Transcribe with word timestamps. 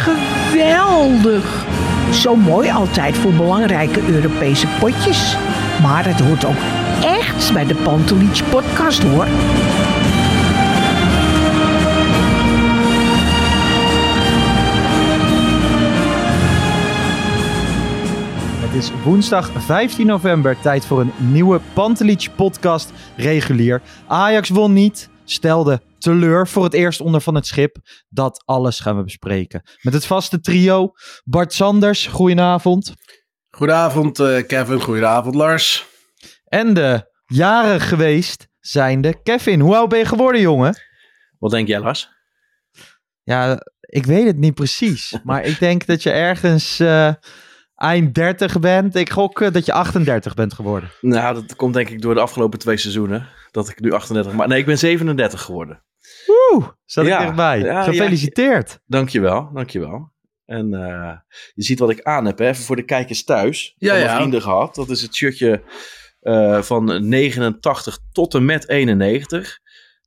Geweldig. 0.00 1.64
Zo 2.12 2.36
mooi 2.36 2.70
altijd 2.70 3.16
voor 3.16 3.32
belangrijke 3.32 4.00
Europese 4.08 4.66
potjes. 4.78 5.36
Maar 5.82 6.06
het 6.06 6.20
hoort 6.20 6.44
ook 6.44 6.56
echt 7.04 7.52
bij 7.52 7.66
de 7.66 7.74
Pantelich 7.74 8.50
podcast 8.50 9.02
hoor. 9.02 9.26
Het 18.60 18.82
is 18.82 18.90
woensdag 19.04 19.50
15 19.56 20.06
november, 20.06 20.56
tijd 20.60 20.86
voor 20.86 21.00
een 21.00 21.12
nieuwe 21.16 21.60
Pantelich 21.72 22.34
podcast 22.34 22.92
regulier. 23.16 23.80
Ajax 24.06 24.48
won 24.48 24.72
niet, 24.72 25.08
stelde 25.24 25.80
teleur 26.00 26.48
voor 26.48 26.64
het 26.64 26.74
eerst 26.74 27.00
onder 27.00 27.20
van 27.20 27.34
het 27.34 27.46
schip. 27.46 27.76
Dat 28.08 28.42
alles 28.44 28.80
gaan 28.80 28.96
we 28.96 29.02
bespreken. 29.02 29.62
Met 29.80 29.92
het 29.92 30.06
vaste 30.06 30.40
trio, 30.40 30.90
Bart 31.24 31.52
Sanders, 31.52 32.06
goedenavond. 32.06 32.94
Goedenavond 33.50 34.18
eh, 34.18 34.46
Kevin, 34.46 34.80
goedenavond 34.80 35.34
Lars. 35.34 35.86
En 36.44 36.74
de 36.74 37.10
jaren 37.26 37.80
geweest 37.80 38.48
zijnde 38.60 39.22
Kevin. 39.22 39.60
Hoe 39.60 39.76
oud 39.76 39.88
ben 39.88 39.98
je 39.98 40.04
geworden, 40.04 40.40
jongen? 40.40 40.76
Wat 41.38 41.50
denk 41.50 41.68
jij 41.68 41.80
Lars? 41.80 42.10
Ja, 43.22 43.66
ik 43.80 44.06
weet 44.06 44.26
het 44.26 44.36
niet 44.36 44.54
precies. 44.54 45.16
maar 45.24 45.44
ik 45.44 45.58
denk 45.58 45.86
dat 45.86 46.02
je 46.02 46.10
ergens 46.10 46.80
eh, 46.80 47.12
eind 47.74 48.14
30 48.14 48.60
bent. 48.60 48.94
Ik 48.94 49.10
gok 49.10 49.40
eh, 49.40 49.52
dat 49.52 49.66
je 49.66 49.72
38 49.72 50.34
bent 50.34 50.54
geworden. 50.54 50.90
Nou, 51.00 51.34
dat 51.34 51.56
komt 51.56 51.74
denk 51.74 51.88
ik 51.88 52.02
door 52.02 52.14
de 52.14 52.20
afgelopen 52.20 52.58
twee 52.58 52.76
seizoenen. 52.76 53.28
Dat 53.50 53.68
ik 53.68 53.80
nu 53.80 53.92
38, 53.92 54.32
maar 54.32 54.48
nee, 54.48 54.58
ik 54.58 54.66
ben 54.66 54.78
37 54.78 55.40
geworden. 55.42 55.84
Oeh, 56.52 56.68
zat 56.84 57.04
ik 57.04 57.10
Ja, 57.10 57.18
dichtbij. 57.24 57.58
ja, 57.60 57.82
Gefeliciteerd. 57.82 58.80
Dankjewel, 58.86 59.50
dankjewel. 59.54 60.12
En 60.46 60.74
eh, 60.74 61.16
je 61.54 61.62
ziet 61.62 61.78
wat 61.78 61.90
ik 61.90 62.02
aan 62.02 62.24
heb, 62.26 62.38
hè? 62.38 62.48
even 62.48 62.64
voor 62.64 62.76
de 62.76 62.84
kijkers 62.84 63.24
thuis. 63.24 63.74
Ja, 63.78 63.90
van 63.90 64.00
ja. 64.00 64.16
vrienden 64.16 64.42
gehad. 64.42 64.74
Dat 64.74 64.90
is 64.90 65.02
het 65.02 65.14
shirtje 65.14 65.62
eh, 66.20 66.62
van 66.62 67.08
89 67.08 67.98
tot 68.12 68.34
en 68.34 68.44
met 68.44 68.68
91. 68.68 69.58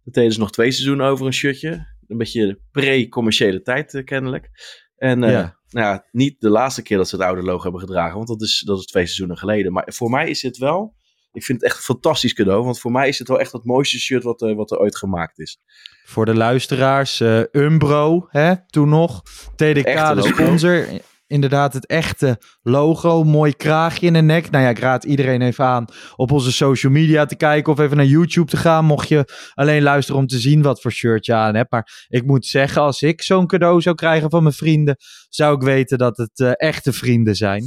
Dat 0.03 0.13
deden 0.13 0.31
ze 0.31 0.39
nog 0.39 0.51
twee 0.51 0.71
seizoenen 0.71 1.05
over 1.07 1.25
een 1.25 1.33
shirtje. 1.33 1.69
Een 2.07 2.17
beetje 2.17 2.59
pre-commerciële 2.71 3.61
tijd 3.61 3.93
eh, 3.93 4.03
kennelijk. 4.03 4.49
En 4.95 5.23
eh, 5.23 5.31
Ja. 5.31 5.57
nou 5.69 5.87
ja, 5.87 6.05
niet 6.11 6.35
de 6.39 6.49
laatste 6.49 6.81
keer 6.81 6.97
dat 6.97 7.09
ze 7.09 7.15
het 7.15 7.25
oude 7.25 7.41
logo 7.43 7.63
hebben 7.63 7.81
gedragen, 7.81 8.15
want 8.15 8.27
dat 8.27 8.41
is, 8.41 8.63
dat 8.65 8.79
is 8.79 8.85
twee 8.85 9.03
seizoenen 9.05 9.37
geleden. 9.37 9.73
Maar 9.73 9.85
voor 9.87 10.09
mij 10.09 10.29
is 10.29 10.41
dit 10.41 10.57
wel, 10.57 10.95
ik 11.31 11.43
vind 11.43 11.61
het 11.61 11.69
echt 11.69 11.77
een 11.77 11.83
fantastisch 11.83 12.33
cadeau, 12.33 12.63
want 12.63 12.79
voor 12.79 12.91
mij 12.91 13.07
is 13.07 13.19
het 13.19 13.27
wel 13.27 13.39
echt 13.39 13.51
het 13.51 13.63
mooiste 13.65 13.99
shirt 13.99 14.23
wat, 14.23 14.41
er- 14.41 14.55
wat 14.55 14.71
er 14.71 14.79
ooit 14.79 14.97
gemaakt 14.97 15.39
is. 15.39 15.59
Voor 16.05 16.25
de 16.25 16.35
luisteraars, 16.35 17.19
eh, 17.19 17.39
Umbro, 17.51 18.27
hè, 18.29 18.53
toen 18.67 18.89
nog. 18.89 19.21
TDK, 19.55 19.85
Echte 19.85 20.15
de 20.15 20.21
logo. 20.21 20.43
sponsor. 20.43 20.85
Inderdaad, 21.27 21.73
het 21.73 21.85
echte 21.85 22.39
logo. 22.61 23.23
Mooi 23.23 23.53
kraagje 23.53 24.05
in 24.07 24.13
de 24.13 24.21
nek. 24.21 24.49
Nou 24.49 24.63
ja, 24.63 24.69
ik 24.69 24.79
raad 24.79 25.03
iedereen 25.03 25.41
even 25.41 25.65
aan 25.65 25.85
op 26.15 26.31
onze 26.31 26.51
social 26.51 26.91
media 26.91 27.25
te 27.25 27.35
kijken 27.35 27.73
of 27.73 27.79
even 27.79 27.97
naar 27.97 28.05
YouTube 28.05 28.49
te 28.49 28.57
gaan. 28.57 28.85
Mocht 28.85 29.07
je 29.07 29.51
alleen 29.53 29.81
luisteren 29.81 30.21
om 30.21 30.27
te 30.27 30.39
zien 30.39 30.61
wat 30.61 30.81
voor 30.81 30.91
shirt 30.91 31.25
je 31.25 31.33
aan 31.33 31.55
hebt. 31.55 31.71
Maar 31.71 32.05
ik 32.07 32.25
moet 32.25 32.45
zeggen, 32.45 32.81
als 32.81 33.01
ik 33.01 33.21
zo'n 33.21 33.47
cadeau 33.47 33.81
zou 33.81 33.95
krijgen 33.95 34.29
van 34.29 34.43
mijn 34.43 34.55
vrienden, 34.55 34.95
zou 35.29 35.55
ik 35.55 35.61
weten 35.61 35.97
dat 35.97 36.17
het 36.17 36.39
eh, 36.39 36.51
echte 36.55 36.93
vrienden 36.93 37.35
zijn. 37.35 37.63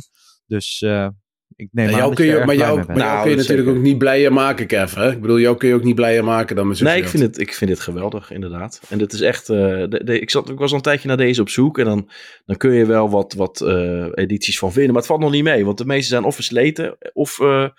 Dus 0.47 0.83
eh, 0.83 1.09
ik 1.57 1.69
neem 1.73 1.85
Ja, 1.87 1.91
aan 1.93 1.97
jou 1.99 2.09
dat 2.09 2.19
kun 2.19 2.27
je, 2.27 2.33
je, 2.39 2.45
maar 2.45 2.55
jou, 2.55 2.77
maar 2.77 2.87
jou 2.87 2.99
Nou, 2.99 3.21
kun 3.23 3.31
je 3.31 3.37
natuurlijk 3.37 3.67
zeker. 3.67 3.81
ook 3.81 3.87
niet 3.87 3.99
blijer 3.99 4.33
maken, 4.33 4.67
Kev. 4.67 4.95
Hè? 4.95 5.11
Ik 5.13 5.21
bedoel, 5.21 5.39
jou 5.39 5.57
kun 5.57 5.69
je 5.69 5.75
ook 5.75 5.83
niet 5.85 5.95
blijer 5.95 6.25
maken 6.25 6.57
dan 6.57 6.69
met 6.69 6.81
Nee, 6.81 6.97
ik 7.03 7.09
vind, 7.09 7.23
het, 7.23 7.39
ik 7.39 7.55
vind 7.55 7.71
dit 7.71 7.81
geweldig, 7.81 8.31
inderdaad. 8.31 8.81
En 8.89 8.99
dit 8.99 9.13
is 9.13 9.21
echt. 9.21 9.49
eh, 9.49 9.57
de, 9.59 10.01
de- 10.05 10.21
ik, 10.21 10.31
zat, 10.31 10.49
ik 10.51 10.59
was 10.59 10.71
al 10.71 10.77
een 10.77 10.83
tijdje 10.83 11.09
naar 11.09 11.17
deze 11.17 11.41
op 11.41 11.49
zoek. 11.49 11.79
En 11.79 11.85
dan, 11.85 12.11
dan 12.47 12.57
kun 12.57 12.73
je 12.73 12.87
wel 12.87 13.11
wat, 13.11 13.33
wat 13.35 13.61
eh, 13.61 14.07
edities 14.15 14.59
van 14.59 14.73
vinden. 14.73 14.91
Maar 14.93 14.99
het 15.03 15.11
valt 15.11 15.21
nog 15.21 15.31
niet 15.31 15.45
mee. 15.45 15.65
Want 15.65 15.79
de 15.79 15.85
meeste 15.87 16.09
zijn 16.09 16.25
of 16.25 16.35
versleten. 16.35 16.97
Of. 17.13 17.41
eh, 17.41 17.63
eh, 17.65 17.71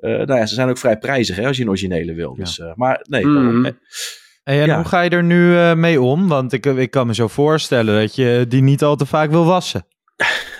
nou 0.00 0.34
ja, 0.34 0.46
ze 0.46 0.54
zijn 0.54 0.68
ook 0.68 0.78
vrij 0.78 0.98
prijzig 0.98 1.36
hè, 1.36 1.46
als 1.46 1.56
je 1.56 1.62
een 1.62 1.68
originele 1.68 2.14
wil. 2.14 2.34
Dus, 2.34 2.58
eh, 2.58 2.72
maar 2.74 3.04
nee. 3.08 3.22
Eh, 3.22 3.72
Hey, 4.42 4.60
en 4.60 4.66
Ja. 4.66 4.76
hoe 4.76 4.84
ga 4.84 5.00
je 5.00 5.10
er 5.10 5.24
nu 5.24 5.56
eh, 5.56 5.74
mee 5.74 6.00
om? 6.00 6.28
Want 6.28 6.52
ik, 6.52 6.66
ik 6.66 6.90
kan 6.90 7.06
me 7.06 7.14
zo 7.14 7.28
voorstellen 7.28 8.00
dat 8.00 8.14
je 8.14 8.44
die 8.48 8.62
niet 8.62 8.82
al 8.82 8.96
te 8.96 9.06
vaak 9.06 9.30
wil 9.30 9.44
wassen. 9.44 9.86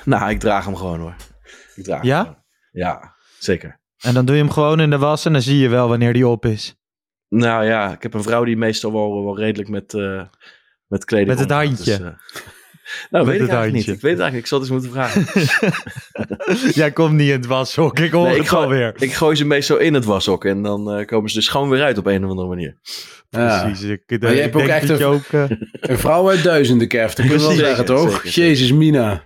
nou, 0.04 0.30
ik 0.30 0.38
draag 0.40 0.64
hem 0.64 0.76
gewoon 0.76 1.00
hoor. 1.00 1.14
Ik 1.74 1.84
draag 1.84 1.98
hem 2.00 2.08
Ja? 2.08 2.44
Ja, 2.76 3.14
zeker. 3.38 3.80
En 4.00 4.14
dan 4.14 4.24
doe 4.24 4.36
je 4.36 4.42
hem 4.42 4.50
gewoon 4.50 4.80
in 4.80 4.90
de 4.90 4.98
was 4.98 5.24
en 5.24 5.32
dan 5.32 5.42
zie 5.42 5.58
je 5.58 5.68
wel 5.68 5.88
wanneer 5.88 6.12
die 6.12 6.26
op 6.28 6.44
is. 6.46 6.74
Nou 7.28 7.64
ja, 7.64 7.92
ik 7.92 8.02
heb 8.02 8.14
een 8.14 8.22
vrouw 8.22 8.44
die 8.44 8.56
meestal 8.56 8.92
wel, 8.92 9.24
wel 9.24 9.38
redelijk 9.38 9.68
met, 9.68 9.94
eh 9.94 10.22
met 10.86 11.04
kleding 11.04 11.28
Met 11.30 11.38
het 11.38 11.50
handje. 11.50 11.84
dus, 11.84 11.94
eh, 11.94 12.00
nou, 13.10 13.24
Met 13.24 13.26
weet 13.26 13.40
het 13.40 13.48
ik 13.48 13.54
eigenlijk 13.54 13.60
handje. 13.72 13.72
niet. 13.76 13.88
Ik 13.96 14.00
weet 14.00 14.12
het 14.12 14.20
eigenlijk. 14.20 14.36
Ik 14.36 14.46
zal 14.46 14.60
het 14.60 14.70
eens 14.70 14.80
moeten 14.82 14.90
vragen. 14.90 16.72
Jij 16.82 16.90
komt 16.92 17.12
niet 17.12 17.28
in 17.28 17.34
het 17.36 17.46
washok, 17.46 17.98
ik 17.98 18.10
hoor 18.12 18.26
Nee, 18.28 18.38
ik, 18.38 18.46
gooi, 18.48 18.62
alweer. 18.64 18.94
ik 18.98 19.12
gooi 19.12 19.36
ze 19.36 19.44
meestal 19.44 19.76
in 19.76 19.94
het 19.94 20.04
washok 20.04 20.44
en 20.44 20.62
dan 20.62 20.90
eh, 20.92 21.06
komen 21.06 21.30
ze 21.30 21.36
dus 21.36 21.48
gewoon 21.48 21.68
weer 21.68 21.82
uit 21.82 21.98
op 21.98 22.06
een 22.06 22.24
of 22.24 22.30
andere 22.30 22.48
manier. 22.48 22.76
Precies. 23.30 23.82
Ik, 23.82 24.02
ik 24.06 24.22
Maar 24.22 24.34
je 24.34 24.40
hebt 24.40 24.54
ook 24.54 24.62
echt 24.62 24.88
een- 24.88 25.04
ook... 25.04 25.22
Een 25.80 25.98
vrouw 25.98 26.28
uit 26.28 26.42
duizenden, 26.42 26.88
Kev. 26.88 27.12
Dat 27.12 27.26
kun 27.26 27.38
je 27.38 27.40
wel 27.46 27.50
zeggen, 27.50 27.84
toch? 27.84 28.24
Jezus, 28.24 28.72
Mina. 28.72 29.24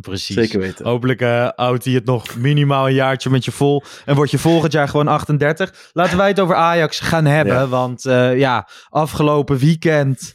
Precies. 0.00 0.36
Zeker 0.36 0.60
weten. 0.60 0.86
Hopelijk 0.86 1.20
eh 1.20 1.48
houdt 1.54 1.84
hij 1.84 1.94
het 1.94 2.04
nog 2.04 2.36
minimaal 2.36 2.86
een 2.86 2.94
jaartje 2.94 3.30
met 3.30 3.44
je 3.44 3.52
vol. 3.52 3.82
En 4.04 4.14
word 4.14 4.30
je 4.30 4.38
volgend 4.38 4.72
jaar 4.72 4.88
gewoon 4.88 5.08
38. 5.08 5.90
Laten 5.92 6.16
wij 6.16 6.28
het 6.28 6.40
over 6.40 6.54
Ajax 6.54 7.00
gaan 7.00 7.24
hebben. 7.24 7.54
Ja. 7.54 7.68
Want 7.68 8.06
eh, 8.06 8.38
ja, 8.38 8.68
afgelopen 8.88 9.58
weekend 9.58 10.34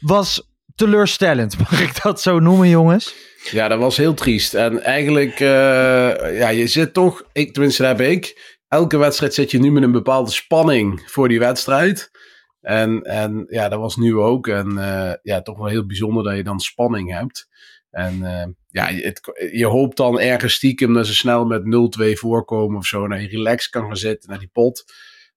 was 0.00 0.48
teleurstellend. 0.74 1.58
Mag 1.70 1.80
ik 1.80 2.02
dat 2.02 2.20
zo 2.20 2.38
noemen, 2.38 2.68
jongens? 2.68 3.14
Ja, 3.50 3.68
dat 3.68 3.78
was 3.78 3.96
heel 3.96 4.14
triest. 4.14 4.54
En 4.54 4.82
eigenlijk, 4.82 5.40
eh, 5.40 6.38
ja, 6.38 6.48
je 6.48 6.66
zit 6.66 6.94
toch, 6.94 7.22
ik, 7.32 7.52
tenminste 7.52 7.84
heb 7.84 8.00
ik, 8.00 8.58
elke 8.68 8.96
wedstrijd 8.96 9.34
zit 9.34 9.50
je 9.50 9.58
nu 9.58 9.72
met 9.72 9.82
een 9.82 9.92
bepaalde 9.92 10.30
spanning 10.30 11.02
voor 11.06 11.28
die 11.28 11.38
wedstrijd. 11.38 12.10
En, 12.60 13.02
en 13.02 13.46
ja, 13.48 13.68
dat 13.68 13.78
was 13.78 13.96
nu 13.96 14.16
ook. 14.16 14.48
En 14.48 14.72
ja, 15.22 15.42
toch 15.42 15.58
wel 15.58 15.66
heel 15.66 15.86
bijzonder 15.86 16.24
dat 16.24 16.36
je 16.36 16.42
dan 16.42 16.60
spanning 16.60 17.12
hebt. 17.12 17.48
En 17.90 18.22
eh, 18.22 18.46
ja, 18.68 18.88
je, 18.88 19.02
het, 19.02 19.48
je 19.52 19.66
hoopt 19.66 19.96
dan 19.96 20.20
ergens 20.20 20.54
stiekem 20.54 20.94
dat 20.94 21.06
ze 21.06 21.14
snel 21.14 21.44
met 21.44 21.62
0-2 22.00 22.12
voorkomen 22.12 22.76
of 22.76 22.86
zo. 22.86 23.08
Dat 23.08 23.20
je 23.20 23.28
relaxed 23.28 23.70
kan 23.70 23.86
gaan 23.86 23.96
zitten 23.96 24.30
naar 24.30 24.38
die 24.38 24.50
pot. 24.52 24.84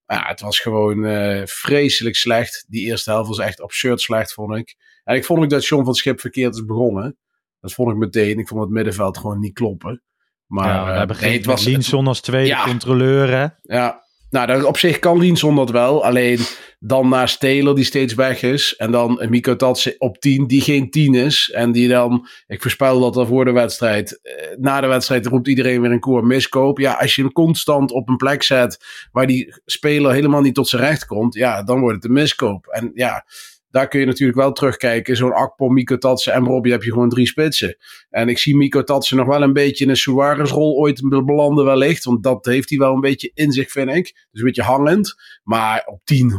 Maar 0.06 0.18
ja, 0.18 0.26
het 0.28 0.40
was 0.40 0.58
gewoon 0.58 1.04
eh, 1.04 1.42
vreselijk 1.44 2.16
slecht. 2.16 2.64
Die 2.68 2.86
eerste 2.86 3.10
helft 3.10 3.28
was 3.28 3.38
echt 3.38 3.60
absurd 3.60 4.00
slecht, 4.00 4.32
vond 4.32 4.56
ik. 4.56 4.76
En 5.04 5.16
ik 5.16 5.24
vond 5.24 5.42
ook 5.42 5.50
dat 5.50 5.66
John 5.66 5.84
van 5.84 5.94
Schip 5.94 6.20
verkeerd 6.20 6.54
is 6.54 6.64
begonnen. 6.64 7.16
Dat 7.60 7.72
vond 7.72 7.90
ik 7.90 7.96
meteen. 7.96 8.38
Ik 8.38 8.48
vond 8.48 8.60
het 8.60 8.70
middenveld 8.70 9.18
gewoon 9.18 9.40
niet 9.40 9.54
kloppen. 9.54 10.02
Maar 10.46 10.68
ja, 10.68 10.84
we 10.84 10.90
eh, 10.90 10.98
hebben 10.98 11.16
geen 11.16 11.32
het 11.32 11.44
was 11.44 11.64
Linson 11.64 12.06
als 12.06 12.20
tweede 12.20 12.48
Ja. 12.48 12.64
controleur, 12.64 13.28
hè? 13.30 13.46
Ja, 13.76 14.03
nou, 14.34 14.46
dat- 14.46 14.64
op 14.64 14.78
zich 14.78 14.98
kan 14.98 15.18
Linson 15.18 15.56
dat 15.56 15.70
wel. 15.70 16.04
Alleen 16.04 16.38
dan 16.78 17.08
naast 17.08 17.40
Taylor, 17.40 17.74
die 17.74 17.84
steeds 17.84 18.14
weg 18.14 18.42
is. 18.42 18.74
En 18.76 18.90
dan 18.90 19.26
Miko 19.28 19.56
Tatsen 19.56 19.94
op 19.98 20.18
10, 20.18 20.46
die 20.46 20.60
geen 20.60 20.90
10 20.90 21.14
is. 21.14 21.50
En 21.54 21.72
die 21.72 21.88
dan, 21.88 22.26
ik 22.46 22.62
voorspel 22.62 23.00
dat 23.00 23.16
al 23.16 23.26
voor 23.26 23.44
de 23.44 23.52
wedstrijd. 23.52 24.20
eh, 24.22 24.32
Na 24.58 24.80
de 24.80 24.86
wedstrijd 24.86 25.26
roept 25.26 25.48
iedereen 25.48 25.80
weer 25.80 25.90
een 25.90 26.00
koor 26.00 26.26
miskoop. 26.26 26.78
Ja, 26.78 26.92
als 26.92 27.14
je 27.14 27.22
hem 27.22 27.32
constant 27.32 27.90
op 27.92 28.08
een 28.08 28.16
plek 28.16 28.42
zet 28.42 28.78
waar 29.12 29.26
die 29.26 29.54
speler 29.64 30.12
helemaal 30.12 30.40
niet 30.40 30.54
tot 30.54 30.68
zijn 30.68 30.82
recht 30.82 31.06
komt. 31.06 31.34
Ja, 31.34 31.62
dan 31.62 31.80
wordt 31.80 31.94
het 31.96 32.04
een 32.04 32.12
miskoop. 32.12 32.66
En 32.66 32.90
ja, 32.94 33.24
daar 33.74 33.88
kun 33.88 34.00
je 34.00 34.06
natuurlijk 34.06 34.38
wel 34.38 34.52
terugkijken. 34.52 35.16
Zo'n 35.16 35.32
Akpom, 35.32 35.72
Miko 35.72 35.98
Tatsen 35.98 36.32
en 36.32 36.44
Robbie 36.44 36.72
heb 36.72 36.82
je 36.82 36.92
gewoon 36.92 37.08
drie 37.08 37.26
spitsen. 37.26 37.76
En 38.10 38.28
ik 38.28 38.38
zie 38.38 38.56
Miko 38.56 38.82
Tatsen 38.82 39.16
nog 39.16 39.26
wel 39.26 39.42
een 39.42 39.52
beetje 39.52 39.84
in 39.84 39.90
een 39.90 39.96
Suarez-rol 39.96 40.76
ooit 40.76 41.00
belanden 41.24 41.64
wellicht. 41.64 42.04
Want 42.04 42.22
dat 42.22 42.44
heeft 42.44 42.70
hij 42.70 42.78
wel 42.78 42.94
een 42.94 43.00
beetje 43.00 43.30
in 43.34 43.52
zich, 43.52 43.70
vind 43.70 43.90
ik. 43.90 44.04
Dus 44.04 44.40
een 44.40 44.46
beetje 44.46 44.62
hangend. 44.62 45.14
Maar 45.42 45.82
op 45.86 46.00
10, 46.04 46.32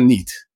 100% 0.00 0.02
niet. 0.02 0.47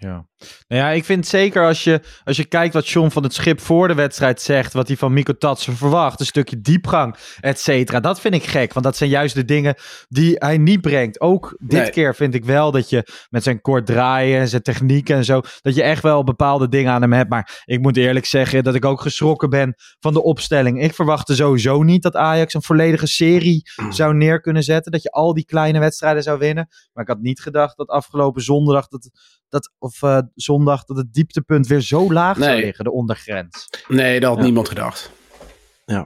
Ja. 0.00 0.26
Nou 0.68 0.82
ja, 0.82 0.88
ik 0.90 1.04
vind 1.04 1.26
zeker 1.26 1.66
als 1.66 1.84
je, 1.84 2.00
als 2.24 2.36
je 2.36 2.44
kijkt 2.44 2.74
wat 2.74 2.88
John 2.88 3.08
van 3.08 3.22
het 3.22 3.34
Schip 3.34 3.60
voor 3.60 3.88
de 3.88 3.94
wedstrijd 3.94 4.40
zegt, 4.40 4.72
wat 4.72 4.86
hij 4.88 4.96
van 4.96 5.12
Miko 5.12 5.32
Tatsen 5.32 5.76
verwacht, 5.76 6.20
een 6.20 6.26
stukje 6.26 6.60
diepgang, 6.60 7.16
et 7.40 7.60
cetera. 7.60 8.00
Dat 8.00 8.20
vind 8.20 8.34
ik 8.34 8.44
gek, 8.44 8.72
want 8.72 8.84
dat 8.84 8.96
zijn 8.96 9.10
juist 9.10 9.34
de 9.34 9.44
dingen 9.44 9.74
die 10.08 10.34
hij 10.38 10.58
niet 10.58 10.80
brengt. 10.80 11.20
Ook 11.20 11.56
dit 11.58 11.80
Nee. 11.80 11.90
keer 11.90 12.14
vind 12.14 12.34
ik 12.34 12.44
wel 12.44 12.70
dat 12.70 12.90
je 12.90 13.08
met 13.30 13.42
zijn 13.42 13.60
kort 13.60 13.86
draaien 13.86 14.40
en 14.40 14.48
zijn 14.48 14.62
techniek 14.62 15.08
en 15.08 15.24
zo, 15.24 15.40
dat 15.60 15.74
je 15.74 15.82
echt 15.82 16.02
wel 16.02 16.24
bepaalde 16.24 16.68
dingen 16.68 16.92
aan 16.92 17.02
hem 17.02 17.12
hebt. 17.12 17.30
Maar 17.30 17.62
ik 17.64 17.80
moet 17.80 17.96
eerlijk 17.96 18.26
zeggen 18.26 18.64
dat 18.64 18.74
ik 18.74 18.84
ook 18.84 19.00
geschrokken 19.00 19.50
ben 19.50 19.74
van 20.00 20.12
de 20.12 20.22
opstelling. 20.22 20.82
Ik 20.82 20.94
verwachtte 20.94 21.34
sowieso 21.34 21.82
niet 21.82 22.02
dat 22.02 22.16
Ajax 22.16 22.54
een 22.54 22.62
volledige 22.62 23.06
serie 23.06 23.62
zou 23.88 24.14
neer 24.14 24.40
kunnen 24.40 24.62
zetten, 24.62 24.92
dat 24.92 25.02
je 25.02 25.10
al 25.10 25.34
die 25.34 25.44
kleine 25.44 25.78
wedstrijden 25.78 26.22
zou 26.22 26.38
winnen. 26.38 26.68
Maar 26.92 27.02
ik 27.04 27.10
had 27.10 27.20
niet 27.20 27.40
gedacht 27.40 27.76
dat 27.76 27.88
afgelopen 27.88 28.42
zondag 28.42 28.88
dat 28.88 29.10
dat, 29.48 29.72
of 29.78 30.02
eh, 30.02 30.18
zondag 30.34 30.84
dat 30.84 30.96
het 30.96 31.12
dieptepunt 31.12 31.66
weer 31.66 31.80
zo 31.80 32.12
laag 32.12 32.38
zou 32.38 32.60
liggen, 32.60 32.84
de 32.84 32.92
ondergrens. 32.92 33.68
Nee, 33.88 34.20
dat 34.20 34.28
had 34.28 34.38
Ja. 34.38 34.44
niemand 34.44 34.68
gedacht. 34.68 35.10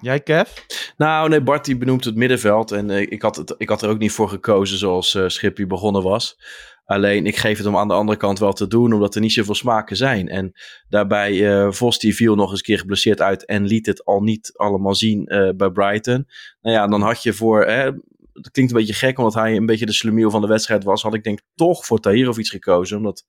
Jij, 0.01 0.21
Kev? 0.21 0.49
Nou, 0.97 1.29
nee, 1.29 1.43
Bart 1.43 1.65
die 1.65 1.77
benoemt 1.77 2.05
het 2.05 2.15
middenveld. 2.17 2.71
En 2.73 2.91
eh, 2.91 3.01
ik, 3.01 3.23
had 3.23 3.37
het, 3.37 3.55
ik 3.57 3.69
had 3.69 3.83
er 3.83 3.89
ook 3.89 3.99
niet 3.99 4.13
voor 4.13 4.29
gekozen 4.29 4.79
zoals 4.79 5.15
eh 5.15 5.25
Schippie 5.29 5.67
begonnen 5.67 6.03
was. 6.03 6.37
Alleen, 6.85 7.27
ik 7.27 7.37
geef 7.37 7.57
het 7.57 7.67
hem 7.67 7.77
aan 7.77 7.89
de 7.89 7.95
andere 7.95 8.19
kant 8.19 8.39
wel 8.39 8.53
te 8.53 8.67
doen, 8.67 8.93
omdat 8.93 9.15
er 9.15 9.21
niet 9.21 9.33
zoveel 9.33 9.55
smaken 9.55 9.97
zijn. 9.97 10.29
En 10.29 10.53
daarbij, 10.89 11.51
eh 11.63 11.71
Vos 11.73 11.99
die 11.99 12.15
viel 12.15 12.35
nog 12.35 12.51
eens 12.51 12.59
een 12.59 12.65
keer 12.65 12.79
geblesseerd 12.79 13.21
uit 13.21 13.45
en 13.47 13.65
liet 13.67 13.87
het 13.87 14.05
al 14.05 14.21
niet 14.21 14.53
allemaal 14.57 14.95
zien 14.95 15.27
eh, 15.27 15.49
bij 15.57 15.71
Brighton. 15.71 16.27
Nou 16.61 16.77
ja, 16.77 16.87
dan 16.87 17.03
had 17.03 17.23
je 17.23 17.33
voor, 17.33 17.65
hè, 17.67 17.91
het 18.33 18.51
klinkt 18.51 18.73
een 18.73 18.79
beetje 18.79 18.95
gek, 18.95 19.19
omdat 19.19 19.35
hij 19.35 19.57
een 19.57 19.67
beetje 19.67 19.87
de 19.87 19.93
slumiel 19.93 20.31
van 20.31 20.41
de 20.41 20.47
wedstrijd 20.47 20.85
was, 20.85 21.03
had 21.03 21.15
ik 21.15 21.25
denk 21.25 21.41
toch 21.55 21.87
voor 21.87 22.01
Tahir 22.01 22.29
of 22.29 22.39
iets 22.39 22.51
gekozen. 22.51 22.97
Omdat, 22.97 23.25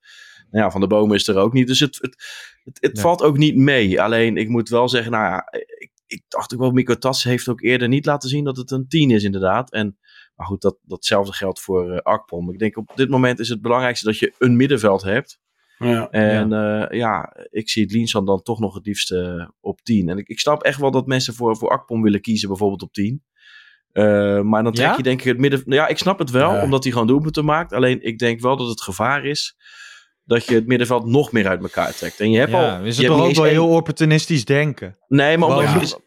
nou 0.52 0.64
ja, 0.66 0.72
Van 0.72 0.82
de 0.82 0.88
Bomen 0.88 1.16
is 1.16 1.28
er 1.28 1.38
ook 1.38 1.54
niet. 1.54 1.68
Dus 1.68 1.80
het, 1.80 1.98
het, 2.02 2.16
het, 2.64 2.78
het 2.82 2.96
Ja. 2.96 3.02
valt 3.02 3.22
ook 3.22 3.38
niet 3.38 3.56
mee. 3.56 4.02
Alleen, 4.02 4.38
ik 4.38 4.50
moet 4.50 4.70
wel 4.70 4.90
zeggen, 4.90 5.12
nou 5.12 5.24
ja, 5.24 5.48
ik, 5.78 5.92
ik 6.08 6.24
dacht 6.28 6.54
ook 6.54 6.60
wel, 6.60 6.72
Miko 6.72 6.96
Tas 6.96 7.24
heeft 7.24 7.50
ook 7.50 7.62
eerder 7.62 7.88
niet 7.88 8.06
laten 8.06 8.30
zien 8.30 8.44
dat 8.44 8.58
het 8.58 8.72
een 8.72 8.88
10 8.88 9.12
is 9.12 9.24
inderdaad. 9.24 9.72
En, 9.72 9.98
maar 10.36 10.48
goed, 10.48 10.62
dat, 10.62 10.78
datzelfde 10.82 11.34
geldt 11.34 11.62
voor 11.62 11.92
eh 11.92 11.98
Akpom. 12.02 12.52
Ik 12.52 12.60
denk 12.60 12.78
op 12.78 12.92
dit 12.96 13.10
moment 13.10 13.40
is 13.40 13.50
het 13.50 13.62
belangrijkste 13.62 14.06
dat 14.06 14.18
je 14.18 14.34
een 14.38 14.56
middenveld 14.56 15.02
hebt. 15.02 15.40
Ja. 15.78 16.10
En 16.10 16.50
ja, 16.50 16.92
ja 16.94 17.36
ik 17.50 17.70
zie 17.70 17.84
het 17.84 17.92
Liensan 17.92 18.26
dan 18.26 18.42
toch 18.42 18.60
nog 18.60 18.74
het 18.74 18.86
liefste 18.86 19.52
op 19.60 19.82
10. 19.82 20.10
En 20.10 20.18
ik, 20.18 20.28
ik 20.28 20.40
snap 20.40 20.64
echt 20.64 20.80
wel 20.80 20.92
dat 20.92 21.08
mensen 21.08 21.34
voor, 21.34 21.58
voor 21.58 21.70
Akpom 21.70 22.02
willen 22.02 22.22
kiezen, 22.22 22.48
bijvoorbeeld 22.48 22.82
op 22.82 22.94
10. 22.94 23.24
Eh, 23.94 24.42
maar 24.42 24.64
dan 24.64 24.74
trek 24.74 24.88
Ja? 24.88 24.94
je 24.98 25.04
denk 25.04 25.20
ik 25.20 25.26
het 25.26 25.38
midden... 25.38 25.62
Nou 25.66 25.82
ja, 25.82 25.88
ik 25.88 25.98
snap 25.98 26.20
het 26.20 26.30
wel, 26.32 26.54
Ja. 26.54 26.64
omdat 26.64 26.84
hij 26.84 26.92
gewoon 26.92 27.08
doelpunten 27.08 27.46
maakt. 27.46 27.74
Alleen 27.74 28.04
ik 28.04 28.18
denk 28.20 28.40
wel 28.40 28.58
dat 28.58 28.68
het 28.68 28.82
gevaar 28.82 29.26
is 29.26 29.56
dat 30.24 30.46
je 30.46 30.56
het 30.56 30.68
middenveld 30.68 31.06
nog 31.06 31.32
meer 31.32 31.48
uit 31.48 31.62
elkaar 31.62 31.94
trekt. 31.96 32.20
En 32.20 32.32
je 32.32 32.38
hebt 32.40 32.52
Ja, 32.52 32.78
al... 32.78 32.86
is 32.86 32.96
je 32.98 33.04
het 33.04 33.12
toch 33.12 33.26
ook 33.28 33.36
wel 33.36 33.44
heel 33.44 33.70
opportunistisch 33.70 34.46
denken? 34.46 34.98
Nee, 35.08 35.38
maar 35.38 35.50
omdat 35.50 35.82
is- 35.82 35.98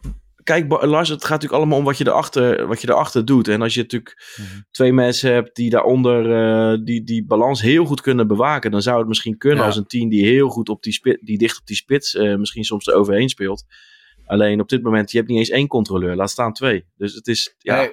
Kijk, 0.43 0.83
Lars, 0.85 1.09
het 1.09 1.21
gaat 1.23 1.31
natuurlijk 1.31 1.53
allemaal 1.61 1.79
om 1.79 1.85
wat 1.85 1.99
je 1.99 2.07
erachter, 2.07 2.67
wat 2.67 2.81
je 2.81 2.89
erachter 2.89 3.25
doet. 3.25 3.49
En 3.49 3.63
als 3.63 3.75
je 3.75 3.81
natuurlijk 3.81 4.35
Mhm. 4.37 4.49
twee 4.71 4.93
mensen 4.93 5.33
hebt 5.33 5.57
die 5.57 5.71
daaronder 5.71 6.33
eh, 6.73 6.79
die, 6.85 7.05
die 7.05 7.25
balans 7.27 7.61
heel 7.63 7.85
goed 7.85 8.01
kunnen 8.01 8.27
bewaken, 8.27 8.71
dan 8.71 8.83
zou 8.83 8.99
het 8.99 9.09
misschien 9.09 9.39
kunnen 9.39 9.59
Ja. 9.59 9.65
als 9.67 9.77
een 9.77 9.87
team 9.87 10.09
die 10.09 10.25
heel 10.27 10.49
goed 10.49 10.69
op 10.69 10.83
die, 10.83 10.93
spit, 10.93 11.19
die 11.21 11.39
dicht 11.39 11.59
op 11.61 11.67
die 11.67 11.77
spits 11.77 12.15
eh, 12.15 12.35
misschien 12.37 12.65
soms 12.65 12.87
er 12.87 12.95
overheen 12.95 13.29
speelt. 13.29 13.65
Alleen 14.27 14.61
op 14.61 14.69
dit 14.69 14.83
moment, 14.83 15.11
je 15.11 15.17
hebt 15.19 15.29
niet 15.31 15.39
eens 15.39 15.51
één 15.51 15.67
controleur, 15.69 16.17
laat 16.17 16.31
staan 16.31 16.53
twee. 16.53 16.85
Dus 16.97 17.15
het 17.15 17.27
is, 17.27 17.55
ja, 17.59 17.75
Hey, 17.75 17.93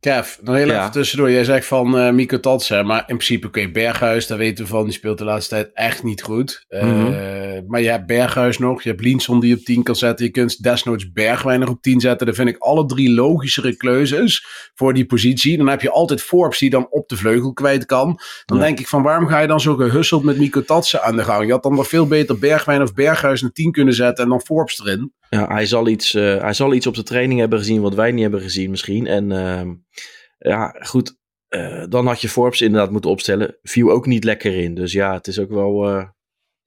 Kev, 0.00 0.36
nog 0.42 0.54
heel 0.56 0.66
Ja. 0.66 0.78
even 0.80 0.90
tussendoor. 0.92 1.30
Jij 1.30 1.44
zegt 1.44 1.66
van 1.66 1.98
eh 1.98 2.10
Miko 2.10 2.40
Tatsen, 2.40 2.86
maar 2.86 2.98
in 2.98 3.04
principe, 3.16 3.46
oké, 3.46 3.68
Berghuis, 3.70 4.26
daar 4.26 4.38
weten 4.38 4.64
we 4.64 4.70
van, 4.70 4.84
die 4.84 4.92
speelt 4.92 5.18
de 5.18 5.24
laatste 5.24 5.54
tijd 5.54 5.70
echt 5.74 6.02
niet 6.02 6.22
goed. 6.22 6.64
Eh, 6.68 6.82
Mhm. 6.82 7.66
Maar 7.66 7.80
je 7.80 7.88
hebt 7.88 8.06
Berghuis 8.06 8.58
nog, 8.58 8.82
je 8.82 8.88
hebt 8.88 9.00
Linson 9.02 9.40
die 9.40 9.54
op 9.56 9.60
10 9.64 9.82
kan 9.82 9.96
zetten, 9.96 10.24
je 10.26 10.30
kunt 10.30 10.62
desnoods 10.62 11.12
Bergwijn 11.12 11.60
nog 11.60 11.68
op 11.68 11.82
10 11.82 12.00
zetten. 12.00 12.26
Dat 12.26 12.36
vind 12.36 12.48
ik 12.48 12.56
alle 12.58 12.86
drie 12.86 13.10
logischere 13.14 13.76
keuzes 13.76 14.46
voor 14.74 14.94
die 14.94 15.06
positie. 15.06 15.56
Dan 15.56 15.68
heb 15.68 15.80
je 15.80 15.90
altijd 15.90 16.22
Forbes 16.22 16.58
die 16.58 16.70
dan 16.70 16.86
op 16.90 17.08
de 17.08 17.16
vleugel 17.16 17.52
kwijt 17.52 17.86
kan. 17.86 18.20
Dan 18.44 18.58
Ja. 18.58 18.64
denk 18.64 18.78
ik 18.80 18.88
van, 18.88 19.02
waarom 19.02 19.26
ga 19.28 19.38
je 19.40 19.46
dan 19.46 19.60
zo 19.60 19.74
gehusseld 19.74 20.22
met 20.24 20.38
Miko 20.38 20.62
Tatsen 20.64 21.02
aan 21.02 21.16
de 21.16 21.24
gang? 21.24 21.46
Je 21.46 21.52
had 21.52 21.62
dan 21.62 21.74
nog 21.74 21.88
veel 21.88 22.06
beter 22.06 22.38
Bergwijn 22.38 22.82
of 22.82 22.94
Berghuis 22.94 23.42
naar 23.42 23.52
10 23.52 23.72
kunnen 23.72 23.94
zetten 23.94 24.24
en 24.24 24.30
dan 24.30 24.40
Forbes 24.40 24.80
erin. 24.80 25.12
Ja 25.30 25.46
hij, 25.46 25.66
zal 25.66 25.88
iets, 25.88 26.14
eh, 26.14 26.40
hij 26.40 26.52
zal 26.52 26.74
iets 26.74 26.86
op 26.86 26.94
de 26.94 27.02
training 27.02 27.40
hebben 27.40 27.58
gezien 27.58 27.80
wat 27.80 27.94
wij 27.94 28.12
niet 28.12 28.22
hebben 28.22 28.40
gezien 28.40 28.70
misschien. 28.70 29.06
En 29.06 29.32
ehm, 29.32 29.74
ja, 30.38 30.76
goed, 30.80 31.18
eh, 31.48 31.84
dan 31.88 32.06
had 32.06 32.20
je 32.20 32.28
Forbes 32.28 32.60
inderdaad 32.60 32.90
moeten 32.90 33.10
opstellen. 33.10 33.58
Viel 33.62 33.90
ook 33.90 34.06
niet 34.06 34.24
lekker 34.24 34.56
in. 34.56 34.74
Dus 34.74 34.92
ja, 34.92 35.14
het 35.14 35.26
is 35.26 35.38
ook 35.38 35.50
wel, 35.50 35.88
eh, 35.88 36.08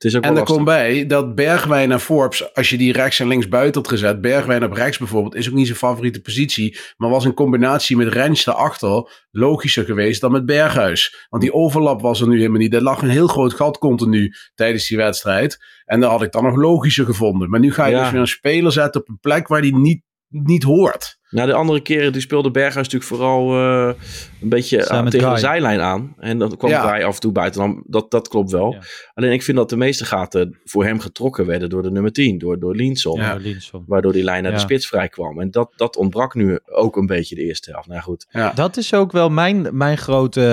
het 0.02 0.12
is 0.12 0.18
ook 0.18 0.24
En 0.24 0.38
er 0.38 0.44
komt 0.44 0.66
bij 0.66 1.06
dat 1.06 1.36
Bergwijn 1.36 1.92
en 1.92 2.00
Forbes, 2.00 2.54
als 2.54 2.70
je 2.70 2.78
die 2.78 2.94
rechts 2.94 3.20
en 3.20 3.28
links 3.28 3.48
buiten 3.48 3.82
had 3.82 3.90
gezet, 3.90 4.22
Bergwijn 4.22 4.64
op 4.64 4.72
rechts 4.72 4.98
bijvoorbeeld, 4.98 5.36
is 5.36 5.48
ook 5.50 5.54
niet 5.54 5.66
zijn 5.66 5.78
favoriete 5.78 6.22
positie, 6.22 6.78
maar 6.98 7.10
was 7.10 7.26
in 7.26 7.34
combinatie 7.34 7.98
met 7.98 8.08
Rens 8.08 8.44
daarachter 8.44 9.26
logischer 9.32 9.86
geweest 9.86 10.22
dan 10.22 10.32
met 10.32 10.46
Berghuis. 10.46 11.28
Want 11.30 11.44
die 11.44 11.54
overlap 11.54 12.02
was 12.02 12.22
er 12.22 12.28
nu 12.28 12.38
helemaal 12.38 12.60
niet. 12.60 12.74
Er 12.74 12.84
lag 12.84 13.02
een 13.02 13.10
heel 13.10 13.28
groot 13.28 13.54
gat 13.54 13.78
continu 13.78 14.34
tijdens 14.56 14.88
die 14.88 14.98
wedstrijd. 14.98 15.58
En 15.86 16.00
dat 16.00 16.12
had 16.12 16.22
ik 16.22 16.32
dan 16.32 16.44
nog 16.44 16.56
logischer 16.56 17.06
gevonden. 17.06 17.50
Maar 17.50 17.60
nu 17.60 17.74
ga 17.74 17.86
je 17.86 17.96
Ja. 17.96 18.02
dus 18.02 18.12
weer 18.12 18.22
een 18.22 18.28
speler 18.28 18.72
zetten 18.72 19.02
op 19.02 19.10
een 19.10 19.20
plek 19.20 19.48
waar 19.48 19.62
die 19.62 19.78
niet, 19.78 20.04
niet 20.32 20.64
hoort. 20.64 21.20
Nou, 21.30 21.48
de 21.48 21.54
andere 21.54 21.82
keren 21.82 22.12
die 22.12 22.22
speelde 22.22 22.52
Berghuis 22.52 22.76
natuurlijk 22.90 23.04
vooral 23.04 23.54
eh, 23.58 23.94
een 24.42 24.50
beetje 24.50 24.90
aan- 24.90 25.04
met 25.04 25.12
tegen 25.12 25.28
Guy. 25.28 25.36
de 25.36 25.42
zijlijn 25.42 25.80
aan. 25.80 26.16
En 26.18 26.38
dan 26.38 26.58
kwam 26.58 26.70
Ja. 26.72 26.94
Guy 26.94 27.04
af 27.04 27.14
en 27.16 27.20
toe 27.22 27.32
buiten. 27.32 27.62
Dan, 27.62 27.84
dat, 27.88 28.12
dat 28.12 28.28
klopt 28.28 28.52
wel. 28.52 28.72
Ja. 28.74 28.80
Alleen 29.14 29.32
ik 29.32 29.44
vind 29.44 29.58
dat 29.58 29.70
de 29.70 29.78
meeste 29.78 30.06
gaten 30.06 30.60
voor 30.64 30.84
hem 30.86 31.00
getrokken 31.00 31.46
werden 31.46 31.70
door 31.70 31.82
de 31.84 31.92
nummer 31.92 32.12
10, 32.12 32.38
door, 32.38 32.60
door 32.60 32.76
Linson. 32.76 33.20
Ja. 33.20 33.36
Linson. 33.36 33.84
Waardoor 33.88 34.12
die 34.14 34.24
lijn 34.24 34.42
naar 34.44 34.52
Ja. 34.52 34.58
de 34.58 34.64
spits 34.64 34.88
vrij 34.88 35.08
kwam. 35.10 35.40
En 35.40 35.52
dat, 35.52 35.74
dat 35.76 35.96
ontbrak 35.96 36.34
nu 36.34 36.60
ook 36.66 36.96
een 36.98 37.06
beetje 37.06 37.36
de 37.36 37.42
eerste 37.44 37.72
helft. 37.72 37.88
Nou 37.88 38.02
goed. 38.02 38.28
Dat 38.56 38.78
is 38.78 38.94
ook 38.94 39.12
wel 39.12 39.30
mijn, 39.30 39.68
mijn 39.72 39.98
grote 39.98 40.44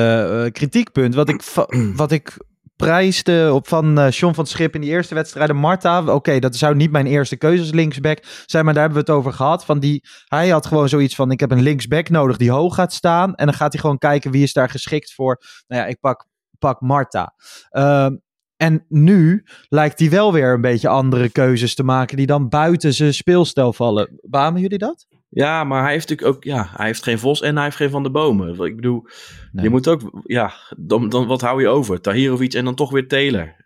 eh, 0.44 0.52
kritiekpunt. 0.52 1.14
Wat 1.14 1.28
ik, 1.28 1.42
wat 1.97 2.12
ik 2.12 2.37
prijsde 2.78 3.50
op 3.52 3.68
van 3.68 3.99
eh 3.99 4.11
John 4.11 4.35
van 4.35 4.47
Schip 4.47 4.75
in 4.75 4.80
die 4.80 4.90
eerste 4.90 5.14
wedstrijden. 5.14 5.56
Marta, 5.56 6.14
oké, 6.14 6.38
dat 6.38 6.56
zou 6.56 6.76
niet 6.76 6.90
mijn 6.90 7.06
eerste 7.06 7.37
keuze 7.37 7.75
linksback 7.75 8.18
zijn, 8.47 8.64
maar 8.64 8.75
daar 8.75 8.82
hebben 8.82 9.04
we 9.04 9.11
het 9.11 9.18
over 9.18 9.32
gehad. 9.32 9.64
Van 9.64 9.78
die, 9.78 10.04
hij 10.28 10.49
had 10.49 10.66
gewoon 10.66 10.88
zoiets 10.88 11.14
van, 11.14 11.30
ik 11.30 11.40
heb 11.40 11.50
een 11.50 11.62
linksback 11.62 12.08
nodig 12.08 12.37
die 12.37 12.50
hoog 12.50 12.75
gaat 12.75 12.92
staan. 12.92 13.35
En 13.35 13.47
dan 13.47 13.54
gaat 13.54 13.73
hij 13.73 13.80
gewoon 13.80 13.99
kijken 13.99 14.30
wie 14.30 14.42
is 14.42 14.52
daar 14.52 14.70
geschikt 14.70 15.14
voor. 15.14 15.42
Nou 15.66 15.82
ja, 15.82 15.88
ik 15.88 16.00
pak, 16.00 16.26
pak 16.58 16.80
Marta. 16.80 17.35
Ehm, 17.70 18.16
en 18.56 18.85
nu 18.88 19.44
lijkt 19.68 19.99
hij 19.99 20.11
wel 20.11 20.32
weer 20.32 20.52
een 20.52 20.61
beetje 20.61 20.88
andere 20.88 21.28
keuzes 21.28 21.75
te 21.75 21.82
maken 21.82 22.16
die 22.16 22.26
dan 22.26 22.49
buiten 22.49 22.94
zijn 22.94 23.14
speelstijl 23.14 23.73
vallen. 23.73 24.20
Bamen 24.23 24.61
jullie 24.61 24.78
dat? 24.78 25.06
Ja, 25.30 25.64
maar 25.64 25.82
hij 25.82 25.92
heeft 25.92 26.08
natuurlijk 26.08 26.37
ook, 26.37 26.44
ja, 26.44 26.68
hij 26.76 26.87
heeft 26.87 27.02
geen 27.02 27.18
Vos 27.18 27.40
en 27.40 27.54
hij 27.54 27.64
heeft 27.64 27.76
geen 27.76 27.90
Van 27.90 28.02
de 28.02 28.11
Bomen. 28.11 28.64
Ik 28.64 28.76
bedoel, 28.76 29.06
Nee. 29.52 29.64
je 29.64 29.70
moet 29.70 29.88
ook, 29.88 30.20
ja, 30.25 30.52
dan, 30.76 31.08
dan 31.08 31.26
wat 31.26 31.40
hou 31.40 31.61
je 31.61 31.68
over? 31.68 32.00
Tahirovic 32.00 32.52
en 32.54 32.64
dan 32.64 32.75
toch 32.75 32.90
weer 32.90 33.08
Taylor. 33.08 33.56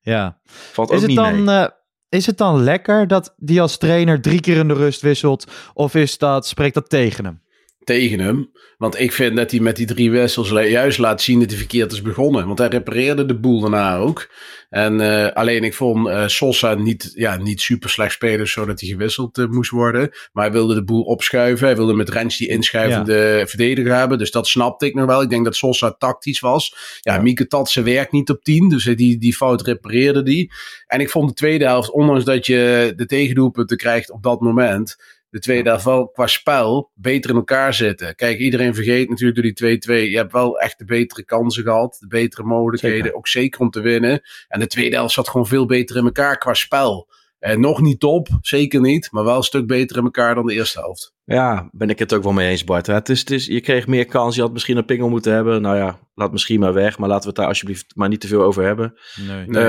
Ja. 0.00 0.38
Valt 0.44 0.88
ook 0.88 0.94
Is 0.94 1.00
het, 1.00 1.10
niet 1.10 1.18
dan, 1.18 1.44
mee. 1.44 1.56
eh, 1.56 1.70
is 2.08 2.26
het 2.26 2.38
dan 2.38 2.62
lekker 2.62 3.06
dat 3.06 3.34
die 3.36 3.60
als 3.60 3.76
trainer 3.78 4.20
drie 4.20 4.40
keer 4.40 4.56
in 4.56 4.68
de 4.68 4.74
rust 4.74 5.00
wisselt? 5.00 5.70
Of 5.74 5.94
is 5.94 6.18
dat, 6.18 6.46
spreekt 6.46 6.74
dat 6.74 6.88
tegen 6.90 7.24
hem? 7.24 7.42
Tegen 7.84 8.20
hem. 8.20 8.50
Want 8.78 9.00
ik 9.00 9.12
vind 9.12 9.36
dat 9.36 9.50
hij 9.50 9.60
met 9.60 9.76
die 9.76 9.86
drie 9.86 10.10
wissels 10.10 10.50
juist 10.50 10.98
laat 10.98 11.22
zien 11.22 11.40
dat 11.40 11.48
hij 11.48 11.58
verkeerd 11.58 11.92
is 11.92 12.02
begonnen. 12.02 12.46
Want 12.46 12.58
hij 12.58 12.68
repareerde 12.68 13.26
de 13.26 13.38
boel 13.38 13.60
daarna 13.60 13.96
ook. 13.96 14.28
En 14.70 15.00
uh, 15.00 15.28
alleen 15.28 15.64
ik 15.64 15.74
vond 15.74 16.08
uh, 16.08 16.26
Sosa 16.26 16.74
niet, 16.74 17.12
ja, 17.14 17.36
niet 17.36 17.60
super 17.60 17.90
slecht 17.90 18.12
spelen 18.12 18.48
zodat 18.48 18.80
hij 18.80 18.88
gewisseld 18.88 19.38
uh, 19.38 19.46
moest 19.46 19.70
worden. 19.70 20.10
Maar 20.32 20.44
hij 20.44 20.52
wilde 20.52 20.74
de 20.74 20.84
boel 20.84 21.02
opschuiven. 21.02 21.66
Hij 21.66 21.76
wilde 21.76 21.94
met 21.94 22.08
Rens 22.08 22.36
die 22.36 22.48
inschuivende 22.48 23.14
ja. 23.14 23.46
verdediger 23.46 23.94
hebben. 23.94 24.18
Dus 24.18 24.30
dat 24.30 24.48
snapte 24.48 24.86
ik 24.86 24.94
nog 24.94 25.06
wel. 25.06 25.22
Ik 25.22 25.30
denk 25.30 25.44
dat 25.44 25.56
Sosa 25.56 25.92
tactisch 25.98 26.40
was. 26.40 26.76
Ja, 27.00 27.14
ja. 27.14 27.20
Mieke 27.20 27.46
Tatse 27.46 27.82
werkt 27.82 28.12
niet 28.12 28.30
op 28.30 28.42
10. 28.42 28.68
Dus 28.68 28.84
die, 28.84 29.18
die 29.18 29.34
fout 29.34 29.62
repareerde 29.62 30.22
die. 30.22 30.52
En 30.86 31.00
ik 31.00 31.10
vond 31.10 31.28
de 31.28 31.34
tweede 31.34 31.64
helft, 31.64 31.90
ondanks 31.90 32.24
dat 32.24 32.46
je 32.46 32.92
de 32.96 33.06
tegendoelpunten 33.06 33.76
krijgt 33.76 34.10
op 34.10 34.22
dat 34.22 34.40
moment 34.40 34.96
de 35.34 35.40
tweede 35.40 35.68
helft 35.68 35.84
wel 35.84 36.08
qua 36.08 36.26
spel 36.26 36.90
beter 36.94 37.30
in 37.30 37.36
elkaar 37.36 37.74
zitten. 37.74 38.14
Kijk, 38.14 38.38
iedereen 38.38 38.74
vergeet 38.74 39.08
natuurlijk 39.08 39.58
door 39.58 39.70
die 39.70 40.06
2-2. 40.06 40.10
Je 40.10 40.16
hebt 40.16 40.32
wel 40.32 40.58
echt 40.60 40.78
de 40.78 40.84
betere 40.84 41.24
kansen 41.24 41.62
gehad. 41.62 41.96
De 42.00 42.06
betere 42.06 42.42
mogelijkheden. 42.42 42.98
Zeker. 42.98 43.16
Ook 43.16 43.28
zeker 43.28 43.60
om 43.60 43.70
te 43.70 43.80
winnen. 43.80 44.20
En 44.48 44.60
de 44.60 44.66
tweede 44.66 44.96
helft 44.96 45.14
zat 45.14 45.28
gewoon 45.28 45.46
veel 45.46 45.66
beter 45.66 45.96
in 45.96 46.04
elkaar 46.04 46.38
qua 46.38 46.54
spel. 46.54 47.08
En 47.38 47.60
nog 47.60 47.80
niet 47.80 48.00
top, 48.00 48.28
zeker 48.40 48.80
niet. 48.80 49.08
Maar 49.10 49.24
wel 49.24 49.36
een 49.36 49.42
stuk 49.42 49.66
beter 49.66 49.96
in 49.96 50.04
elkaar 50.04 50.34
dan 50.34 50.46
de 50.46 50.54
eerste 50.54 50.80
helft. 50.80 51.12
Ja, 51.24 51.68
ben 51.72 51.88
ik 51.88 51.98
het 51.98 52.14
ook 52.14 52.22
wel 52.22 52.32
mee 52.32 52.50
eens, 52.50 52.64
Bart. 52.64 52.86
Het 52.86 53.08
is, 53.08 53.20
het 53.20 53.30
is, 53.30 53.46
je 53.46 53.60
kreeg 53.60 53.86
meer 53.86 54.06
kans. 54.06 54.34
Je 54.34 54.40
had 54.40 54.52
misschien 54.52 54.76
een 54.76 54.84
pingel 54.84 55.08
moeten 55.08 55.32
hebben. 55.32 55.62
Nou 55.62 55.76
ja, 55.76 55.98
laat 56.14 56.32
misschien 56.32 56.60
maar 56.60 56.72
weg. 56.72 56.98
Maar 56.98 57.08
laten 57.08 57.22
we 57.22 57.28
het 57.28 57.36
daar 57.36 57.46
alsjeblieft 57.46 57.92
maar 57.94 58.08
niet 58.08 58.20
te 58.20 58.26
veel 58.26 58.42
over 58.42 58.64
hebben. 58.64 58.94
Nee. 59.26 59.46
nee. 59.46 59.64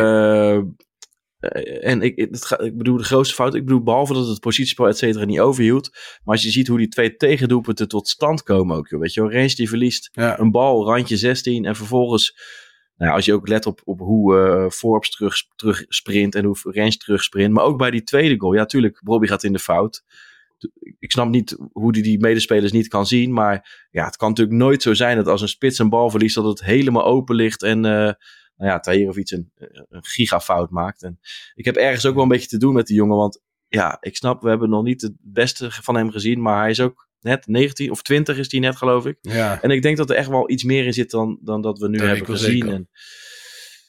Uh, 0.55 0.61
en 1.39 2.01
ik, 2.01 2.19
het 2.19 2.45
ga, 2.45 2.59
ik 2.59 2.77
bedoel, 2.77 2.97
de 2.97 3.03
grootste 3.03 3.35
fout, 3.35 3.55
ik 3.55 3.65
bedoel, 3.65 3.83
behalve 3.83 4.13
dat 4.13 4.27
het 4.27 4.39
positiespel 4.39 4.87
et 4.87 4.97
cetera 4.97 5.25
niet 5.25 5.39
overhield. 5.39 5.89
Maar 5.93 6.35
als 6.35 6.43
je 6.43 6.49
ziet 6.49 6.67
hoe 6.67 6.77
die 6.77 6.87
twee 6.87 7.15
tegendoelpunten 7.15 7.87
tot 7.87 8.07
stand 8.07 8.43
komen 8.43 8.77
ook, 8.77 8.87
joh, 8.87 8.99
weet 8.99 9.13
je 9.13 9.21
wel. 9.21 9.31
Range 9.31 9.55
die 9.55 9.69
verliest 9.69 10.09
ja. 10.11 10.39
een 10.39 10.51
bal, 10.51 10.85
randje 10.85 11.17
16 11.17 11.65
en 11.65 11.75
vervolgens, 11.75 12.37
nou 12.97 13.11
als 13.11 13.25
je 13.25 13.33
ook 13.33 13.47
let 13.47 13.65
op, 13.65 13.81
op 13.83 13.99
hoe 13.99 14.35
uh, 14.35 14.69
Forbes 14.69 15.09
terug, 15.09 15.35
terug 15.55 15.85
sprint 15.87 16.35
en 16.35 16.45
hoe 16.45 16.57
Range 16.63 16.97
terug 16.97 17.23
sprint. 17.23 17.53
Maar 17.53 17.63
ook 17.63 17.77
bij 17.77 17.91
die 17.91 18.03
tweede 18.03 18.39
goal, 18.39 18.53
ja 18.53 18.65
tuurlijk, 18.65 19.01
Bobby 19.03 19.27
gaat 19.27 19.43
in 19.43 19.53
de 19.53 19.59
fout. 19.59 20.03
Ik 20.99 21.11
snap 21.11 21.29
niet 21.29 21.57
hoe 21.71 21.91
hij 21.91 22.01
die 22.01 22.19
medespelers 22.19 22.71
niet 22.71 22.87
kan 22.87 23.05
zien, 23.05 23.33
maar 23.33 23.87
ja, 23.91 24.05
het 24.05 24.17
kan 24.17 24.29
natuurlijk 24.29 24.57
nooit 24.57 24.81
zo 24.81 24.93
zijn 24.93 25.17
dat 25.17 25.27
als 25.27 25.41
een 25.41 25.47
spits 25.47 25.79
een 25.79 25.89
bal 25.89 26.09
verliest, 26.09 26.35
dat 26.35 26.45
het 26.45 26.63
helemaal 26.63 27.05
open 27.05 27.35
ligt 27.35 27.63
en... 27.63 27.85
Uh, 27.85 28.11
nou 28.57 28.71
ja, 28.71 28.79
Tahir 28.79 29.07
of 29.07 29.17
iets 29.17 29.31
een, 29.31 29.51
een 29.89 30.03
gigafout 30.05 30.69
maakt. 30.69 31.03
En 31.03 31.19
ik 31.55 31.65
heb 31.65 31.75
ergens 31.75 32.05
ook 32.05 32.13
wel 32.13 32.23
een 32.23 32.29
beetje 32.29 32.47
te 32.47 32.57
doen 32.57 32.73
met 32.73 32.87
die 32.87 32.95
jongen, 32.95 33.17
want 33.17 33.41
ja, 33.67 33.97
ik 34.01 34.15
snap, 34.15 34.41
we 34.41 34.49
hebben 34.49 34.69
nog 34.69 34.83
niet 34.83 35.01
het 35.01 35.13
beste 35.19 35.71
van 35.71 35.95
hem 35.95 36.11
gezien, 36.11 36.41
maar 36.41 36.59
hij 36.61 36.69
is 36.69 36.79
ook 36.79 37.07
net 37.19 37.47
19 37.47 37.91
of 37.91 38.01
20 38.01 38.37
is 38.37 38.51
hij 38.51 38.59
net, 38.59 38.75
geloof 38.75 39.05
ik. 39.05 39.17
Ja. 39.21 39.61
En 39.61 39.69
ik 39.69 39.81
denk 39.81 39.97
dat 39.97 40.09
er 40.09 40.15
echt 40.15 40.29
wel 40.29 40.49
iets 40.49 40.63
meer 40.63 40.85
in 40.85 40.93
zit 40.93 41.11
dan, 41.11 41.37
dan 41.41 41.61
dat 41.61 41.79
we 41.79 41.87
nu 41.89 41.97
Ja, 41.97 42.05
hebben 42.05 42.25
gezien. 42.25 42.69
En, 42.69 42.89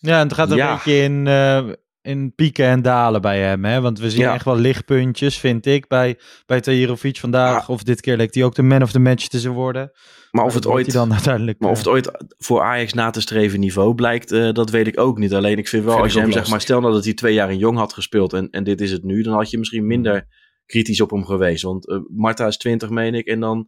Ja, 0.00 0.20
en 0.20 0.26
het 0.26 0.36
gaat 0.36 0.50
een 0.50 0.56
Ja. 0.56 0.74
beetje 0.74 0.94
in, 1.02 1.26
eh, 1.26 1.68
in 2.06 2.32
pieken 2.34 2.66
en 2.66 2.82
dalen 2.82 3.20
bij 3.20 3.40
hem. 3.40 3.64
Hè? 3.64 3.80
Want 3.80 3.98
we 3.98 4.10
zien 4.10 4.20
Ja. 4.20 4.34
echt 4.34 4.44
wel 4.44 4.56
lichtpuntjes, 4.56 5.38
vind 5.38 5.66
ik, 5.66 5.88
bij, 5.88 6.18
bij 6.46 6.60
Tahirovic 6.60 7.16
vandaag. 7.16 7.68
Of 7.68 7.82
dit 7.82 8.00
keer 8.00 8.16
leek 8.16 8.34
hij 8.34 8.44
ook 8.44 8.54
de 8.54 8.62
man 8.62 8.82
of 8.82 8.92
the 8.92 8.98
match 8.98 9.26
te 9.26 9.50
worden. 9.50 9.90
maar 10.30 10.44
of 10.44 10.54
het 10.54 10.62
Dat 10.62 10.72
wordt 10.72 10.86
ooit... 10.86 10.94
dan 10.94 11.12
uiteindelijk... 11.12 11.60
Maar 11.60 11.70
of 11.70 11.78
eh, 11.78 11.84
het 11.84 11.92
ooit 11.92 12.24
voor 12.38 12.62
Ajax 12.62 12.92
na 12.92 13.10
te 13.10 13.20
streven 13.20 13.60
niveau 13.60 13.94
blijkt, 13.94 14.32
eh, 14.32 14.52
dat 14.52 14.70
weet 14.70 14.86
ik 14.86 15.00
ook 15.00 15.18
niet. 15.18 15.34
Alleen 15.34 15.58
ik 15.58 15.68
vind 15.68 15.84
wel, 15.84 15.92
Vind 15.92 16.04
als 16.04 16.14
je 16.14 16.20
hem 16.20 16.32
zeg 16.32 16.48
maar, 16.48 16.60
stel 16.60 16.80
nou 16.80 16.92
dat 16.92 17.04
hij 17.04 17.14
twee 17.14 17.34
jaar 17.34 17.50
in 17.50 17.58
Jong 17.58 17.76
had 17.78 17.92
gespeeld 17.92 18.32
en, 18.32 18.50
en 18.50 18.64
dit 18.64 18.80
is 18.80 18.90
het 18.90 19.02
nu, 19.02 19.22
dan 19.22 19.34
had 19.34 19.50
je 19.50 19.58
misschien 19.58 19.86
minder 19.86 20.26
kritisch 20.66 21.00
op 21.00 21.10
hem 21.10 21.24
geweest. 21.24 21.62
Want 21.62 21.88
eh 21.88 21.98
Marta 22.08 22.46
is 22.46 22.56
20, 22.56 22.90
meen 22.90 23.14
ik, 23.14 23.26
en 23.26 23.40
dan 23.40 23.66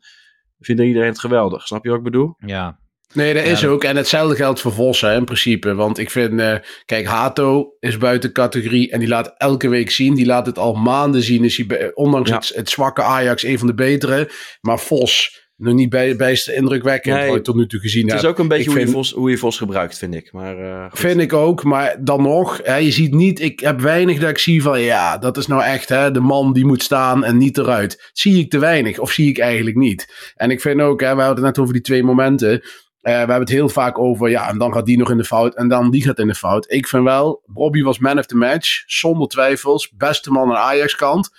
vindt 0.58 0.82
iedereen 0.82 1.08
het 1.08 1.18
geweldig. 1.20 1.66
Snap 1.66 1.84
je 1.84 1.88
wat 1.88 1.98
ik 1.98 2.04
bedoel? 2.04 2.34
Ja, 2.46 2.78
Nee, 3.14 3.34
dat 3.34 3.44
is 3.44 3.64
ook. 3.66 3.84
En 3.84 3.96
hetzelfde 3.96 4.36
geldt 4.36 4.60
voor 4.60 4.72
Vos, 4.72 5.00
hè, 5.00 5.14
in 5.16 5.24
principe. 5.24 5.74
Want 5.74 5.98
ik 5.98 6.10
vind, 6.10 6.40
eh, 6.40 6.54
kijk, 6.84 7.06
Hato 7.06 7.72
is 7.80 7.98
buiten 7.98 8.32
categorie 8.32 8.90
en 8.90 8.98
die 8.98 9.08
laat 9.08 9.34
elke 9.36 9.68
week 9.68 9.90
zien. 9.90 10.14
Die 10.14 10.26
laat 10.26 10.46
het 10.46 10.58
al 10.58 10.74
maanden 10.74 11.22
zien. 11.22 11.44
Is 11.44 11.56
hij, 11.56 11.90
ondanks 11.94 12.30
Ja. 12.30 12.36
het, 12.36 12.52
het 12.54 12.70
zwakke 12.70 13.02
Ajax, 13.02 13.42
een 13.42 13.58
van 13.58 13.66
de 13.66 13.74
betere. 13.74 14.30
Maar 14.60 14.78
Vos, 14.78 15.46
nog 15.56 15.74
niet 15.74 15.88
bij, 15.88 16.16
bijst 16.16 16.48
indrukwekkend, 16.48 17.16
Nee, 17.16 17.26
wat 17.26 17.36
je 17.36 17.42
tot 17.42 17.56
nu 17.56 17.66
toe 17.66 17.80
gezien 17.80 18.02
Het 18.02 18.10
hebt. 18.10 18.22
is 18.22 18.28
ook 18.28 18.38
een 18.38 18.48
beetje 18.48 18.64
ik 18.70 18.76
hoe, 18.76 18.80
je 18.86 18.92
Vos, 18.92 19.12
hoe 19.12 19.30
je 19.30 19.36
Vos 19.36 19.58
gebruikt, 19.58 19.98
vind 19.98 20.14
ik. 20.14 20.32
Maar, 20.32 20.58
eh. 20.58 20.84
Vind 20.92 21.20
ik 21.20 21.32
ook, 21.32 21.64
maar 21.64 21.96
dan 22.00 22.22
nog, 22.22 22.60
hè, 22.62 22.76
je 22.76 22.90
ziet 22.90 23.14
niet, 23.14 23.40
ik 23.40 23.60
heb 23.60 23.80
weinig 23.80 24.18
dat 24.18 24.30
ik 24.30 24.38
zie 24.38 24.62
van, 24.62 24.80
ja, 24.80 25.18
dat 25.18 25.36
is 25.36 25.46
nou 25.46 25.62
echt 25.62 25.88
hè, 25.88 26.10
de 26.10 26.20
man 26.20 26.52
die 26.52 26.64
moet 26.66 26.82
staan 26.82 27.24
en 27.24 27.36
niet 27.36 27.58
eruit. 27.58 28.10
Zie 28.12 28.38
ik 28.38 28.50
te 28.50 28.58
weinig, 28.58 28.98
of 28.98 29.10
zie 29.10 29.28
ik 29.28 29.38
eigenlijk 29.38 29.76
niet. 29.76 30.32
En 30.36 30.50
ik 30.50 30.60
vind 30.60 30.80
ook, 30.80 31.00
hè, 31.00 31.14
we 31.14 31.22
hadden 31.22 31.44
het 31.44 31.54
net 31.54 31.58
over 31.58 31.72
die 31.74 31.82
twee 31.82 32.02
momenten. 32.04 32.62
Eh, 33.00 33.12
we 33.12 33.18
hebben 33.18 33.38
het 33.40 33.48
heel 33.48 33.68
vaak 33.68 33.98
over, 33.98 34.30
ja, 34.30 34.48
en 34.48 34.58
dan 34.58 34.72
gaat 34.72 34.86
die 34.86 34.98
nog 34.98 35.10
in 35.10 35.16
de 35.16 35.24
fout 35.24 35.54
en 35.56 35.68
dan 35.68 35.90
die 35.90 36.02
gaat 36.02 36.18
in 36.18 36.26
de 36.26 36.34
fout. 36.34 36.72
Ik 36.72 36.88
vind 36.88 37.04
wel, 37.04 37.42
Bobby 37.46 37.82
was 37.82 37.98
man 37.98 38.18
of 38.18 38.26
the 38.26 38.36
match, 38.36 38.82
zonder 38.86 39.28
twijfels, 39.28 39.90
beste 39.96 40.30
man 40.30 40.50
aan 40.50 40.56
Ajax-kant. 40.56 41.30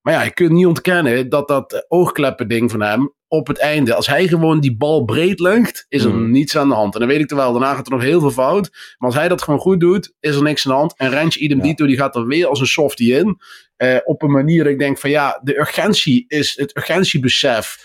Maar 0.00 0.14
ja, 0.14 0.22
je 0.22 0.30
kunt 0.32 0.50
niet 0.50 0.66
ontkennen 0.66 1.28
dat 1.28 1.48
dat 1.48 1.84
oogkleppen 1.88 2.48
ding 2.48 2.70
van 2.70 2.80
hem 2.82 3.14
op 3.28 3.46
het 3.46 3.58
einde, 3.58 3.94
als 3.94 4.06
hij 4.06 4.28
gewoon 4.28 4.60
die 4.60 4.76
bal 4.76 5.04
breed 5.04 5.40
legt, 5.40 5.86
is 5.88 6.04
er 6.04 6.14
Mhm. 6.14 6.30
niets 6.30 6.56
aan 6.56 6.68
de 6.68 6.74
hand. 6.74 6.94
En 6.94 7.00
dan 7.00 7.08
weet 7.08 7.20
ik 7.20 7.30
er 7.30 7.36
wel, 7.36 7.52
daarna 7.52 7.74
gaat 7.74 7.86
er 7.86 7.92
nog 7.92 8.02
heel 8.02 8.20
veel 8.20 8.30
fout. 8.30 8.70
Maar 8.98 9.08
als 9.08 9.14
hij 9.18 9.28
dat 9.28 9.42
gewoon 9.42 9.60
goed 9.60 9.80
doet, 9.80 10.14
is 10.20 10.36
er 10.36 10.42
niks 10.42 10.66
aan 10.66 10.72
de 10.72 10.78
hand. 10.78 10.94
En 10.96 11.10
Rens 11.10 11.36
idem 11.36 11.56
Ja. 11.58 11.62
dito, 11.62 11.86
die 11.86 11.96
gaat 11.96 12.16
er 12.16 12.26
weer 12.26 12.46
als 12.46 12.60
een 12.60 12.66
softie 12.66 13.12
in. 13.14 13.38
Eh, 13.76 13.96
op 14.04 14.22
een 14.22 14.30
manier 14.30 14.62
dat 14.64 14.72
ik 14.72 14.78
denk 14.78 14.98
van 14.98 15.10
ja, 15.10 15.40
de 15.42 15.58
urgentie 15.58 16.24
is 16.28 16.56
het 16.56 16.76
urgentiebesef. 16.76 17.78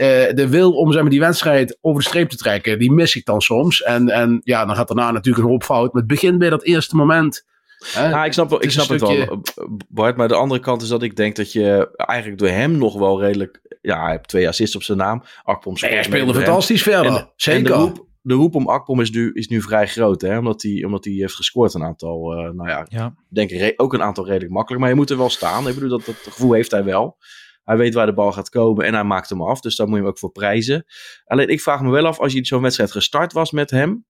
Eh, 0.00 0.34
de 0.34 0.48
wil 0.48 0.72
om 0.72 0.92
zeg 0.92 1.00
maar, 1.02 1.10
die 1.10 1.20
wedstrijd 1.20 1.78
over 1.80 2.02
de 2.02 2.08
streep 2.08 2.28
te 2.28 2.36
trekken, 2.36 2.78
die 2.78 2.92
mis 2.92 3.16
ik 3.16 3.24
dan 3.24 3.40
soms. 3.40 3.82
En, 3.82 4.08
en 4.08 4.40
ja, 4.44 4.64
dan 4.64 4.76
gaat 4.76 4.88
daarna 4.88 5.10
natuurlijk 5.10 5.44
een 5.44 5.50
hoop 5.50 5.64
fout. 5.64 5.92
Maar 5.92 6.02
het 6.02 6.10
begint 6.10 6.38
bij 6.38 6.50
dat 6.50 6.62
eerste 6.64 6.96
moment. 6.96 7.46
Hè? 7.92 8.08
Ja, 8.08 8.24
ik 8.24 8.32
snap, 8.32 8.48
wel, 8.48 8.58
Het 8.58 8.66
ik 8.66 8.72
snap 8.72 8.88
het 8.88 9.00
wel, 9.00 9.42
Bart. 9.88 10.16
Maar 10.16 10.28
de 10.28 10.34
andere 10.34 10.60
kant 10.60 10.82
is 10.82 10.88
dat 10.88 11.02
ik 11.02 11.16
denk 11.16 11.36
dat 11.36 11.52
je 11.52 11.90
eigenlijk 11.96 12.38
door 12.38 12.48
hem 12.48 12.78
nog 12.78 12.98
wel 12.98 13.20
redelijk... 13.20 13.78
Ja, 13.82 14.02
hij 14.02 14.10
heeft 14.10 14.28
twee 14.28 14.48
assists 14.48 14.76
op 14.76 14.82
zijn 14.82 14.98
naam. 14.98 15.22
Akpom 15.42 15.74
Nee, 15.80 15.92
hij 15.92 16.02
speelde 16.02 16.32
hem. 16.32 16.42
fantastisch 16.42 16.82
verder. 16.82 17.12
En, 17.16 17.32
Zeker. 17.36 17.58
en 17.58 17.66
de, 17.66 17.72
roep, 17.72 18.06
de 18.22 18.34
roep 18.34 18.54
om 18.54 18.68
Akpom 18.68 19.00
is 19.00 19.10
nu, 19.10 19.32
is 19.32 19.48
nu 19.48 19.62
vrij 19.62 19.86
groot. 19.86 20.20
Hè? 20.20 20.38
Omdat 20.38 20.62
hij 20.62 20.84
omdat 20.84 21.04
hij 21.04 21.14
heeft 21.14 21.34
gescoord 21.34 21.74
een 21.74 21.84
aantal... 21.84 22.32
eh, 22.32 22.50
nou 22.50 22.68
ja, 22.68 22.86
ja. 22.88 23.06
ik 23.06 23.34
denk 23.34 23.50
re- 23.50 23.72
ook 23.76 23.94
een 23.94 24.02
aantal 24.02 24.26
redelijk 24.26 24.52
makkelijk. 24.52 24.80
Maar 24.82 24.90
je 24.90 24.96
moet 24.96 25.10
er 25.10 25.16
wel 25.16 25.30
staan. 25.30 25.68
Ik 25.68 25.74
bedoel, 25.74 25.88
dat, 25.88 26.04
dat 26.04 26.16
gevoel 26.22 26.52
heeft 26.52 26.70
hij 26.70 26.84
wel. 26.84 27.16
Hij 27.70 27.78
weet 27.78 27.94
waar 27.94 28.06
de 28.06 28.14
bal 28.14 28.32
gaat 28.32 28.48
komen 28.48 28.84
en 28.86 28.94
hij 28.94 29.04
maakt 29.04 29.28
hem 29.28 29.42
af. 29.42 29.60
Dus 29.60 29.76
daar 29.76 29.86
moet 29.86 29.96
je 29.96 30.02
hem 30.02 30.10
ook 30.10 30.18
voor 30.18 30.30
prijzen. 30.32 30.84
Alleen 31.24 31.48
ik 31.48 31.60
vraag 31.60 31.82
me 31.82 31.90
wel 31.90 32.06
af, 32.06 32.18
als 32.18 32.32
je 32.32 32.46
zo'n 32.46 32.62
wedstrijd 32.62 32.90
gestart 32.92 33.32
was 33.32 33.50
met 33.50 33.70
hem... 33.70 34.04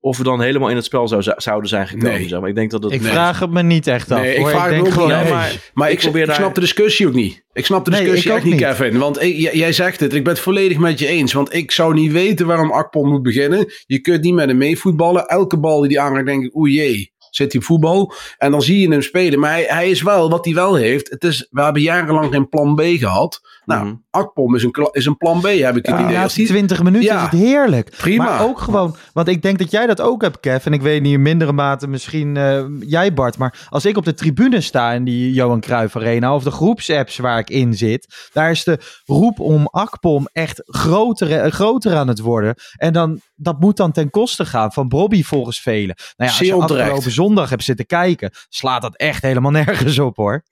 Of 0.00 0.16
we 0.18 0.24
dan 0.24 0.40
helemaal 0.40 0.68
in 0.68 0.76
het 0.76 0.84
spel 0.84 1.08
zou, 1.08 1.22
zouden 1.36 1.68
zijn 1.68 1.88
gekomen. 1.88 2.18
Nee. 2.18 2.28
Zeg 2.28 2.40
maar. 2.40 2.48
Ik 2.48 2.54
denk 2.54 2.70
dat 2.70 2.82
het... 2.82 2.92
Ik 2.92 3.00
Nee. 3.00 3.10
vraag 3.10 3.38
het 3.38 3.50
me 3.50 3.62
niet 3.62 3.86
echt 3.86 4.10
af. 4.10 4.20
Nee, 4.20 4.34
ik 4.34 4.46
vraag 4.46 4.62
het 4.64 4.70
denk 4.70 4.86
ook 4.86 4.92
gewoon, 4.92 5.12
af. 5.12 5.30
maar 5.30 5.70
Maar 5.74 5.88
ik, 5.90 5.94
ik 5.94 6.00
probeer 6.00 6.20
ik 6.20 6.26
daar- 6.26 6.36
snap 6.36 6.54
de 6.54 6.60
discussie 6.60 7.06
ook 7.06 7.12
niet. 7.12 7.44
Ik 7.52 7.64
snap 7.64 7.84
de 7.84 7.90
discussie 7.90 8.30
echt 8.32 8.40
ook 8.44 8.50
niet. 8.50 8.60
Kevin. 8.60 8.98
Want 8.98 9.18
jij 9.52 9.72
zegt 9.72 10.00
het, 10.00 10.14
ik 10.14 10.24
ben 10.24 10.32
het 10.32 10.42
volledig 10.42 10.78
met 10.78 10.98
je 10.98 11.06
eens. 11.06 11.32
Want 11.32 11.54
ik 11.54 11.70
zou 11.70 11.94
niet 11.94 12.12
weten 12.12 12.46
waarom 12.46 12.70
Akpom 12.72 13.08
moet 13.08 13.22
beginnen. 13.22 13.66
Je 13.86 14.00
kunt 14.00 14.22
niet 14.22 14.34
met 14.34 14.48
hem 14.48 14.56
meevoetballen. 14.58 15.26
Elke 15.26 15.58
bal 15.58 15.80
die 15.80 15.96
hij 15.98 16.06
aanraakt, 16.06 16.26
denk 16.26 16.44
ik, 16.44 16.54
oeh 16.54 16.70
jee, 16.74 17.11
op 17.40 17.64
voetbal. 17.64 18.12
En 18.38 18.50
dan 18.50 18.62
zie 18.62 18.80
je 18.80 18.90
hem 18.90 19.02
spelen. 19.02 19.38
Maar 19.38 19.50
hij, 19.50 19.64
hij 19.68 19.90
is 19.90 20.02
wel, 20.02 20.30
wat 20.30 20.44
hij 20.44 20.54
wel 20.54 20.74
heeft, 20.74 21.10
het 21.10 21.24
is, 21.24 21.46
we 21.50 21.62
hebben 21.62 21.82
jarenlang 21.82 22.32
geen 22.32 22.48
plan 22.48 22.74
B 22.74 22.80
gehad. 22.80 23.40
Nou, 23.64 23.84
Mhm. 23.86 23.94
Akpom 24.10 24.54
is 24.54 24.62
een, 24.62 24.88
is 24.92 25.06
een 25.06 25.16
plan 25.16 25.40
B, 25.40 25.44
heb 25.44 25.76
ik 25.76 25.86
het 25.86 25.96
Die 25.96 26.06
idee. 26.06 26.26
Die- 26.28 26.46
20 26.46 26.82
minuten 26.82 27.08
Ja. 27.08 27.16
is 27.16 27.22
het 27.30 27.40
heerlijk. 27.40 27.94
Prima. 27.98 28.24
Maar 28.24 28.42
ook 28.42 28.58
gewoon, 28.58 28.96
want 29.12 29.28
ik 29.28 29.42
denk 29.42 29.58
dat 29.58 29.70
jij 29.70 29.86
dat 29.86 30.00
ook 30.00 30.22
hebt, 30.22 30.40
Kev. 30.40 30.66
En 30.66 30.72
ik 30.72 30.82
weet 30.82 31.02
niet 31.02 31.12
in 31.12 31.22
mindere 31.22 31.52
mate 31.52 31.88
misschien 31.88 32.36
eh, 32.36 32.64
jij, 32.80 33.12
Bart. 33.14 33.38
Maar 33.38 33.66
als 33.68 33.84
ik 33.84 33.96
op 33.96 34.04
de 34.04 34.14
tribune 34.14 34.60
sta 34.60 34.92
in 34.92 35.04
die 35.04 35.32
Johan 35.32 35.60
Cruijff 35.60 35.96
Arena 35.96 36.34
of 36.34 36.42
de 36.42 36.50
groepsapps 36.50 37.16
waar 37.16 37.38
ik 37.38 37.50
in 37.50 37.74
zit, 37.74 38.28
daar 38.32 38.50
is 38.50 38.64
de 38.64 38.78
roep 39.04 39.40
om 39.40 39.66
Akpom 39.70 40.28
echt 40.32 40.62
groter, 40.66 41.40
eh, 41.40 41.50
groter 41.52 41.96
aan 41.96 42.08
het 42.08 42.18
worden. 42.20 42.54
En 42.76 42.92
dan, 42.92 43.20
dat 43.34 43.60
moet 43.60 43.76
dan 43.76 43.92
ten 43.92 44.10
koste 44.10 44.44
gaan 44.46 44.72
van 44.72 44.88
Bobby 44.88 45.22
volgens 45.22 45.60
velen. 45.60 45.94
Nou 45.96 46.12
ja, 46.16 46.26
als 46.26 46.38
je 46.38 46.54
afgelopen 46.54 47.10
zondag 47.10 47.50
hebt 47.50 47.64
zitten 47.64 47.86
kijken, 47.86 48.30
slaat 48.48 48.82
dat 48.82 48.96
echt 48.96 49.22
helemaal 49.22 49.50
nergens 49.60 49.98
op 49.98 50.16
hoor. 50.16 50.42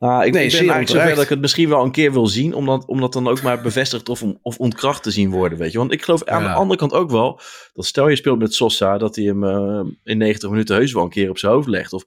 Nou, 0.00 0.24
ik 0.24 0.32
Nee, 0.32 0.48
ben 0.48 0.58
eigenlijk 0.58 0.88
zover 0.88 1.14
dat 1.14 1.22
ik 1.22 1.28
het 1.28 1.40
misschien 1.40 1.68
wel 1.68 1.84
een 1.84 1.90
keer 1.90 2.12
wil 2.12 2.26
zien. 2.26 2.54
Om 2.54 2.66
dat, 2.66 2.84
om 2.86 3.00
dat 3.00 3.12
dan 3.12 3.28
ook 3.28 3.42
maar 3.42 3.60
bevestigd 3.60 4.08
of, 4.08 4.22
of 4.42 4.58
ontkracht 4.58 5.02
te 5.02 5.10
zien 5.10 5.30
worden. 5.30 5.58
Weet 5.58 5.72
je? 5.72 5.78
Want 5.78 5.92
ik 5.92 6.02
geloof 6.02 6.24
aan 6.24 6.42
Ja. 6.42 6.48
de 6.48 6.54
andere 6.54 6.78
kant 6.78 6.92
ook 6.92 7.10
wel. 7.10 7.40
Dat 7.74 7.84
stel 7.86 8.08
je 8.08 8.16
speelt 8.16 8.38
met 8.38 8.54
Sosa. 8.54 8.98
Dat 8.98 9.16
hij 9.16 9.24
hem 9.24 9.44
eh, 9.44 9.80
in 10.04 10.18
90 10.18 10.50
minuten 10.50 10.76
heus 10.76 10.92
wel 10.92 11.02
een 11.02 11.10
keer 11.10 11.30
op 11.30 11.38
zijn 11.38 11.52
hoofd 11.52 11.68
legt. 11.68 11.92
Of, 11.92 12.04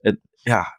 het, 0.00 0.18
ja, 0.42 0.75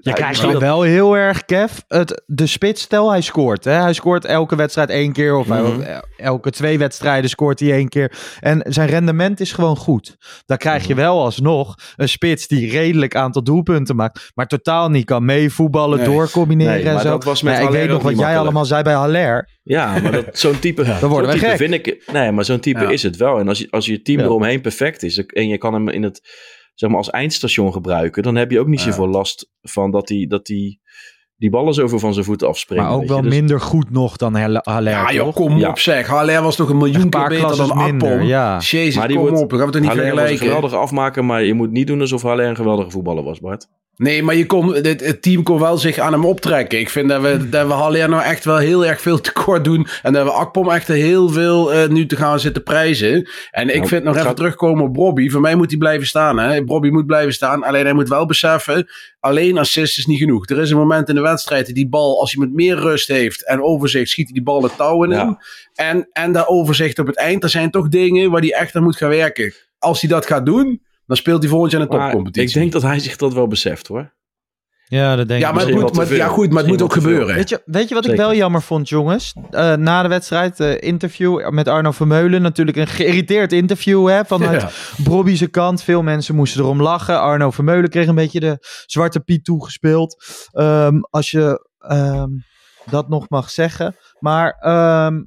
Je 0.00 0.12
krijgt 0.12 0.40
dan 0.40 0.58
wel 0.58 0.82
heel 0.82 1.16
erg, 1.16 1.44
Kev, 1.44 1.72
het, 1.88 2.22
de 2.26 2.46
spits, 2.46 2.82
stel 2.82 3.10
hij 3.10 3.20
scoort. 3.20 3.64
Hè? 3.64 3.72
Hij 3.72 3.92
scoort 3.92 4.24
elke 4.24 4.56
wedstrijd 4.56 4.90
één 4.90 5.12
keer 5.12 5.36
of 5.36 5.46
Mhm. 5.46 5.58
el- 5.80 6.02
elke 6.16 6.50
twee 6.50 6.78
wedstrijden 6.78 7.30
scoort 7.30 7.60
hij 7.60 7.72
één 7.72 7.88
keer. 7.88 8.12
En 8.40 8.62
zijn 8.68 8.88
rendement 8.88 9.40
is 9.40 9.52
gewoon 9.52 9.76
goed. 9.76 10.16
Dan 10.46 10.56
krijg 10.56 10.80
Mhm. 10.80 10.88
je 10.88 10.94
wel 10.94 11.20
alsnog 11.22 11.74
een 11.96 12.08
spits 12.08 12.46
die 12.48 12.70
redelijk 12.70 13.16
aantal 13.16 13.42
doelpunten 13.42 13.96
maakt, 13.96 14.30
maar 14.34 14.46
totaal 14.46 14.88
niet 14.90 15.04
kan 15.04 15.24
meevoetballen, 15.24 15.98
Nee. 15.98 16.06
doorcombineren 16.06 16.72
Nee, 16.74 16.84
en 16.84 16.92
maar 16.92 17.02
zo. 17.02 17.08
dat 17.10 17.24
was 17.24 17.42
met 17.42 17.52
Maar 17.54 17.62
ik 17.62 17.68
weet 17.68 17.88
nog 17.88 18.02
wat 18.02 18.18
jij 18.18 18.38
allemaal 18.38 18.64
zei 18.64 18.82
bij 18.82 18.94
Haller. 18.94 19.48
Ja, 19.62 19.98
maar 20.00 20.12
dat, 20.12 20.24
zo'n 20.38 20.58
type, 20.58 20.82
Dan 21.00 21.10
worden 21.10 21.30
zo'n 21.30 21.40
we 21.40 21.46
type 21.46 21.46
gek. 21.46 21.56
vind 21.56 21.86
ik... 21.86 22.10
Nee, 22.12 22.32
maar 22.32 22.44
zo'n 22.44 22.60
type 22.60 22.80
Ja. 22.80 22.90
is 22.90 23.02
het 23.02 23.16
wel. 23.16 23.38
En 23.38 23.48
als 23.48 23.58
je, 23.58 23.66
als 23.70 23.86
je 23.86 24.02
team 24.02 24.18
Ja. 24.18 24.24
eromheen 24.24 24.60
perfect 24.60 25.02
is 25.02 25.18
en 25.26 25.48
je 25.48 25.58
kan 25.58 25.74
hem 25.74 25.88
in 25.88 26.02
het, 26.02 26.20
zeg 26.74 26.88
maar, 26.88 26.98
als 26.98 27.10
eindstation 27.10 27.72
gebruiken, 27.72 28.22
dan 28.22 28.34
heb 28.34 28.50
je 28.50 28.60
ook 28.60 28.66
niet 28.66 28.78
Ja. 28.82 28.84
zoveel 28.86 29.08
last 29.08 29.50
van 29.62 29.90
dat 29.90 30.08
hij 30.08 30.26
dat 30.28 30.46
die, 30.46 30.80
die 31.36 31.50
ballen 31.50 31.74
zoveel 31.74 31.98
van 31.98 32.12
zijn 32.12 32.24
voeten 32.24 32.48
afspringen. 32.48 32.84
Maar 32.84 32.92
ook 32.94 33.06
wel 33.06 33.22
Dus- 33.22 33.34
minder 33.34 33.60
goed 33.60 33.90
nog 33.90 34.16
dan 34.16 34.34
Haller. 34.34 34.62
Ja, 34.90 35.12
joh, 35.12 35.34
kom 35.34 35.56
Ja. 35.58 35.68
op 35.68 35.78
zeg. 35.78 36.06
Haller 36.06 36.42
was 36.42 36.56
toch 36.56 36.68
een 36.68 36.76
miljoen 36.76 36.94
Een 37.02 37.10
keer 37.10 37.20
paar 37.20 37.28
beter 37.28 37.56
dan 37.56 37.70
Akpom. 37.70 38.22
ja. 38.22 38.58
Jezus, 38.58 38.96
Maar 38.96 39.08
die 39.08 39.16
kom 39.16 39.26
wordt- 39.26 39.42
op. 39.42 39.50
Dan 39.50 39.58
gaan 39.58 39.68
we 39.68 39.74
het 39.74 39.82
niet 39.82 39.90
Haller 39.90 40.04
was 40.04 40.20
een 40.22 40.26
vergelijken. 40.28 40.46
geweldige 40.46 40.76
afmaker, 40.82 41.24
maar 41.24 41.42
je 41.44 41.54
moet 41.54 41.70
niet 41.70 41.86
doen 41.86 42.00
alsof 42.00 42.22
Haller 42.22 42.46
een 42.48 42.56
geweldige 42.56 42.90
voetballer 42.90 43.24
was, 43.24 43.40
Bart. 43.40 43.68
Nee, 43.96 44.22
maar 44.22 44.34
je 44.34 44.46
kon, 44.46 44.74
het, 44.74 45.00
het 45.00 45.22
team 45.22 45.42
kon 45.42 45.58
wel 45.60 45.78
zich 45.78 45.98
aan 45.98 46.12
hem 46.12 46.24
optrekken. 46.24 46.78
Ik 46.78 46.88
vind 46.90 47.08
dat 47.08 47.22
we, 47.22 47.48
dat 47.48 47.66
we 47.66 47.72
Haller 47.72 48.08
nou 48.08 48.22
echt 48.22 48.44
wel 48.44 48.56
heel 48.56 48.86
erg 48.86 49.00
veel 49.00 49.20
tekort 49.30 49.64
doen. 49.64 49.86
En 50.02 50.12
dat 50.12 50.24
we 50.24 50.30
Akpom 50.30 50.70
echt 50.70 50.88
heel 50.88 51.28
veel 51.28 51.72
eh, 51.72 51.88
nu 51.88 52.06
te 52.06 52.16
gaan 52.16 52.40
zitten 52.40 52.62
prijzen. 52.62 53.28
En 53.50 53.68
ik 53.68 53.74
Nou, 53.76 53.88
vind 53.88 54.04
nog 54.04 54.14
even 54.14 54.26
gaat- 54.26 54.36
terugkomen 54.36 54.84
op 54.84 54.94
Bobby. 54.94 55.28
Voor 55.30 55.40
mij 55.40 55.54
moet 55.54 55.70
hij 55.70 55.78
blijven 55.78 56.06
staan. 56.06 56.38
Hè? 56.38 56.64
Bobby 56.64 56.88
moet 56.88 57.06
blijven 57.06 57.32
staan. 57.32 57.62
Alleen 57.62 57.84
hij 57.84 57.92
moet 57.94 58.08
wel 58.08 58.26
beseffen, 58.26 58.86
alleen 59.20 59.58
assist 59.58 59.98
is 59.98 60.06
niet 60.06 60.18
genoeg. 60.18 60.48
Er 60.48 60.60
is 60.60 60.70
een 60.70 60.76
moment 60.76 61.08
in 61.08 61.14
de 61.14 61.20
wedstrijd 61.20 61.66
dat 61.66 61.74
die 61.74 61.88
bal, 61.88 62.20
als 62.20 62.32
hij 62.32 62.44
met 62.46 62.54
meer 62.54 62.76
rust 62.78 63.08
heeft 63.08 63.46
en 63.46 63.62
overzicht, 63.62 64.08
schiet 64.10 64.24
hij 64.24 64.34
die 64.34 64.42
bal 64.42 64.62
het 64.62 64.76
touwen 64.76 65.10
in. 65.10 65.16
Ja. 65.18 65.38
En, 65.74 66.08
en 66.12 66.32
dat 66.32 66.46
overzicht 66.48 66.98
op 66.98 67.06
het 67.06 67.16
eind, 67.16 67.42
er 67.42 67.48
zijn 67.48 67.70
toch 67.70 67.88
dingen 67.88 68.30
waar 68.30 68.40
hij 68.40 68.52
echt 68.54 68.74
aan 68.76 68.82
moet 68.82 68.96
gaan 68.96 69.08
werken. 69.08 69.54
Als 69.78 70.00
hij 70.00 70.10
dat 70.10 70.26
gaat 70.26 70.46
doen, 70.46 70.82
dan 71.06 71.16
speelt 71.16 71.40
hij 71.42 71.50
volgend 71.50 71.72
jaar 71.72 71.80
in 71.80 71.86
de 71.86 71.92
Maar 71.96 72.04
topcompetitie. 72.04 72.48
ik 72.48 72.54
denk 72.54 72.72
dat 72.72 72.82
hij 72.82 72.98
zich 72.98 73.16
dat 73.16 73.34
wel 73.34 73.46
beseft, 73.46 73.86
hoor. 73.86 74.12
Ja, 74.86 75.16
dat 75.16 75.28
denk 75.28 75.40
Ja, 75.40 75.48
ik 75.48 75.54
maar, 75.54 75.70
moet, 75.70 75.96
maar, 75.96 76.14
ja, 76.14 76.26
goed, 76.28 76.48
maar 76.50 76.58
het 76.62 76.66
moet 76.70 76.82
ook 76.82 76.92
gebeuren. 76.92 77.34
Weet 77.34 77.48
je, 77.48 77.62
weet 77.64 77.88
je 77.88 77.94
wat 77.94 78.06
ik 78.06 78.16
wel 78.16 78.34
jammer 78.34 78.62
vond, 78.62 78.88
jongens? 78.88 79.34
Eh, 79.50 79.74
na 79.74 80.02
de 80.02 80.08
wedstrijd, 80.08 80.60
eh, 80.60 80.80
interview 80.80 81.50
met 81.50 81.68
Arno 81.68 81.90
Vermeulen. 81.90 82.42
Natuurlijk 82.42 82.76
een 82.76 82.86
geïrriteerd 82.86 83.52
interview 83.52 84.08
hè, 84.08 84.24
vanuit 84.24 84.60
Ja. 84.62 84.70
Brobby's 85.04 85.50
kant. 85.50 85.82
Veel 85.82 86.02
mensen 86.02 86.34
moesten 86.34 86.60
erom 86.60 86.82
lachen. 86.82 87.20
Arno 87.20 87.50
Vermeulen 87.50 87.90
kreeg 87.90 88.06
een 88.06 88.14
beetje 88.14 88.40
de 88.40 88.58
zwarte 88.86 89.20
piet 89.20 89.44
toegespeeld. 89.44 90.24
Ehm, 90.52 90.98
als 91.10 91.30
je 91.30 91.68
ehm, 91.78 92.28
dat 92.90 93.08
nog 93.08 93.28
mag 93.28 93.50
zeggen. 93.50 93.96
Maar 94.18 94.50
ehm, 94.50 95.22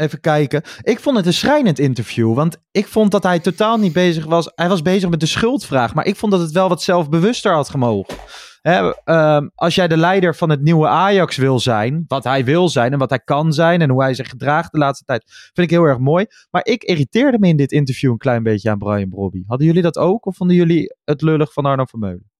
even 0.00 0.20
kijken. 0.20 0.62
Ik 0.82 1.00
vond 1.00 1.16
het 1.16 1.26
een 1.26 1.32
schrijnend 1.32 1.78
interview. 1.78 2.34
Want 2.34 2.56
ik 2.70 2.86
vond 2.86 3.10
dat 3.10 3.22
hij 3.22 3.38
totaal 3.38 3.78
niet 3.78 3.92
bezig 3.92 4.24
was. 4.24 4.52
Hij 4.54 4.68
was 4.68 4.82
bezig 4.82 5.10
met 5.10 5.20
de 5.20 5.26
schuldvraag. 5.26 5.94
Maar 5.94 6.06
ik 6.06 6.16
vond 6.16 6.32
dat 6.32 6.40
het 6.40 6.52
wel 6.52 6.68
wat 6.68 6.82
zelfbewuster 6.82 7.52
had 7.52 7.68
gemogen. 7.68 8.16
Ehm, 8.62 9.48
als 9.54 9.74
jij 9.74 9.88
de 9.88 9.96
leider 9.96 10.34
van 10.34 10.50
het 10.50 10.62
nieuwe 10.62 10.86
Ajax 10.86 11.36
wil 11.36 11.58
zijn, 11.58 12.04
wat 12.06 12.24
hij 12.24 12.44
wil 12.44 12.68
zijn 12.68 12.92
en 12.92 12.98
wat 12.98 13.10
hij 13.10 13.20
kan 13.20 13.52
zijn 13.52 13.80
en 13.80 13.90
hoe 13.90 14.02
hij 14.02 14.14
zich 14.14 14.28
gedraagt 14.28 14.72
de 14.72 14.78
laatste 14.78 15.04
tijd, 15.04 15.24
vind 15.26 15.70
ik 15.70 15.70
heel 15.70 15.84
erg 15.84 15.98
mooi. 15.98 16.26
Maar 16.50 16.64
ik 16.66 16.82
irriteerde 16.82 17.38
me 17.38 17.48
in 17.48 17.56
dit 17.56 17.72
interview 17.72 18.10
een 18.10 18.18
klein 18.18 18.42
beetje 18.42 18.70
aan 18.70 18.78
Brian 18.78 19.08
Brobby. 19.08 19.42
Hadden 19.46 19.66
jullie 19.66 19.82
dat 19.82 19.98
ook 19.98 20.26
of 20.26 20.36
vonden 20.36 20.56
jullie 20.56 20.96
het 21.04 21.22
lullig 21.22 21.52
van 21.52 21.64
Arno 21.64 21.84
Vermeulen? 21.84 22.30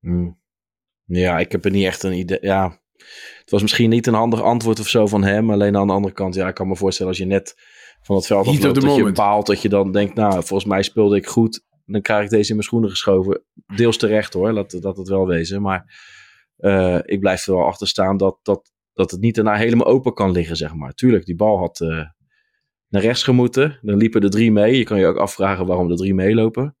Hmm. 0.00 0.42
Ja, 1.04 1.38
ik 1.38 1.52
heb 1.52 1.64
er 1.64 1.70
niet 1.70 1.84
echt 1.84 2.02
een 2.02 2.12
idee. 2.12 2.38
Ja, 2.40 2.78
het 3.44 3.52
was 3.52 3.62
misschien 3.62 3.90
niet 3.90 4.06
een 4.06 4.14
handig 4.14 4.42
antwoord 4.42 4.80
of 4.80 4.88
zo 4.88 5.06
van 5.06 5.24
hem. 5.24 5.50
Alleen 5.50 5.76
aan 5.76 5.86
de 5.86 5.92
andere 5.92 6.14
kant, 6.14 6.34
ja, 6.34 6.48
ik 6.48 6.54
kan 6.54 6.68
me 6.68 6.76
voorstellen 6.76 7.12
als 7.12 7.20
je 7.20 7.26
net 7.26 7.54
van 8.02 8.16
het 8.16 8.26
veld 8.26 8.46
afloopt, 8.46 8.80
dat 8.80 8.94
je 8.94 9.12
baalt, 9.12 9.46
dat 9.46 9.62
je 9.62 9.68
dan 9.68 9.92
denkt, 9.92 10.14
nou, 10.14 10.32
volgens 10.32 10.64
mij 10.64 10.82
speelde 10.82 11.16
ik 11.16 11.26
goed. 11.26 11.64
Dan 11.86 12.00
krijg 12.00 12.24
ik 12.24 12.30
deze 12.30 12.48
in 12.48 12.54
mijn 12.54 12.66
schoenen 12.66 12.90
geschoven. 12.90 13.44
Deels 13.76 13.96
terecht 13.96 14.32
hoor, 14.32 14.52
laat 14.52 14.82
dat 14.82 14.96
het 14.96 15.08
wel 15.08 15.26
wezen. 15.26 15.62
Maar 15.62 15.94
eh, 16.56 16.98
ik 17.02 17.20
blijf 17.20 17.46
er 17.46 17.54
wel 17.54 17.66
achter 17.66 17.88
staan 17.88 18.16
dat, 18.16 18.38
dat, 18.42 18.72
dat 18.92 19.10
het 19.10 19.20
niet 19.20 19.34
daarna 19.34 19.54
helemaal 19.54 19.86
open 19.86 20.14
kan 20.14 20.30
liggen, 20.30 20.56
zeg 20.56 20.74
maar. 20.74 20.92
Tuurlijk, 20.92 21.24
die 21.24 21.36
bal 21.36 21.58
had 21.58 21.80
eh, 21.80 21.88
naar 22.88 23.02
rechts 23.02 23.22
gemoeten. 23.22 23.78
Dan 23.82 23.96
liepen 23.96 24.20
er 24.20 24.30
drie 24.30 24.52
mee. 24.52 24.76
Je 24.76 24.84
kan 24.84 24.98
je 24.98 25.06
ook 25.06 25.16
afvragen 25.16 25.66
waarom 25.66 25.90
er 25.90 25.96
drie 25.96 26.14
meelopen. 26.14 26.76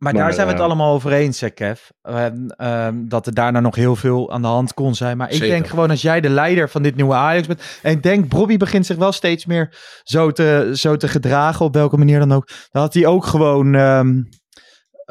Maar, 0.00 0.12
Maar, 0.12 0.22
daar 0.22 0.32
zijn 0.32 0.46
we 0.46 0.52
het 0.52 0.60
eh, 0.60 0.66
allemaal 0.66 0.94
over 0.94 1.12
eens, 1.12 1.40
hè, 1.40 1.50
Kev. 1.50 1.80
Ehm, 2.02 3.08
dat 3.08 3.26
er 3.26 3.34
daarna 3.34 3.60
nog 3.60 3.74
heel 3.74 3.96
veel 3.96 4.32
aan 4.32 4.42
de 4.42 4.48
hand 4.48 4.74
kon 4.74 4.94
zijn. 4.94 5.16
Maar 5.16 5.28
ik 5.28 5.36
Zeker. 5.36 5.48
denk 5.48 5.66
gewoon 5.66 5.90
als 5.90 6.02
jij 6.02 6.20
de 6.20 6.28
leider 6.28 6.68
van 6.68 6.82
dit 6.82 6.96
nieuwe 6.96 7.14
Ajax 7.14 7.46
bent. 7.46 7.62
En 7.82 7.92
ik 7.92 8.02
denk, 8.02 8.28
Bobby 8.28 8.56
begint 8.56 8.86
zich 8.86 8.96
wel 8.96 9.12
steeds 9.12 9.46
meer 9.46 9.74
zo 10.02 10.30
te, 10.30 10.70
zo 10.74 10.96
te 10.96 11.08
gedragen. 11.08 11.64
Op 11.66 11.74
welke 11.74 11.96
manier 11.96 12.18
dan 12.18 12.32
ook. 12.32 12.48
Dan 12.70 12.82
had 12.82 12.94
hij 12.94 13.06
ook 13.06 13.24
gewoon 13.26 13.74
ehm, 13.74 14.22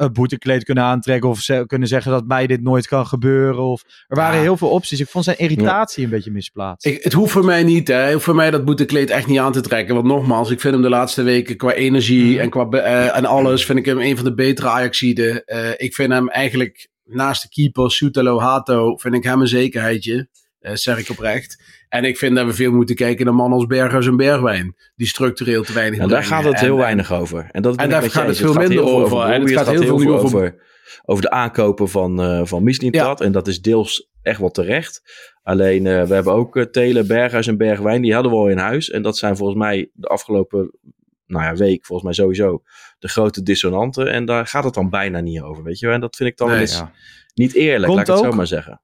een 0.00 0.12
boetekleed 0.12 0.64
kunnen 0.64 0.84
aantrekken. 0.84 1.28
Of 1.28 1.40
ze, 1.40 1.64
kunnen 1.66 1.88
zeggen 1.88 2.12
dat 2.12 2.26
mij 2.26 2.46
dit 2.46 2.62
nooit 2.62 2.86
kan 2.86 3.06
gebeuren. 3.06 3.62
Of, 3.62 3.82
er 4.08 4.16
waren 4.16 4.36
Ja. 4.36 4.42
heel 4.42 4.56
veel 4.56 4.68
opties. 4.68 5.00
Ik 5.00 5.08
vond 5.08 5.24
zijn 5.24 5.38
irritatie 5.38 6.04
een 6.04 6.10
beetje 6.10 6.30
misplaatst. 6.30 6.86
Ik, 6.86 7.02
het 7.02 7.12
hoeft 7.12 7.32
voor 7.32 7.44
mij 7.44 7.62
niet, 7.62 7.88
hè. 7.88 7.94
Het 7.94 8.12
hoeft 8.12 8.24
voor 8.24 8.34
mij 8.34 8.50
dat 8.50 8.64
boetekleed 8.64 9.10
echt 9.10 9.26
niet 9.26 9.38
aan 9.38 9.52
te 9.52 9.60
trekken. 9.60 9.94
Want 9.94 10.06
nogmaals, 10.06 10.50
ik 10.50 10.60
vind 10.60 10.74
hem 10.74 10.82
de 10.82 10.88
laatste 10.88 11.22
weken 11.22 11.56
qua 11.56 11.72
energie 11.72 12.32
Mhm. 12.32 12.40
en 12.40 12.50
qua 12.50 12.68
eh, 12.70 13.16
en 13.16 13.24
alles, 13.24 13.64
vind 13.64 13.78
ik 13.78 13.84
hem 13.84 13.98
een 14.00 14.16
van 14.16 14.24
de 14.24 14.34
betere 14.34 14.68
Ajaxiden. 14.68 15.44
Eh 15.44 15.68
ik 15.76 15.94
vind 15.94 16.12
hem 16.12 16.28
eigenlijk 16.28 16.88
naast 17.04 17.42
de 17.42 17.48
keeper, 17.48 17.90
Soetelo 17.90 18.38
Hato, 18.40 18.96
vind 18.96 19.14
ik 19.14 19.24
hem 19.24 19.40
een 19.40 19.48
zekerheidje. 19.48 20.28
Eh 20.60 20.74
zeg 20.74 20.98
ik 20.98 21.08
oprecht. 21.10 21.62
En 21.88 22.04
ik 22.04 22.18
vind 22.18 22.36
dat 22.36 22.46
we 22.46 22.52
veel 22.52 22.72
moeten 22.72 22.94
kijken 22.94 23.24
naar 23.24 23.34
mannen 23.34 23.58
als 23.58 23.66
Berghuis 23.66 24.06
en 24.06 24.16
Bergwijn. 24.16 24.74
Die 24.96 25.06
structureel 25.06 25.62
te 25.62 25.72
weinig 25.72 25.98
En 25.98 26.08
daar 26.08 26.24
gaat 26.24 26.44
het 26.44 26.54
En- 26.54 26.60
heel 26.60 26.72
en- 26.74 26.78
weinig 26.80 27.12
over. 27.12 27.48
En, 27.50 27.62
dat 27.62 27.76
En 27.76 27.90
daar 27.90 28.10
gaat 28.10 28.26
het 28.26 28.36
veel 28.36 28.52
minder 28.54 28.82
over. 28.84 29.22
En 29.30 29.40
het 29.40 29.52
gaat 29.52 29.68
heel 29.70 29.82
veel 29.98 30.14
over- 30.14 30.14
over, 30.38 30.62
over 31.04 31.22
de 31.22 31.30
aankopen 31.30 31.88
van, 31.88 32.20
eh 32.22 32.40
van 32.44 32.62
Mislintat. 32.62 33.20
En 33.20 33.32
dat 33.32 33.48
is 33.48 33.60
deels 33.60 34.08
echt 34.22 34.40
wel 34.40 34.50
terecht. 34.50 35.02
Alleen, 35.42 35.86
eh, 35.86 36.02
we 36.04 36.14
hebben 36.14 36.32
ook 36.32 36.56
uh, 36.56 36.64
Telen, 36.64 37.06
Berghuis 37.06 37.46
en 37.46 37.56
Bergwijn. 37.56 38.02
Die 38.02 38.14
hadden 38.14 38.32
we 38.32 38.38
al 38.38 38.48
in 38.48 38.58
huis. 38.58 38.90
En 38.90 39.02
dat 39.02 39.18
zijn 39.18 39.36
volgens 39.36 39.58
mij 39.58 39.90
de 39.92 40.06
afgelopen 40.06 40.70
nou 41.26 41.44
ja, 41.44 41.54
week, 41.54 41.86
volgens 41.86 42.06
mij 42.16 42.26
sowieso, 42.26 42.62
de 42.98 43.08
grote 43.08 43.42
dissonanten. 43.42 44.10
En 44.12 44.24
daar 44.24 44.46
gaat 44.46 44.64
het 44.64 44.74
dan 44.74 44.90
bijna 44.90 45.20
niet 45.20 45.40
over, 45.40 45.62
weet 45.62 45.78
je 45.78 45.86
wel. 45.86 45.94
En 45.94 46.00
dat 46.00 46.16
vind 46.16 46.28
ik 46.30 46.36
dan 46.36 46.46
Nee, 46.48 46.56
wel 46.56 46.66
eens 46.66 46.76
ja. 46.78 46.92
niet 47.34 47.54
eerlijk, 47.54 47.84
Komt 47.84 47.96
laat 47.96 48.08
ik 48.08 48.14
het 48.14 48.24
ook- 48.24 48.30
zo 48.30 48.36
maar 48.36 48.46
zeggen. 48.46 48.82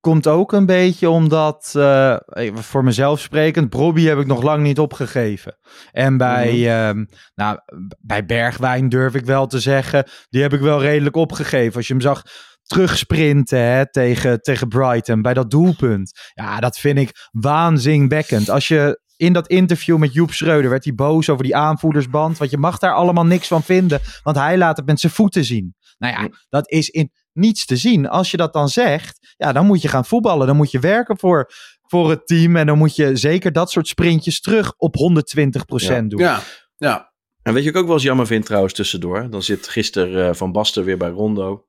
Komt 0.00 0.26
ook 0.26 0.52
een 0.52 0.66
beetje 0.66 1.10
omdat, 1.10 1.72
eh, 1.76 2.16
voor 2.54 2.84
mezelf 2.84 3.20
sprekend, 3.20 3.70
Bobby 3.70 4.04
heb 4.04 4.18
ik 4.18 4.26
nog 4.26 4.42
lang 4.42 4.62
niet 4.62 4.78
opgegeven. 4.78 5.58
En 5.90 6.16
bij, 6.16 6.52
Mhm. 6.54 6.66
ehm, 6.68 7.04
nou, 7.34 7.58
bij 8.00 8.24
Bergwijn 8.24 8.88
durf 8.88 9.14
ik 9.14 9.24
wel 9.24 9.46
te 9.46 9.60
zeggen, 9.60 10.08
die 10.28 10.42
heb 10.42 10.52
ik 10.52 10.60
wel 10.60 10.80
redelijk 10.80 11.16
opgegeven. 11.16 11.76
Als 11.76 11.86
je 11.86 11.92
hem 11.92 12.02
zag 12.02 12.22
terugsprinten 12.62 13.58
hè, 13.60 13.90
tegen, 13.90 14.40
tegen 14.40 14.68
Brighton 14.68 15.22
bij 15.22 15.34
dat 15.34 15.50
doelpunt. 15.50 16.18
Ja, 16.34 16.60
dat 16.60 16.78
vind 16.78 16.98
ik 16.98 17.28
waanzinwekkend. 17.30 18.50
Als 18.50 18.68
je 18.68 19.00
in 19.16 19.32
dat 19.32 19.46
interview 19.48 19.96
met 19.98 20.12
Joep 20.12 20.32
Schreuder 20.32 20.70
werd 20.70 20.84
hij 20.84 20.94
boos 20.94 21.28
over 21.28 21.44
die 21.44 21.56
aanvoerdersband. 21.56 22.38
Want 22.38 22.50
je 22.50 22.58
mag 22.58 22.78
daar 22.78 22.94
allemaal 22.94 23.24
niks 23.26 23.46
van 23.48 23.62
vinden, 23.62 24.00
want 24.22 24.36
hij 24.36 24.58
laat 24.58 24.76
het 24.76 24.86
met 24.86 25.00
zijn 25.00 25.12
voeten 25.12 25.44
zien. 25.44 25.74
Nou 25.98 26.12
ja, 26.22 26.28
dat 26.48 26.70
is 26.70 26.88
in 26.88 27.10
niets 27.32 27.66
te 27.66 27.76
zien. 27.76 28.08
Als 28.08 28.30
je 28.30 28.36
dat 28.36 28.52
dan 28.52 28.68
zegt, 28.68 29.34
ja, 29.36 29.52
dan 29.52 29.66
moet 29.66 29.82
je 29.82 29.88
gaan 29.88 30.04
voetballen. 30.04 30.46
Dan 30.46 30.56
moet 30.56 30.70
je 30.70 30.78
werken 30.78 31.18
voor, 31.18 31.50
voor 31.82 32.10
het 32.10 32.26
team. 32.26 32.56
En 32.56 32.66
dan 32.66 32.78
moet 32.78 32.96
je 32.96 33.16
zeker 33.16 33.52
dat 33.52 33.70
soort 33.70 33.88
sprintjes 33.88 34.40
terug 34.40 34.72
op 34.76 34.94
120% 34.96 36.06
doen. 36.08 36.20
Ja, 36.20 36.40
ja. 36.76 37.12
En 37.42 37.54
weet 37.54 37.62
je 37.64 37.68
wat 37.68 37.76
ik 37.76 37.76
ook 37.76 37.86
wel 37.86 37.94
eens 37.94 38.04
jammer 38.04 38.26
vind 38.26 38.44
trouwens 38.46 38.74
tussendoor? 38.74 39.30
Dan 39.30 39.42
zit 39.42 39.68
gisteren 39.68 40.28
eh, 40.28 40.34
Van 40.34 40.52
Basten 40.52 40.84
weer 40.84 40.96
bij 40.96 41.08
Rondo. 41.10 41.66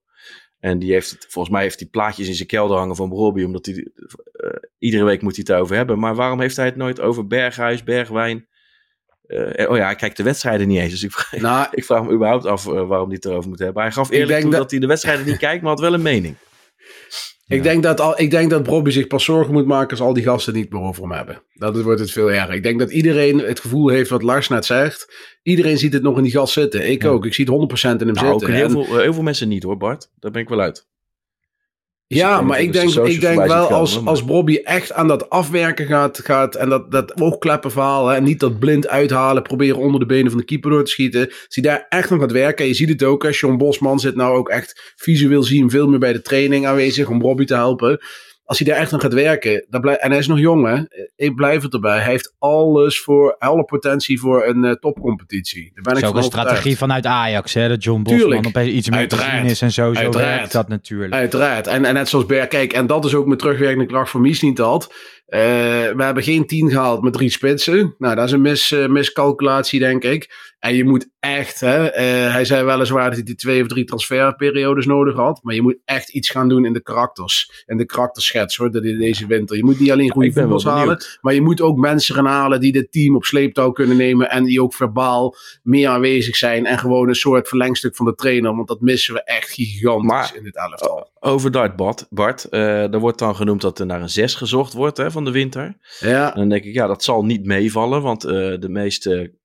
En 0.59 0.79
die 0.79 0.91
heeft, 0.91 1.09
het- 1.09 1.25
volgens 1.29 1.53
mij 1.53 1.63
heeft 1.63 1.79
hij 1.79 1.89
plaatjes 1.89 2.27
in 2.27 2.33
zijn 2.35 2.47
kelder 2.47 2.77
hangen 2.77 2.95
van 2.95 3.09
Robbie. 3.09 3.45
Omdat 3.45 3.65
hij, 3.65 3.75
eh, 4.31 4.49
iedere 4.77 5.03
week 5.03 5.21
moet 5.21 5.35
hij 5.35 5.45
het 5.47 5.61
over 5.61 5.75
hebben. 5.75 5.99
Maar 5.99 6.15
waarom 6.15 6.39
heeft 6.39 6.55
hij 6.55 6.65
het 6.65 6.75
nooit 6.75 6.99
over 6.99 7.27
Berghuis, 7.27 7.83
Bergwijn? 7.83 8.47
Eh, 9.29 9.69
oh 9.69 9.77
ja, 9.77 9.85
hij 9.85 9.95
kijkt 9.95 10.17
de 10.17 10.23
wedstrijden 10.23 10.67
niet 10.67 10.79
eens. 10.79 10.91
Dus 10.91 11.03
ik 11.03 11.11
vraag, 11.11 11.41
Nou, 11.41 11.67
ik 11.79 11.85
vraag 11.85 12.03
me 12.03 12.11
überhaupt 12.13 12.45
af 12.45 12.67
eh, 12.67 12.87
waarom 12.87 13.07
hij 13.07 13.15
het 13.15 13.25
erover 13.25 13.49
moet 13.49 13.59
hebben. 13.59 13.81
Hij 13.83 13.91
gaf 13.91 14.07
Ik 14.07 14.13
eerlijk 14.13 14.29
denk 14.29 14.41
toe 14.41 14.51
dat... 14.51 14.59
dat- 14.61 14.71
hij 14.71 14.79
de 14.79 14.87
wedstrijden 14.87 15.25
niet 15.25 15.37
kijkt, 15.37 15.61
maar 15.61 15.71
had 15.71 15.79
wel 15.79 15.93
een 15.93 16.01
mening. 16.01 16.35
Ik, 17.47 17.63
denk 17.63 17.83
dat 17.83 17.99
al, 17.99 18.19
ik 18.21 18.31
denk 18.31 18.49
dat 18.49 18.63
Bobby 18.63 18.89
zich 18.89 19.07
pas 19.07 19.23
zorgen 19.23 19.53
moet 19.53 19.65
maken 19.65 19.89
als 19.89 19.99
al 20.01 20.13
die 20.13 20.23
gasten 20.23 20.53
niet 20.53 20.71
meer 20.71 20.81
over 20.81 21.01
hem 21.03 21.11
hebben. 21.11 21.43
Dat 21.53 21.81
wordt 21.81 21.99
het 21.99 22.11
veel 22.11 22.31
erger. 22.31 22.53
Ik 22.53 22.63
denk 22.63 22.79
dat 22.79 22.91
iedereen 22.91 23.39
het 23.39 23.59
gevoel 23.59 23.87
heeft 23.87 24.09
wat 24.09 24.21
Lars 24.23 24.47
net 24.47 24.65
zegt. 24.65 25.13
Iedereen 25.43 25.77
ziet 25.77 25.93
het 25.93 26.01
nog 26.03 26.17
in 26.17 26.23
die 26.23 26.31
gast 26.31 26.53
zitten. 26.53 26.89
Ik 26.89 27.05
ook. 27.05 27.25
Ik 27.25 27.33
zie 27.33 27.45
het 27.45 27.53
100% 27.53 28.01
in 28.01 28.07
hem 28.07 28.15
Nou, 28.15 28.27
zitten. 28.39 28.53
heel 28.53 28.65
En- 28.65 28.71
veel, 28.71 28.99
heel 28.99 29.13
veel 29.13 29.23
mensen 29.23 29.47
niet 29.47 29.63
hoor, 29.63 29.77
Bart. 29.77 30.11
Daar 30.19 30.31
ben 30.31 30.41
ik 30.41 30.49
wel 30.49 30.59
uit. 30.61 30.87
Ja, 32.15 32.41
maar 32.41 32.61
ik 32.61 32.73
denk, 32.73 32.95
ik 32.95 33.21
denk 33.21 33.45
wel 33.45 33.69
als, 33.69 33.95
als 33.95 34.05
als 34.05 34.25
Bobby 34.25 34.55
echt 34.55 34.93
aan 34.93 35.07
dat 35.07 35.29
afwerken 35.29 35.85
gaat, 35.85 36.19
gaat 36.23 36.55
en 36.55 36.69
dat, 36.69 36.91
dat 36.91 37.21
oogkleppen 37.21 37.71
verhaal, 37.71 38.07
hè, 38.07 38.15
en 38.15 38.23
niet 38.23 38.39
dat 38.39 38.59
blind 38.59 38.87
uithalen, 38.87 39.43
proberen 39.43 39.77
onder 39.77 39.99
de 39.99 40.05
benen 40.05 40.31
van 40.31 40.39
de 40.39 40.45
keeper 40.45 40.71
door 40.71 40.83
te 40.83 40.91
schieten. 40.91 41.25
Als 41.27 41.45
hij 41.49 41.63
daar 41.63 41.85
echt 41.89 42.09
nog 42.09 42.19
gaat 42.19 42.31
werken, 42.31 42.63
en 42.63 42.69
je 42.69 42.75
ziet 42.75 42.89
het 42.89 43.03
ook, 43.03 43.25
als 43.25 43.39
John 43.39 43.57
Bosman 43.57 43.99
zit 43.99 44.15
nou 44.15 44.37
ook 44.37 44.49
echt 44.49 44.93
visueel 44.95 45.43
zien 45.43 45.69
veel 45.69 45.87
meer 45.87 45.99
bij 45.99 46.13
de 46.13 46.21
training 46.21 46.67
aanwezig 46.67 47.09
om 47.09 47.19
Bobby 47.19 47.45
te 47.45 47.53
helpen. 47.53 47.99
Als 48.49 48.59
hij 48.59 48.67
daar 48.67 48.77
echt 48.77 48.93
aan 48.93 49.01
gaat 49.01 49.13
werken, 49.13 49.65
dan 49.69 49.81
blijf, 49.81 49.97
en 49.97 50.09
hij 50.09 50.19
is 50.19 50.27
nog 50.27 50.39
jong 50.39 50.67
hè, 50.67 50.83
ik 51.15 51.35
blijf 51.35 51.61
het 51.61 51.73
erbij. 51.73 51.99
Hij 51.99 52.11
heeft 52.11 52.35
alles 52.39 52.99
voor, 52.99 53.35
alle 53.37 53.63
potentie 53.63 54.19
voor 54.19 54.45
een 54.45 54.63
uh, 54.63 54.71
topcompetitie. 54.71 55.71
Daar 55.73 55.83
ben 55.83 55.93
ik 55.93 56.01
is 56.01 56.09
ook 56.09 56.15
een 56.15 56.23
strategie 56.23 56.77
vanuit 56.77 57.05
Ajax, 57.05 57.53
hè, 57.53 57.67
dat 57.67 57.83
John 57.83 58.01
Bosman 58.01 58.45
opeens 58.45 58.73
iets 58.73 58.89
meer 58.89 59.07
te 59.07 59.41
is 59.45 59.61
en 59.61 59.71
zo, 59.71 59.93
zo 59.93 59.99
Uiteraard. 59.99 60.35
werkt 60.37 60.51
dat 60.51 60.67
natuurlijk. 60.67 61.13
Uiteraard. 61.13 61.67
En, 61.67 61.85
en 61.85 61.93
net 61.93 62.09
zoals 62.09 62.25
Berg, 62.25 62.47
kijk, 62.47 62.73
en 62.73 62.87
dat 62.87 63.05
is 63.05 63.13
ook 63.13 63.25
met 63.25 63.39
terugwerkende 63.39 63.85
kracht 63.85 64.09
voor 64.09 64.21
Mies 64.21 64.41
niet 64.41 64.57
had. 64.57 64.93
Eh, 65.29 65.39
we 65.95 66.03
hebben 66.03 66.23
geen 66.23 66.45
tien 66.47 66.69
gehaald 66.69 67.01
met 67.01 67.13
drie 67.13 67.29
spitsen. 67.29 67.95
Nou, 67.97 68.15
dat 68.15 68.25
is 68.25 68.31
een 68.31 68.41
mis, 68.41 68.71
eh, 68.71 68.87
miscalculatie, 68.87 69.79
denk 69.79 70.03
ik. 70.03 70.53
En 70.59 70.75
je 70.75 70.83
moet 70.83 71.09
echt, 71.19 71.59
hè, 71.59 71.85
eh, 71.87 72.31
hij 72.31 72.45
zei 72.45 72.65
weliswaar 72.65 73.09
dat 73.15 73.25
hij 73.25 73.35
twee 73.35 73.61
of 73.61 73.67
drie 73.67 73.83
transferperiodes 73.83 74.85
nodig 74.85 75.15
had. 75.15 75.39
Maar 75.43 75.55
je 75.55 75.61
moet 75.61 75.77
echt 75.85 76.09
iets 76.09 76.29
gaan 76.29 76.49
doen 76.49 76.65
in 76.65 76.73
de 76.73 76.81
karakters. 76.81 77.63
En 77.65 77.77
de 77.77 77.85
karakterschets, 77.85 78.55
hoor, 78.55 78.75
in 78.75 78.99
deze 78.99 79.27
winter. 79.27 79.57
Je 79.57 79.63
moet 79.63 79.79
niet 79.79 79.91
alleen 79.91 80.11
goede 80.11 80.31
voetbals 80.31 80.63
halen. 80.63 81.03
Maar 81.21 81.33
je 81.33 81.41
moet 81.41 81.61
ook 81.61 81.77
mensen 81.77 82.15
gaan 82.15 82.25
halen 82.25 82.59
die 82.59 82.71
dit 82.71 82.91
team 82.91 83.15
op 83.15 83.23
sleeptouw 83.23 83.71
kunnen 83.71 83.97
nemen. 83.97 84.29
En 84.29 84.43
die 84.43 84.61
ook 84.61 84.73
verbaal 84.73 85.35
meer 85.63 85.87
aanwezig 85.89 86.35
zijn. 86.35 86.65
En 86.65 86.79
gewoon 86.79 87.07
een 87.07 87.15
soort 87.15 87.47
verlengstuk 87.47 87.95
van 87.95 88.05
de 88.05 88.15
trainer. 88.15 88.55
Want 88.55 88.67
dat 88.67 88.81
missen 88.81 89.13
we 89.13 89.23
echt 89.23 89.49
gigantisch 89.49 90.07
Maar- 90.11 90.31
in 90.35 90.43
dit 90.43 90.55
elftal. 90.55 91.09
Over 91.19 91.51
dat, 91.51 91.75
Bart. 91.75 92.05
Bart 92.09 92.43
eh, 92.45 92.93
er 92.93 92.99
wordt 92.99 93.19
dan 93.19 93.35
genoemd 93.35 93.61
dat 93.61 93.79
er 93.79 93.85
naar 93.85 94.01
een 94.01 94.09
6 94.09 94.35
gezocht 94.35 94.73
wordt 94.73 94.97
hè, 94.97 95.11
van 95.11 95.18
de 95.23 95.31
winter. 95.31 95.77
Ja, 95.99 96.33
En 96.33 96.39
dan 96.39 96.49
denk 96.49 96.63
ik, 96.63 96.73
ja, 96.73 96.87
dat 96.87 97.03
zal 97.03 97.25
niet 97.25 97.45
meevallen. 97.45 98.01
Want 98.01 98.23
eh, 98.23 98.31
de 98.59 98.69
meeste 98.69 99.37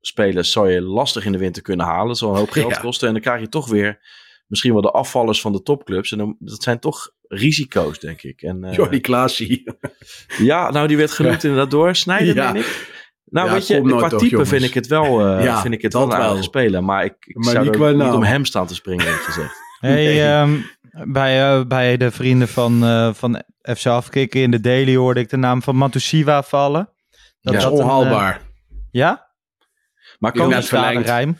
spelers 0.00 0.52
zou 0.52 0.70
je 0.70 0.80
lastig 0.82 1.24
in 1.24 1.32
de 1.32 1.38
winter 1.38 1.62
kunnen 1.62 1.86
halen. 1.86 2.06
Dat 2.06 2.18
zal 2.18 2.30
een 2.30 2.36
hoop 2.38 2.50
geld 2.60 2.70
Ja. 2.74 2.78
kosten. 2.80 3.06
En 3.06 3.12
dan 3.12 3.22
krijg 3.22 3.40
je 3.40 3.48
toch 3.48 3.68
weer 3.68 4.00
misschien 4.46 4.72
wel 4.72 4.82
de 4.82 4.90
afvallers 4.90 5.40
van 5.40 5.52
de 5.52 5.62
topclubs. 5.62 6.12
En 6.12 6.18
dan, 6.18 6.36
dat 6.38 6.62
zijn 6.62 6.78
toch 6.78 7.10
risico's, 7.28 7.98
denk 8.00 8.22
ik. 8.22 8.42
En, 8.42 8.64
eh, 8.64 8.74
Jordi 8.74 9.00
Klaasie. 9.00 9.62
Ja, 10.38 10.70
nou, 10.70 10.88
die 10.88 10.96
werd 10.96 11.10
genoemd 11.10 11.44
inderdaad 11.44 11.70
door 11.70 11.96
Snijder, 11.96 12.34
Ja. 12.34 12.54
ik. 12.54 12.90
Nou, 13.24 13.46
Ja, 13.46 13.52
weet 13.52 13.66
je, 13.66 13.80
qua 13.82 14.08
toch, 14.08 14.18
type 14.20 14.30
jongens. 14.30 14.48
vind 14.50 14.62
ik 14.62 14.74
het 14.74 14.86
wel, 14.86 15.26
eh, 15.26 15.44
Ja, 15.44 15.60
vind 15.60 15.74
ik 15.74 15.82
het 15.82 15.92
wel 15.92 16.36
een 16.36 16.42
speler. 16.42 16.84
Maar 16.84 17.04
ik, 17.04 17.14
ik 17.20 17.36
Maar 17.36 17.44
zou 17.52 17.64
niet 17.64 17.74
er 17.74 17.94
niet 17.96 18.12
om 18.12 18.22
hem 18.22 18.44
staan 18.44 18.66
te 18.66 18.74
springen, 18.74 19.04
eerlijk 19.04 19.22
gezegd. 19.22 19.54
Hey, 19.80 20.32
ehm, 20.40 20.56
bij, 21.12 21.42
eh, 21.58 21.64
bij 21.66 21.96
de 21.96 22.10
vrienden 22.10 22.48
van, 22.48 22.84
eh, 22.84 23.14
van 23.14 23.42
FC 23.62 23.86
Afkikken 23.86 24.40
in 24.40 24.50
de 24.50 24.60
Daily 24.60 24.96
hoorde 24.96 25.20
ik 25.20 25.30
de 25.30 25.36
naam 25.36 25.62
van 25.62 25.76
Matusiwa 25.76 26.42
vallen. 26.42 26.88
Dat 27.40 27.54
is 27.54 27.62
dat 27.62 27.72
een, 27.72 27.78
eh, 27.78 27.84
onhaalbaar. 27.84 28.40
ja? 28.90 29.30
Maar 30.18 30.32
kan, 30.32 30.50
die, 30.50 30.60
verlengd. 30.60 31.06
rijm. 31.06 31.38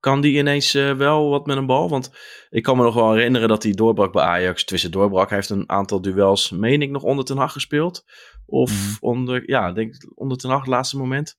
kan 0.00 0.20
die 0.20 0.38
ineens 0.38 0.74
eh, 0.74 0.92
wel 0.92 1.28
wat 1.30 1.46
met 1.46 1.56
een 1.56 1.66
bal? 1.66 1.88
Want 1.88 2.10
ik 2.50 2.62
kan 2.62 2.76
me 2.76 2.82
nog 2.82 2.94
wel 2.94 3.12
herinneren 3.12 3.48
dat 3.48 3.62
hij 3.62 3.72
doorbrak 3.72 4.12
bij 4.12 4.24
Ajax. 4.24 4.64
Tussen 4.64 4.90
doorbrak, 4.90 5.28
hij 5.28 5.38
heeft 5.38 5.50
een 5.50 5.70
aantal 5.70 6.00
duels, 6.00 6.50
meen 6.50 6.82
ik, 6.82 6.90
nog 6.90 7.02
onder 7.02 7.24
Ten 7.24 7.36
Hag 7.36 7.52
gespeeld. 7.52 8.04
Of 8.46 8.70
Mhm. 8.70 8.96
onder, 9.00 9.42
ja, 9.50 9.72
denk 9.72 9.94
onder 10.14 10.38
Ten 10.38 10.50
Hag, 10.50 10.58
het 10.60 10.68
laatste 10.68 10.96
moment. 10.96 11.36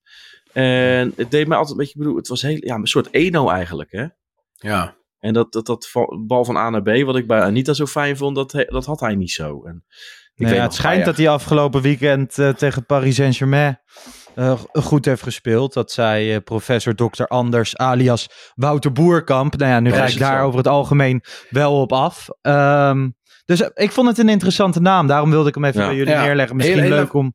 En 0.53 1.13
het 1.15 1.31
deed 1.31 1.47
mij 1.47 1.57
altijd 1.57 1.71
een 1.71 1.77
beetje, 1.83 1.93
ik 1.93 1.99
bedoel, 1.99 2.15
het 2.17 2.27
was 2.27 2.41
heel, 2.41 2.57
ja, 2.59 2.75
een 2.75 2.87
soort 2.87 3.07
Eno 3.13 3.49
eigenlijk, 3.49 3.91
hè. 3.91 4.05
Ja. 4.55 4.95
En 5.25 5.33
dat, 5.33 5.51
dat, 5.53 5.65
dat 5.65 5.89
bal 6.27 6.45
van 6.45 6.57
A 6.57 6.69
naar 6.69 6.81
B, 6.81 7.03
wat 7.05 7.15
ik 7.15 7.27
bij 7.27 7.41
Anita 7.41 7.73
zo 7.73 7.85
fijn 7.85 8.17
vond, 8.17 8.35
dat, 8.35 8.65
dat 8.67 8.85
had 8.85 8.99
hij 8.99 9.15
niet 9.15 9.31
zo. 9.31 9.63
En 9.65 9.83
ik 9.85 10.41
Nee, 10.41 10.49
weet 10.49 10.57
ja, 10.57 10.63
het 10.65 10.73
schijnt 10.73 11.05
dat 11.05 11.17
hij 11.17 11.29
afgelopen 11.29 11.81
weekend 11.81 12.37
eh, 12.39 12.49
tegen 12.49 12.85
Paris 12.85 13.15
Saint-Germain 13.15 13.79
eh, 14.35 14.59
goed 14.73 15.05
heeft 15.05 15.23
gespeeld. 15.23 15.73
Dat 15.73 15.91
zei 15.91 16.33
eh, 16.33 16.41
professor 16.43 16.95
Dr. 16.95 17.23
Anders 17.23 17.77
alias 17.77 18.29
Wouter 18.55 18.91
Boerkamp. 18.91 19.57
Nou 19.57 19.71
ja, 19.71 19.79
nu 19.79 19.91
ga 19.91 20.05
ik 20.05 20.17
daar 20.19 20.39
zo? 20.39 20.45
over 20.45 20.57
het 20.57 20.67
algemeen 20.67 21.23
wel 21.49 21.81
op 21.81 21.93
af. 21.93 22.27
Ehm, 22.41 23.09
dus 23.45 23.61
ik 23.73 23.91
vond 23.91 24.07
het 24.07 24.17
een 24.17 24.29
interessante 24.29 24.79
naam. 24.81 25.07
Daarom 25.07 25.29
wilde 25.29 25.49
ik 25.49 25.55
hem 25.55 25.65
even 25.65 25.81
Ja. 25.81 25.87
bij 25.87 25.95
jullie 25.95 26.13
Ja. 26.13 26.23
neerleggen. 26.23 26.55
Misschien 26.55 26.77
Heel- 26.79 26.87
heel 26.91 26.97
leuk 26.99 27.13
om 27.13 27.33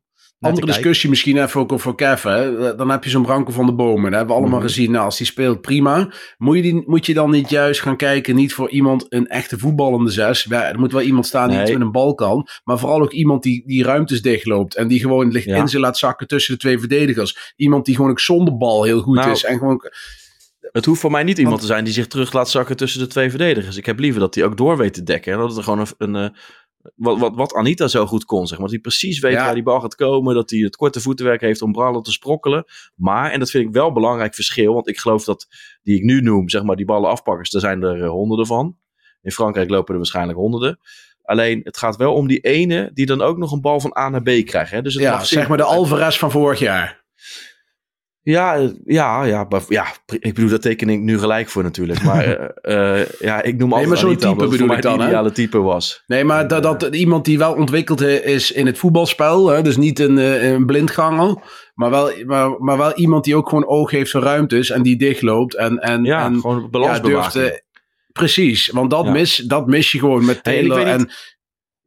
Andere 0.49 0.65
discussie 0.65 1.09
misschien 1.09 1.37
even 1.43 1.59
ook 1.61 1.79
voor 1.79 1.95
Kev. 1.95 2.23
Hè? 2.23 2.75
Dan 2.75 2.89
heb 2.89 3.03
je 3.03 3.09
zo'n 3.09 3.21
Branko 3.21 3.51
van 3.51 3.65
de 3.65 3.73
Bomen. 3.73 4.03
Dat 4.03 4.19
hebben 4.19 4.35
we 4.35 4.41
allemaal 4.41 4.59
Mhm. 4.59 4.67
gezien. 4.67 4.91
Nou, 4.91 5.05
als 5.05 5.17
die 5.17 5.25
speelt, 5.25 5.61
prima. 5.61 6.13
Moet 6.37 6.55
je, 6.55 6.61
die, 6.61 6.83
moet 6.85 7.05
je 7.05 7.13
dan 7.13 7.29
niet 7.31 7.49
juist 7.49 7.81
gaan 7.81 7.95
kijken, 7.97 8.35
niet 8.35 8.53
voor 8.53 8.69
iemand 8.69 9.05
een 9.09 9.27
echte 9.27 9.57
voetballende 9.57 10.11
zes. 10.11 10.45
Ja, 10.49 10.63
er 10.69 10.79
moet 10.79 10.91
wel 10.91 11.01
iemand 11.01 11.25
staan 11.25 11.47
die 11.47 11.55
Nee. 11.57 11.65
iets 11.65 11.73
met 11.73 11.81
een 11.81 11.91
bal 11.91 12.13
kan. 12.15 12.47
Maar 12.63 12.79
vooral 12.79 13.01
ook 13.01 13.11
iemand 13.11 13.43
die, 13.43 13.63
die 13.65 13.83
ruimtes 13.83 14.21
dichtloopt. 14.21 14.75
En 14.75 14.87
die 14.87 14.99
gewoon 14.99 15.31
ligt 15.31 15.45
Ja. 15.45 15.55
in 15.57 15.67
ze 15.67 15.79
laat 15.79 15.97
zakken 15.97 16.27
tussen 16.27 16.53
de 16.53 16.59
twee 16.59 16.79
verdedigers. 16.79 17.53
Iemand 17.55 17.85
die 17.85 17.95
gewoon 17.95 18.11
ook 18.11 18.19
zonder 18.19 18.57
bal 18.57 18.83
heel 18.83 19.01
goed 19.01 19.15
Nou, 19.15 19.31
is. 19.31 19.43
En 19.43 19.57
gewoon, 19.57 19.89
Het 20.71 20.85
hoeft 20.85 21.01
voor 21.01 21.11
mij 21.11 21.23
niet 21.23 21.37
iemand 21.37 21.55
Want- 21.55 21.67
te 21.67 21.73
zijn 21.73 21.83
die 21.83 21.93
zich 21.93 22.07
terug 22.07 22.33
laat 22.33 22.49
zakken 22.49 22.77
tussen 22.77 22.99
de 22.99 23.07
twee 23.07 23.29
verdedigers. 23.29 23.77
Ik 23.77 23.85
heb 23.85 23.99
liever 23.99 24.19
dat 24.19 24.35
hij 24.35 24.43
ook 24.43 24.57
door 24.57 24.77
weet 24.77 24.93
te 24.93 25.03
dekken. 25.03 25.33
En 25.33 25.39
dat 25.39 25.57
er 25.57 25.63
gewoon 25.63 25.79
een, 25.79 26.13
een 26.13 26.15
eh, 26.15 26.29
wat, 26.95 27.19
wat, 27.19 27.35
wat 27.35 27.53
Anita 27.53 27.87
zo 27.87 28.05
goed 28.05 28.25
kon, 28.25 28.47
zeg 28.47 28.57
maar. 28.57 28.67
Dat 28.67 28.75
hij 28.75 28.79
precies 28.79 29.19
weet 29.19 29.33
Ja. 29.33 29.45
waar 29.45 29.53
die 29.53 29.63
bal 29.63 29.79
gaat 29.79 29.95
komen. 29.95 30.35
Dat 30.35 30.49
hij 30.49 30.59
het 30.59 30.75
korte 30.75 31.01
voetenwerk 31.01 31.41
heeft 31.41 31.61
om 31.61 31.71
ballen 31.71 32.03
te 32.03 32.11
sprokkelen. 32.11 32.65
Maar, 32.95 33.31
en 33.31 33.39
dat 33.39 33.49
vind 33.49 33.67
ik 33.67 33.73
wel 33.73 33.87
een 33.87 33.93
belangrijk 33.93 34.35
verschil. 34.35 34.73
Want 34.73 34.87
ik 34.87 34.99
geloof 34.99 35.23
dat, 35.23 35.47
die 35.83 35.95
ik 35.95 36.03
nu 36.03 36.21
noem, 36.21 36.49
zeg 36.49 36.63
maar, 36.63 36.75
die 36.75 36.85
ballen 36.85 37.09
afpakkers. 37.09 37.49
Daar 37.49 37.61
zijn 37.61 37.83
er 37.83 38.03
eh, 38.03 38.09
honderden 38.09 38.45
van. 38.45 38.77
In 39.21 39.31
Frankrijk 39.31 39.69
lopen 39.69 39.91
er 39.91 39.97
waarschijnlijk 39.99 40.37
honderden. 40.37 40.79
Alleen, 41.23 41.61
het 41.63 41.77
gaat 41.77 41.95
wel 41.95 42.13
om 42.13 42.27
die 42.27 42.39
ene 42.39 42.91
die 42.93 43.05
dan 43.05 43.21
ook 43.21 43.37
nog 43.37 43.51
een 43.51 43.61
bal 43.61 43.79
van 43.79 43.97
A 43.97 44.09
naar 44.09 44.21
B 44.21 44.45
krijgt. 44.45 44.71
Hè? 44.71 44.81
Dus 44.81 44.93
het 44.93 45.03
ja, 45.03 45.11
mag 45.11 45.25
zeg 45.25 45.47
maar 45.47 45.57
de 45.57 45.63
Alvarez 45.63 46.17
van 46.17 46.31
vorig 46.31 46.59
jaar. 46.59 47.03
Ja, 48.23 48.55
eh, 48.55 48.69
ja, 48.85 49.23
ja, 49.23 49.45
maar, 49.49 49.61
ja, 49.67 49.85
ik 50.05 50.33
bedoel, 50.33 50.49
daar 50.49 50.59
teken 50.59 50.89
ik 50.89 50.99
nu 50.99 51.19
gelijk 51.19 51.49
voor 51.49 51.63
natuurlijk. 51.63 52.03
Maar 52.11 52.25
eh, 52.49 53.05
ja, 53.19 53.41
ik 53.41 53.57
noem 53.57 53.71
altijd 53.71 53.89
maar 53.89 53.97
zo'n 53.97 54.15
type 54.15 54.47
bedoel 54.47 54.71
ik 54.71 54.81
dan, 54.81 55.01
ideale 55.01 55.31
type 55.31 55.59
was. 55.59 56.03
Nee, 56.07 56.23
maar 56.23 56.47
dat, 56.47 56.63
dat 56.63 56.95
iemand 56.95 57.25
die 57.25 57.37
wel 57.37 57.53
ontwikkeld 57.53 58.01
is 58.01 58.51
in 58.51 58.65
het 58.65 58.77
voetbalspel. 58.77 59.47
Hè, 59.47 59.61
dus 59.61 59.77
niet 59.77 59.99
een, 59.99 60.17
een 60.45 60.65
blindganger. 60.65 61.35
Maar 61.73 61.89
wel, 61.89 62.11
maar, 62.25 62.55
maar 62.59 62.77
wel 62.77 62.93
iemand 62.93 63.23
die 63.23 63.35
ook 63.35 63.49
gewoon 63.49 63.67
oog 63.67 63.91
heeft 63.91 64.11
voor 64.11 64.21
ruimtes. 64.21 64.69
En 64.69 64.81
die 64.81 64.97
dichtloopt. 64.97 65.55
En, 65.55 65.77
en, 65.77 66.03
Ja, 66.03 66.25
en 66.25 66.39
gewoon 66.39 66.69
balans 66.69 66.97
ja, 66.97 67.03
durft, 67.03 67.63
precies, 68.11 68.69
want 68.69 68.89
dat, 68.89 69.05
Ja. 69.05 69.11
mis, 69.11 69.35
dat 69.35 69.67
mis 69.67 69.91
je 69.91 69.99
gewoon 69.99 70.25
met 70.25 70.43
Taylor. 70.43 70.87
en 70.87 71.11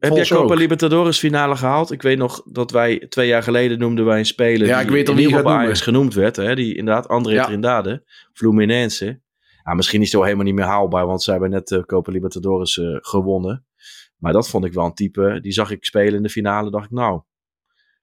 Heb 0.07 0.15
jij 0.15 0.37
Copa 0.37 0.53
ook. 0.53 0.59
Libertadores 0.59 1.19
finale 1.19 1.55
gehaald? 1.55 1.91
Ik 1.91 2.01
weet 2.01 2.17
nog 2.17 2.41
dat 2.45 2.71
wij 2.71 3.05
twee 3.09 3.27
jaar 3.27 3.43
geleden 3.43 3.79
noemden 3.79 4.05
wij 4.05 4.19
een 4.19 4.25
speler 4.25 4.67
Ja, 4.67 4.77
die 4.77 4.85
ik 4.85 4.91
weet 4.91 5.09
al 5.09 5.15
wie 5.15 5.29
bij 5.29 5.43
Ajax 5.43 5.81
genoemd 5.81 6.13
werd. 6.13 6.35
Hè? 6.35 6.55
Die 6.55 6.75
inderdaad, 6.75 7.07
André 7.07 7.33
Ja. 7.33 7.45
Trindade, 7.45 8.03
Fluminense. 8.33 9.21
Ja, 9.63 9.73
misschien 9.73 9.99
is 9.99 10.05
het 10.05 10.15
wel 10.15 10.23
helemaal 10.23 10.45
niet 10.45 10.55
meer 10.55 10.65
haalbaar, 10.65 11.05
want 11.05 11.23
ze 11.23 11.31
hebben 11.31 11.49
net 11.49 11.67
de 11.67 11.85
Copa 11.85 12.11
Libertadores 12.11 12.77
eh, 12.77 12.85
gewonnen. 12.99 13.65
Maar 14.17 14.33
dat 14.33 14.49
vond 14.49 14.65
ik 14.65 14.73
wel 14.73 14.85
een 14.85 14.93
type. 14.93 15.39
Die 15.41 15.51
zag 15.51 15.71
ik 15.71 15.85
spelen 15.85 16.13
in 16.13 16.23
de 16.23 16.29
finale. 16.29 16.71
Dacht 16.71 16.85
ik, 16.85 16.91
nou, 16.91 17.21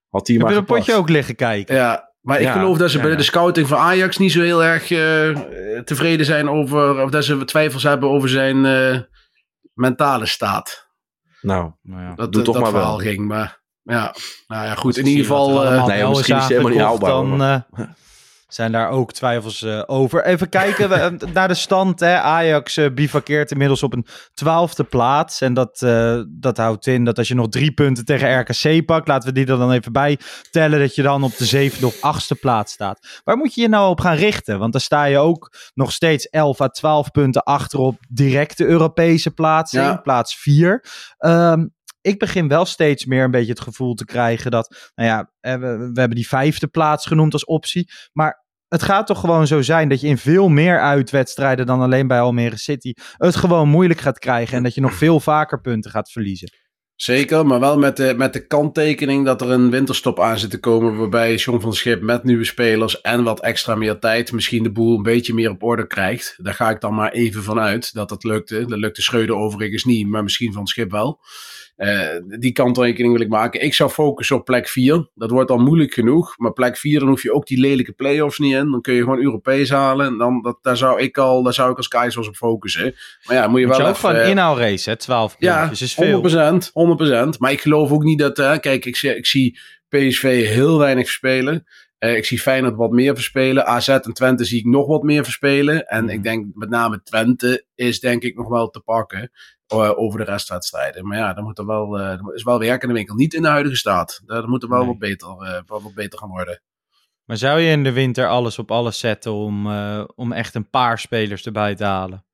had 0.09 0.27
die 0.27 0.37
Heb 0.37 0.45
maar 0.45 0.55
je 0.55 0.59
een 0.59 0.65
potje 0.65 0.95
ook 0.95 1.09
liggen 1.09 1.35
kijken? 1.35 1.75
ja, 1.75 2.13
maar 2.21 2.41
ik 2.41 2.47
Ja, 2.47 2.53
geloof 2.53 2.79
dat 2.79 2.91
ze 2.91 2.97
ja, 2.97 3.03
bij 3.03 3.13
ja. 3.13 3.19
de 3.19 3.23
scouting 3.23 3.69
van 3.69 3.79
Ajax 3.79 4.19
niet 4.19 4.33
zo 4.33 4.41
heel 4.41 4.65
erg 4.65 4.91
eh, 4.91 5.79
tevreden 5.85 6.27
zijn 6.27 6.49
over. 6.49 7.03
Of 7.03 7.11
dat 7.11 7.25
ze 7.25 7.45
twijfels 7.45 7.83
hebben 7.83 8.09
over 8.09 8.29
zijn 8.29 8.65
eh, 8.65 9.01
mentale 9.75 10.27
staat. 10.27 10.91
Nou, 11.43 11.71
Nou 11.83 12.03
ja. 12.03 12.15
Dat, 12.15 12.33
Doe 12.33 12.43
dat, 12.43 12.53
toch 12.55 12.63
maar 12.63 12.71
verhaal 12.71 12.97
wel. 12.97 13.07
ging. 13.07 13.27
Maar 13.29 13.61
ja, 13.83 14.15
nou 14.47 14.67
ja, 14.67 14.75
goed. 14.75 14.97
In 14.97 15.07
ieder 15.07 15.25
er 15.25 15.27
geval. 15.27 15.65
eh, 15.65 15.87
nee, 15.87 16.09
misschien 16.09 16.37
is 16.37 16.43
het 16.43 16.51
helemaal 16.51 16.71
niet 16.73 16.81
haalbaar, 16.81 17.11
Dan 17.11 17.43
eh, 17.43 17.61
zijn 18.55 18.73
daar 18.73 18.89
ook 18.89 19.13
twijfels 19.13 19.63
eh, 19.63 19.83
over. 19.87 20.25
Even 20.25 20.49
kijken 20.49 20.89
we, 20.89 21.17
naar 21.35 21.49
de 21.49 21.55
stand. 21.55 22.01
Hè. 22.01 22.21
Ajax 22.21 22.77
eh, 22.77 22.91
bivakkeert 22.95 23.51
inmiddels 23.51 23.83
op 23.83 23.93
een 23.93 24.07
twaalfde 24.35 24.85
plaats. 24.85 25.41
En 25.41 25.55
dat, 25.55 25.83
eh, 25.83 26.21
dat 26.29 26.57
houdt 26.57 26.87
in 26.87 27.05
dat 27.05 27.19
als 27.19 27.29
je 27.29 27.35
nog 27.35 27.49
drie 27.49 27.73
punten 27.73 28.05
tegen 28.05 28.41
RKC 28.41 28.87
pakt... 28.87 29.09
laten 29.09 29.29
we 29.29 29.35
die 29.35 29.47
er 29.47 29.59
dan 29.59 29.73
even 29.73 29.93
bij 29.93 30.19
tellen... 30.51 30.79
dat 30.79 30.95
je 30.95 31.03
dan 31.03 31.23
op 31.23 31.37
de 31.37 31.45
zevende 31.45 31.87
of 31.87 32.03
achtste 32.03 32.35
plaats 32.35 32.73
staat. 32.73 33.21
Waar 33.25 33.37
moet 33.37 33.55
je 33.55 33.61
je 33.61 33.69
nou 33.69 33.91
op 33.91 34.01
gaan 34.01 34.17
richten? 34.17 34.59
Want 34.59 34.73
dan 34.73 34.81
sta 34.81 35.05
je 35.05 35.19
ook 35.19 35.57
nog 35.75 35.93
steeds 35.93 36.29
11 36.29 36.61
à 36.61 36.69
12 36.69 37.11
punten 37.11 37.43
achter 37.43 37.79
op 37.79 37.99
directe 38.09 38.65
Europese 38.65 39.31
plaatsing. 39.31 39.85
Ja. 39.85 39.97
Plaats 39.97 40.37
4. 40.37 40.85
Ehm, 41.19 41.65
ik 42.01 42.19
begin 42.19 42.49
wel 42.49 42.65
steeds 42.65 43.05
meer 43.05 43.25
een 43.25 43.31
beetje 43.31 43.53
het 43.53 43.61
gevoel 43.61 43.95
te 43.95 44.05
krijgen 44.05 44.51
dat, 44.51 44.91
nou 44.95 45.09
ja, 45.09 45.31
we, 45.41 45.77
we 45.77 46.01
hebben 46.01 46.15
die 46.15 46.29
vijfde 46.29 46.67
plaats 46.67 47.07
genoemd 47.07 47.33
als 47.33 47.45
optie. 47.45 47.91
Maar 48.13 48.42
het 48.73 48.83
gaat 48.83 49.07
toch 49.07 49.21
gewoon 49.21 49.47
zo 49.47 49.63
zijn 49.63 49.89
dat 49.89 50.01
je 50.01 50.07
in 50.07 50.19
veel 50.19 50.49
meer 50.49 50.81
uitwedstrijden 50.81 51.67
dan 51.67 51.81
alleen 51.81 52.07
bij 52.07 52.21
Almere 52.21 52.59
City 52.59 52.93
het 53.17 53.37
gewoon 53.37 53.69
moeilijk 53.69 54.01
gaat 54.01 54.19
krijgen 54.19 54.57
en 54.57 54.63
dat 54.63 54.75
je 54.75 54.81
nog 54.81 54.95
veel 54.95 55.21
vaker 55.21 55.61
punten 55.61 55.91
gaat 55.91 56.11
verliezen. 56.11 56.53
Zeker, 56.97 57.47
maar 57.47 57.61
wel 57.61 57.79
met 57.79 57.97
de, 57.97 58.15
met 58.17 58.33
de 58.33 58.47
kanttekening 58.47 59.25
dat 59.25 59.41
er 59.41 59.51
een 59.51 59.71
winterstop 59.71 60.21
aan 60.21 60.39
zit 60.39 60.51
te 60.51 60.61
komen. 60.61 60.97
Waarbij 60.97 61.35
John 61.35 61.61
van 61.61 61.75
Schip 61.75 62.03
met 62.03 62.25
nieuwe 62.25 62.45
spelers 62.45 63.01
en 63.01 63.23
wat 63.23 63.41
extra 63.41 63.75
meer 63.75 63.99
tijd 63.99 64.33
misschien 64.33 64.63
de 64.63 64.73
boel 64.73 64.97
een 64.97 65.03
beetje 65.03 65.35
meer 65.35 65.51
op 65.51 65.63
orde 65.63 65.87
krijgt. 65.87 66.35
Daar 66.43 66.55
ga 66.55 66.71
ik 66.71 66.81
dan 66.81 66.95
maar 66.95 67.13
even 67.13 67.43
vanuit 67.43 67.95
dat 67.95 68.09
dat 68.09 68.25
lukte. 68.25 68.65
Dat 68.65 68.79
lukte 68.79 69.03
Schreuder 69.03 69.37
overigens 69.37 69.85
niet, 69.85 70.09
maar 70.09 70.23
misschien 70.23 70.53
van 70.53 70.67
Schip 70.67 70.91
wel. 70.91 71.21
Uh, 71.77 72.07
die 72.39 72.53
kanttekening 72.53 73.13
wil 73.13 73.23
ik 73.23 73.29
maken. 73.29 73.63
Ik 73.63 73.75
zou 73.75 73.91
focussen 73.91 74.37
op 74.37 74.45
plek 74.45 74.69
4. 74.69 75.11
Dat 75.15 75.31
wordt 75.31 75.51
al 75.51 75.59
moeilijk 75.59 75.93
genoeg. 75.95 76.35
Maar 76.39 76.53
plek 76.53 76.77
4, 76.77 76.99
dan 76.99 77.09
hoef 77.09 77.23
je 77.23 77.33
ook 77.33 77.47
die 77.47 77.61
lelijke 77.61 77.93
play-offs 77.93 78.39
niet 78.39 78.55
in. 78.55 78.71
Dan 78.71 78.81
kun 78.81 78.95
je 78.95 79.03
gewoon 79.03 79.23
Europees 79.23 79.71
halen. 79.71 80.07
En 80.07 80.19
dan, 80.19 80.43
dat, 80.43 80.59
daar, 80.63 80.77
zou 80.77 81.01
ik 81.01 81.19
al, 81.19 81.43
daar 81.43 81.53
zou 81.53 81.71
ik 81.71 81.77
als 81.77 81.89
Keizers 81.89 82.29
op 82.29 82.35
focussen. 82.37 82.95
Maar 83.27 83.37
ja, 83.37 83.47
moet 83.49 83.61
je 83.61 83.67
Moet 83.67 83.77
wel 83.77 83.85
je 83.87 83.93
ook 83.93 83.97
even, 83.99 84.09
van 84.11 84.19
eh, 84.21 84.29
inhaalrace, 84.29 84.91
hè? 84.91 84.97
12 84.97 85.37
ja, 85.39 85.71
is 85.71 85.95
veel. 85.95 86.31
100%, 86.31 87.35
100%. 87.35 87.39
Maar 87.39 87.53
ik 87.53 87.61
geloof 87.61 87.91
ook 87.91 88.03
niet 88.05 88.19
dat... 88.19 88.39
eh, 88.39 88.59
kijk, 88.59 88.85
ik 88.85 88.97
zie, 88.97 89.17
ik 89.17 89.27
zie 89.27 89.59
PSV 89.89 90.47
heel 90.49 90.79
weinig 90.79 91.05
verspelen. 91.05 91.65
Eh, 91.99 92.17
ik 92.17 92.25
zie 92.25 92.41
Feyenoord 92.41 92.77
wat 92.77 92.91
meer 92.91 93.15
verspelen. 93.15 93.67
AZ 93.67 93.89
en 93.89 94.13
Twente 94.13 94.45
zie 94.45 94.59
ik 94.59 94.65
nog 94.65 94.87
wat 94.87 95.03
meer 95.03 95.25
verspelen. 95.25 95.87
En 95.87 96.05
Mhm. 96.05 96.13
ik 96.13 96.23
denk 96.23 96.47
met 96.55 96.69
name 96.69 97.03
Twente 97.03 97.67
is 97.75 98.01
denk 98.01 98.23
ik 98.23 98.37
nog 98.37 98.49
wel 98.49 98.69
te 98.71 98.81
pakken 98.81 99.21
eh, 99.21 99.29
over 99.73 100.19
de 100.19 100.25
restwedstrijden. 100.25 101.07
Maar 101.07 101.19
ja, 101.19 101.33
dan 101.33 101.45
moet 101.45 101.59
er 101.59 101.67
wel, 101.67 101.99
eh, 101.99 102.07
er 102.11 102.35
is 102.35 102.43
wel 102.43 102.59
werk 102.59 102.83
in 102.83 102.89
de 102.89 102.95
winkel. 102.95 103.15
Niet 103.15 103.35
in 103.35 103.43
de 103.43 103.49
huidige 103.49 103.77
staat. 103.77 104.21
Daar 104.27 104.49
moet 104.49 104.63
er 104.63 104.69
wel 104.69 104.79
Nee. 104.79 104.87
wat, 104.89 104.99
beter, 104.99 105.29
eh, 105.29 105.61
wel 105.67 105.83
wat 105.83 105.95
beter 105.95 106.19
gaan 106.19 106.29
worden. 106.29 106.63
Maar 107.25 107.37
zou 107.37 107.61
je 107.61 107.71
in 107.71 107.85
de 107.85 107.93
winter 107.93 108.29
alles 108.29 108.59
op 108.59 108.71
alles 108.71 108.99
zetten 108.99 109.33
om, 109.33 109.67
eh, 109.71 110.05
om 110.15 110.33
echt 110.33 110.55
een 110.55 110.71
paar 110.71 110.99
spelers 110.99 111.45
erbij 111.47 111.75
te 111.75 111.85
halen? 111.85 112.25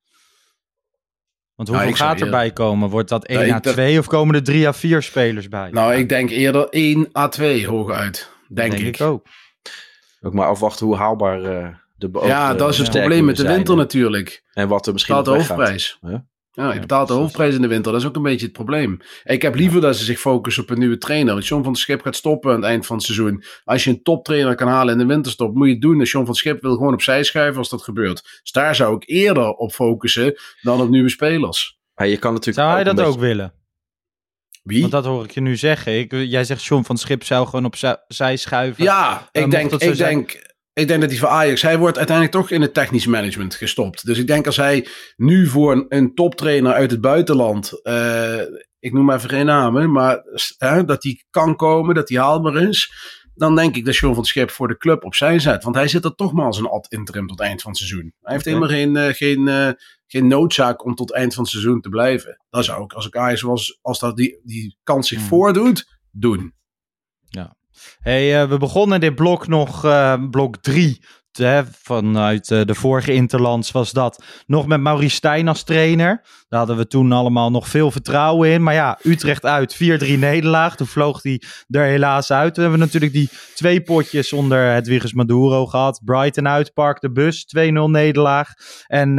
Want 1.55 1.69
hoeveel 1.71 1.87
ik 1.87 1.95
zou 1.95 2.09
gaat 2.09 2.19
eerder- 2.19 2.33
erbij 2.33 2.51
komen? 2.51 2.89
Wordt 2.89 3.09
dat 3.09 3.27
1 3.29 3.39
Nee, 3.39 3.53
à 3.53 3.55
ik 3.57 3.63
dacht- 3.63 3.75
2 3.75 3.99
of 3.99 4.07
komen 4.07 4.35
er 4.35 4.43
3 4.43 4.67
à 4.67 4.71
4 4.73 5.01
spelers 5.01 5.47
bij? 5.47 5.69
Nou, 5.69 5.93
ik 5.93 6.09
denk 6.09 6.29
eerder 6.29 6.67
1 6.69 7.09
à 7.17 7.27
2 7.27 7.67
hooguit. 7.67 8.29
Denk, 8.47 8.71
denk 8.71 8.83
ik. 8.83 8.95
ik 8.95 9.01
ook. 9.01 9.25
Ook 10.21 10.33
maar 10.33 10.47
afwachten 10.47 10.85
hoe 10.85 10.95
haalbaar 10.95 11.43
eh, 11.43 11.67
de 11.95 12.09
beoogde 12.09 12.29
Ja, 12.31 12.53
dat 12.53 12.69
is 12.69 12.77
het 12.77 12.89
probleem 12.89 13.25
met 13.25 13.35
de 13.35 13.47
winter 13.47 13.75
natuurlijk. 13.75 14.43
En 14.53 14.67
wat 14.67 14.87
er 14.87 14.93
misschien 14.93 15.15
nog 15.15 15.23
de 15.25 15.31
weggaat. 15.31 15.97
Ja. 16.59 16.65
Ja, 16.65 16.69
je 16.69 16.75
Ja, 16.75 16.81
betaalt 16.81 17.07
de 17.07 17.13
hoofdprijs 17.13 17.55
in 17.55 17.61
de 17.61 17.67
winter. 17.67 17.91
Dat 17.91 18.01
is 18.01 18.07
ook 18.07 18.15
een 18.15 18.21
beetje 18.21 18.45
het 18.45 18.55
probleem. 18.55 18.99
Ik 19.23 19.41
heb 19.41 19.55
liever 19.55 19.81
dat 19.81 19.95
ze 19.95 20.03
zich 20.03 20.19
focussen 20.19 20.63
op 20.63 20.69
een 20.69 20.79
nieuwe 20.79 20.97
trainer. 20.97 21.33
Want 21.33 21.47
John 21.47 21.63
van 21.63 21.75
Schip 21.75 22.01
gaat 22.01 22.15
stoppen 22.15 22.49
aan 22.51 22.55
het 22.55 22.65
eind 22.65 22.85
van 22.85 22.95
het 22.95 23.05
seizoen. 23.05 23.43
Als 23.63 23.83
je 23.83 23.89
een 23.89 24.03
toptrainer 24.03 24.55
kan 24.55 24.67
halen 24.67 24.93
in 24.93 24.99
de 24.99 25.13
winterstop, 25.13 25.55
moet 25.55 25.67
je 25.67 25.73
het 25.73 25.81
doen. 25.81 25.97
Dus 25.97 26.11
John 26.11 26.25
van 26.25 26.35
Schip 26.35 26.61
wil 26.61 26.75
gewoon 26.75 26.93
opzij 26.93 27.23
schuiven 27.23 27.57
als 27.57 27.69
dat 27.69 27.81
gebeurt. 27.81 28.39
Dus 28.41 28.51
daar 28.51 28.75
zou 28.75 28.95
ik 28.95 29.03
eerder 29.05 29.47
op 29.47 29.71
focussen 29.71 30.39
dan 30.61 30.81
op 30.81 30.89
nieuwe 30.89 31.09
spelers. 31.09 31.79
Maar 31.95 32.07
je 32.07 32.17
kan 32.17 32.33
natuurlijk 32.33 32.67
Zou 32.67 32.81
hij 32.83 32.93
dat 32.93 32.99
ook 33.05 33.19
willen? 33.19 33.53
Wie? 34.63 34.79
Want 34.79 34.91
dat 34.91 35.05
hoor 35.05 35.23
ik 35.23 35.31
je 35.31 35.41
nu 35.41 35.55
zeggen. 35.55 35.99
Ik, 35.99 36.11
jij 36.11 36.43
zegt 36.43 36.63
John 36.63 36.83
van 36.83 36.97
Schip 36.97 37.23
zou 37.23 37.47
gewoon 37.47 37.65
opzij 37.65 38.37
schuiven. 38.37 38.83
Ja, 38.83 39.29
ik 39.31 39.51
denk, 39.51 39.71
ik, 39.71 39.95
zijn. 39.95 39.95
denk, 39.95 40.48
ik 40.79 40.87
denk 40.87 41.01
dat 41.01 41.09
hij 41.09 41.19
voor 41.19 41.27
Ajax... 41.27 41.61
Hij 41.61 41.77
wordt 41.77 41.97
uiteindelijk 41.97 42.37
toch 42.37 42.51
in 42.51 42.61
het 42.61 42.73
technisch 42.73 43.05
management 43.05 43.55
gestopt. 43.55 44.05
Dus 44.05 44.17
ik 44.17 44.27
denk 44.27 44.45
als 44.45 44.57
hij 44.57 44.87
nu 45.15 45.47
voor 45.47 45.71
een, 45.71 45.85
een 45.89 46.13
toptrainer 46.13 46.73
uit 46.73 46.91
het 46.91 47.01
buitenland... 47.01 47.81
eh, 47.83 48.41
ik 48.79 48.93
noem 48.93 49.05
maar 49.05 49.17
even 49.17 49.29
geen 49.29 49.45
namen, 49.45 49.91
maar 49.91 50.23
dat 50.85 51.03
hij 51.03 51.23
kan 51.29 51.55
komen, 51.55 51.95
dat 51.95 52.09
hij 52.09 52.19
haalbaar 52.19 52.55
is... 52.55 52.93
Dan 53.33 53.55
denk 53.55 53.75
ik 53.75 53.85
dat 53.85 53.95
John 53.95 54.13
van 54.13 54.23
het 54.23 54.31
Schip 54.31 54.51
voor 54.51 54.67
de 54.67 54.77
club 54.77 55.03
opzij 55.03 55.39
zet. 55.39 55.63
Want 55.63 55.75
hij 55.75 55.87
zit 55.87 56.05
er 56.05 56.15
toch 56.15 56.33
maar 56.33 56.45
als 56.45 56.57
een 56.57 56.65
ad 56.65 56.91
interim 56.91 57.27
tot 57.27 57.39
eind 57.39 57.61
van 57.61 57.71
het 57.71 57.79
seizoen. 57.79 58.13
Hij 58.21 58.33
heeft 58.33 58.45
helemaal 58.45 58.67
geen, 58.69 58.95
eh, 58.95 59.13
geen, 59.13 59.47
eh, 59.47 59.69
geen 60.07 60.27
noodzaak 60.27 60.85
om 60.85 60.95
tot 60.95 61.13
eind 61.13 61.33
van 61.33 61.43
het 61.43 61.51
seizoen 61.51 61.81
te 61.81 61.89
blijven. 61.89 62.45
Dat 62.49 62.65
zou 62.65 62.83
ik, 62.83 62.93
als 62.93 63.05
ik 63.07 63.15
Ajax 63.15 63.41
was, 63.41 63.79
als 63.81 63.99
dat 63.99 64.15
die, 64.17 64.39
die 64.43 64.77
kans 64.83 65.07
zich 65.07 65.17
Hmm. 65.17 65.27
voordoet, 65.27 65.99
doen. 66.11 66.53
Hey, 67.99 68.41
eh, 68.41 68.49
we 68.49 68.57
begonnen 68.57 68.99
dit 68.99 69.15
blok 69.15 69.47
nog, 69.47 69.85
eh, 69.85 70.23
blok 70.31 70.57
3. 70.57 71.01
vanuit 71.81 72.51
eh, 72.51 72.61
de 72.65 72.75
vorige 72.75 73.13
Interlands 73.13 73.71
was 73.71 73.91
dat. 73.91 74.23
Nog 74.45 74.67
met 74.67 74.81
Maurice 74.81 75.15
Stijn 75.15 75.47
als 75.47 75.63
trainer. 75.63 76.21
Daar 76.47 76.59
hadden 76.59 76.77
we 76.77 76.87
toen 76.87 77.11
allemaal 77.11 77.51
nog 77.51 77.67
veel 77.67 77.91
vertrouwen 77.91 78.49
in. 78.49 78.63
Maar 78.63 78.73
ja, 78.73 78.99
Utrecht 79.03 79.45
uit, 79.45 79.75
4-3 79.75 80.17
nederlaag. 80.17 80.75
Toen 80.75 80.87
vloog 80.87 81.23
hij 81.23 81.41
er 81.69 81.83
helaas 81.83 82.31
uit. 82.31 82.55
We 82.55 82.61
hebben 82.61 82.79
natuurlijk 82.79 83.13
die 83.13 83.29
twee 83.55 83.81
potjes 83.81 84.33
onder 84.33 84.71
het 84.73 85.13
Maduro 85.13 85.65
gehad. 85.65 86.01
Brighton 86.03 86.47
uit, 86.47 86.73
Park 86.73 87.01
de 87.01 87.11
Bus, 87.11 87.45
2-0 87.45 87.89
nederlaag. 87.89 88.53
En 88.87 89.15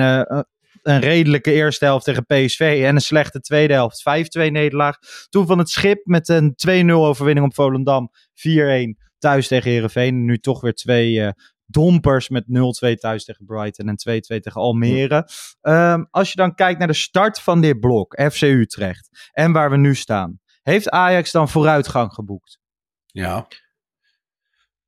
een 0.83 1.01
redelijke 1.01 1.53
eerste 1.53 1.85
helft 1.85 2.05
tegen 2.05 2.27
PSV. 2.27 2.83
En 2.85 2.95
een 2.95 3.01
slechte 3.01 3.41
tweede 3.41 3.73
helft, 3.73 4.03
5-2 4.39 4.51
nederlaag. 4.51 4.99
Toen 5.29 5.47
van 5.47 5.59
het 5.59 5.69
schip 5.69 6.07
met 6.07 6.29
een 6.29 6.55
2-0 6.89 6.91
overwinning 6.91 7.47
op 7.47 7.55
Volendam. 7.55 8.11
4-1 8.35 9.11
thuis 9.19 9.49
tegen 9.49 9.71
Herenveen. 9.71 10.25
Nu 10.25 10.39
toch 10.39 10.61
weer 10.61 10.75
twee 10.75 11.23
eh, 11.23 11.33
dompers 11.71 12.29
met 12.29 12.45
0-2 12.45 12.95
thuis 12.95 13.25
tegen 13.25 13.45
Brighton 13.45 13.89
en 13.89 14.23
2-2 14.23 14.41
tegen 14.41 14.61
Almere. 14.61 15.29
Ehm, 15.61 16.05
als 16.11 16.31
je 16.31 16.37
dan 16.37 16.55
kijkt 16.55 16.79
naar 16.79 16.89
de 16.89 16.95
start 16.95 17.41
van 17.41 17.61
dit 17.61 17.81
blok, 17.81 18.21
FC 18.33 18.43
Utrecht, 18.43 19.31
en 19.33 19.53
waar 19.53 19.71
we 19.71 19.77
nu 19.77 19.95
staan. 19.95 20.41
Heeft 20.63 20.91
Ajax 20.91 21.33
dan 21.33 21.49
vooruitgang 21.49 22.13
geboekt? 22.13 22.59
Ja. 23.07 23.47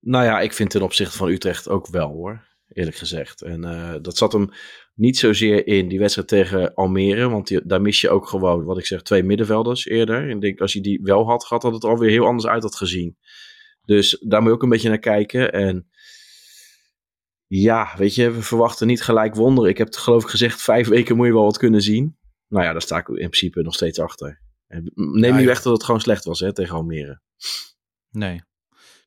Nou 0.01 0.25
ja, 0.25 0.41
ik 0.41 0.53
vind 0.53 0.71
ten 0.71 0.83
opzichte 0.83 1.17
van 1.17 1.29
Utrecht 1.29 1.69
ook 1.69 1.87
wel 1.87 2.09
hoor. 2.09 2.51
Eerlijk 2.69 2.97
gezegd. 2.97 3.43
En 3.43 3.65
eh, 3.65 3.95
dat 4.03 4.17
zat 4.17 4.33
hem 4.33 4.51
niet 4.95 5.19
zozeer 5.19 5.67
in 5.67 5.89
die 5.89 5.99
wedstrijd 5.99 6.29
tegen 6.29 6.75
Almere. 6.75 7.29
Want 7.29 7.47
die- 7.49 7.67
daar 7.67 7.81
mis 7.81 8.01
je 8.01 8.11
ook 8.11 8.29
gewoon, 8.29 8.65
wat 8.65 8.79
ik 8.79 8.87
zeg, 8.87 9.03
twee 9.03 9.23
middenvelders 9.23 9.87
eerder. 9.87 10.23
En 10.23 10.31
ik 10.31 10.41
denk, 10.41 10.61
als 10.61 10.73
je 10.73 10.81
die 10.81 11.01
wel 11.03 11.27
had 11.27 11.45
gehad, 11.45 11.63
had 11.63 11.73
het 11.75 11.85
alweer 11.85 12.11
heel 12.11 12.27
anders 12.27 12.47
uit 12.47 12.63
had 12.63 12.77
gezien. 12.77 13.17
Dus 13.85 14.19
daar 14.27 14.41
moet 14.41 14.49
je 14.49 14.55
ook 14.57 14.63
een 14.63 14.69
beetje 14.69 14.89
naar 14.89 14.99
kijken. 14.99 15.53
En 15.53 15.89
ja, 17.47 17.95
weet 17.97 18.15
je, 18.15 18.31
we 18.31 18.43
verwachten 18.43 18.87
niet 18.87 19.03
gelijk 19.03 19.35
wonderen. 19.35 19.71
Ik 19.71 19.79
heb 19.79 19.87
het 19.87 19.97
geloof 19.97 20.23
ik 20.23 20.29
gezegd, 20.29 20.63
vijf 20.63 20.89
weken 20.89 21.17
moet 21.17 21.27
je 21.27 21.33
wel 21.33 21.45
wat 21.45 21.59
kunnen 21.59 21.83
zien. 21.83 22.17
Nou 22.49 22.65
ja, 22.65 22.73
daar 22.73 22.83
sta 22.83 22.99
ik 22.99 23.09
in 23.09 23.15
principe 23.15 23.63
nog 23.63 23.75
steeds 23.75 23.99
achter. 23.99 24.41
En 24.67 24.91
neem 24.95 25.23
Ja, 25.25 25.31
niet 25.31 25.41
ja. 25.41 25.47
weg 25.47 25.63
dat 25.63 25.73
het 25.73 25.85
gewoon 25.85 26.01
slecht 26.01 26.25
was 26.25 26.41
hè, 26.41 26.53
tegen 26.55 26.75
Almere. 26.75 27.21
Nee. 28.11 28.41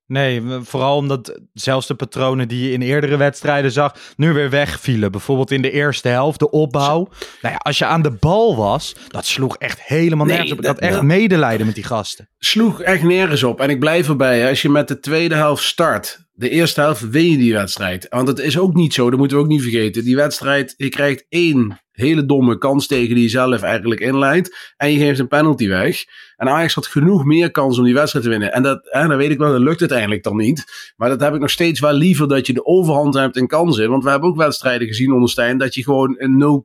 Nee, 0.07 0.41
vooral 0.61 0.95
omdat 0.97 1.39
zelfs 1.53 1.87
de 1.87 1.95
patronen 1.95 2.47
die 2.47 2.65
je 2.67 2.71
in 2.71 2.81
eerdere 2.81 3.17
wedstrijden 3.17 3.71
zag, 3.71 3.95
nu 4.15 4.33
weer 4.33 4.49
wegvielen. 4.49 5.11
Bijvoorbeeld 5.11 5.51
in 5.51 5.61
de 5.61 5.71
eerste 5.71 6.07
helft, 6.07 6.39
de 6.39 6.49
opbouw. 6.49 7.07
Nou 7.41 7.53
ja, 7.53 7.55
als 7.55 7.77
je 7.77 7.85
aan 7.85 8.01
de 8.01 8.11
bal 8.11 8.55
was, 8.55 8.95
dat 9.07 9.25
sloeg 9.25 9.57
echt 9.57 9.81
helemaal 9.81 10.25
Nee, 10.25 10.35
nergens 10.35 10.53
op. 10.53 10.59
Ik 10.59 10.65
had 10.65 10.79
dat- 10.79 10.89
echt 10.89 11.01
medelijden 11.01 11.65
met 11.65 11.75
die 11.75 11.83
gasten. 11.83 12.29
sloeg 12.37 12.81
echt 12.81 13.03
nergens 13.03 13.43
op. 13.43 13.59
En 13.61 13.69
ik 13.69 13.79
blijf 13.79 14.07
erbij. 14.09 14.49
Als 14.49 14.61
je 14.61 14.69
met 14.69 14.87
de 14.87 14.99
tweede 14.99 15.35
helft 15.35 15.63
start. 15.63 16.23
De 16.33 16.49
eerste 16.49 16.81
helft 16.81 17.09
win 17.09 17.29
je 17.31 17.37
die 17.37 17.53
wedstrijd. 17.53 18.05
Want 18.09 18.27
het 18.27 18.39
is 18.39 18.57
ook 18.59 18.73
niet 18.73 18.93
zo, 18.93 19.09
dat 19.09 19.19
moeten 19.19 19.37
we 19.37 19.43
ook 19.43 19.49
niet 19.49 19.61
vergeten. 19.61 20.03
Die 20.03 20.15
wedstrijd, 20.15 20.73
je 20.77 20.89
krijgt 20.89 21.25
één 21.29 21.79
hele 21.95 22.25
domme 22.25 22.58
kans 22.58 22.88
tegen 22.88 23.15
die 23.15 23.23
je 23.23 23.29
zelf 23.29 23.62
eigenlijk 23.62 24.01
inleidt. 24.01 24.73
En 24.77 24.91
je 24.91 24.99
geeft 24.99 25.19
een 25.19 25.27
penalty 25.27 25.67
weg. 25.67 26.03
En 26.36 26.49
Ajax 26.49 26.73
had 26.73 26.88
genoeg 26.88 27.25
meer 27.25 27.51
kans 27.51 27.77
om 27.77 27.84
die 27.84 27.93
wedstrijd 27.93 28.25
te 28.25 28.31
winnen. 28.31 28.53
En 28.53 28.63
dat, 28.63 28.79
hè, 28.84 29.08
dan 29.08 29.17
weet 29.17 29.31
ik 29.31 29.38
wel, 29.38 29.51
dat 29.51 29.62
lukt 29.62 29.79
uiteindelijk 29.79 30.23
dan 30.23 30.36
niet. 30.36 30.93
Maar 30.97 31.10
dat 31.10 31.19
heb 31.19 31.34
ik 31.34 31.39
nog 31.39 31.49
steeds 31.49 31.79
wel 31.79 31.93
liever 31.93 32.27
dat 32.27 32.47
je 32.47 32.53
de 32.53 32.65
overhand 32.65 33.13
hebt 33.13 33.38
in 33.38 33.47
kansen. 33.47 33.89
Want 33.89 34.03
we 34.03 34.10
hebben 34.10 34.29
ook 34.29 34.38
wedstrijden 34.38 34.88
gezien 34.88 35.13
onder 35.13 35.29
Stijn 35.29 35.58
dat 35.58 35.75
je 35.75 35.84
gewoon 35.84 36.15
een 36.17 36.63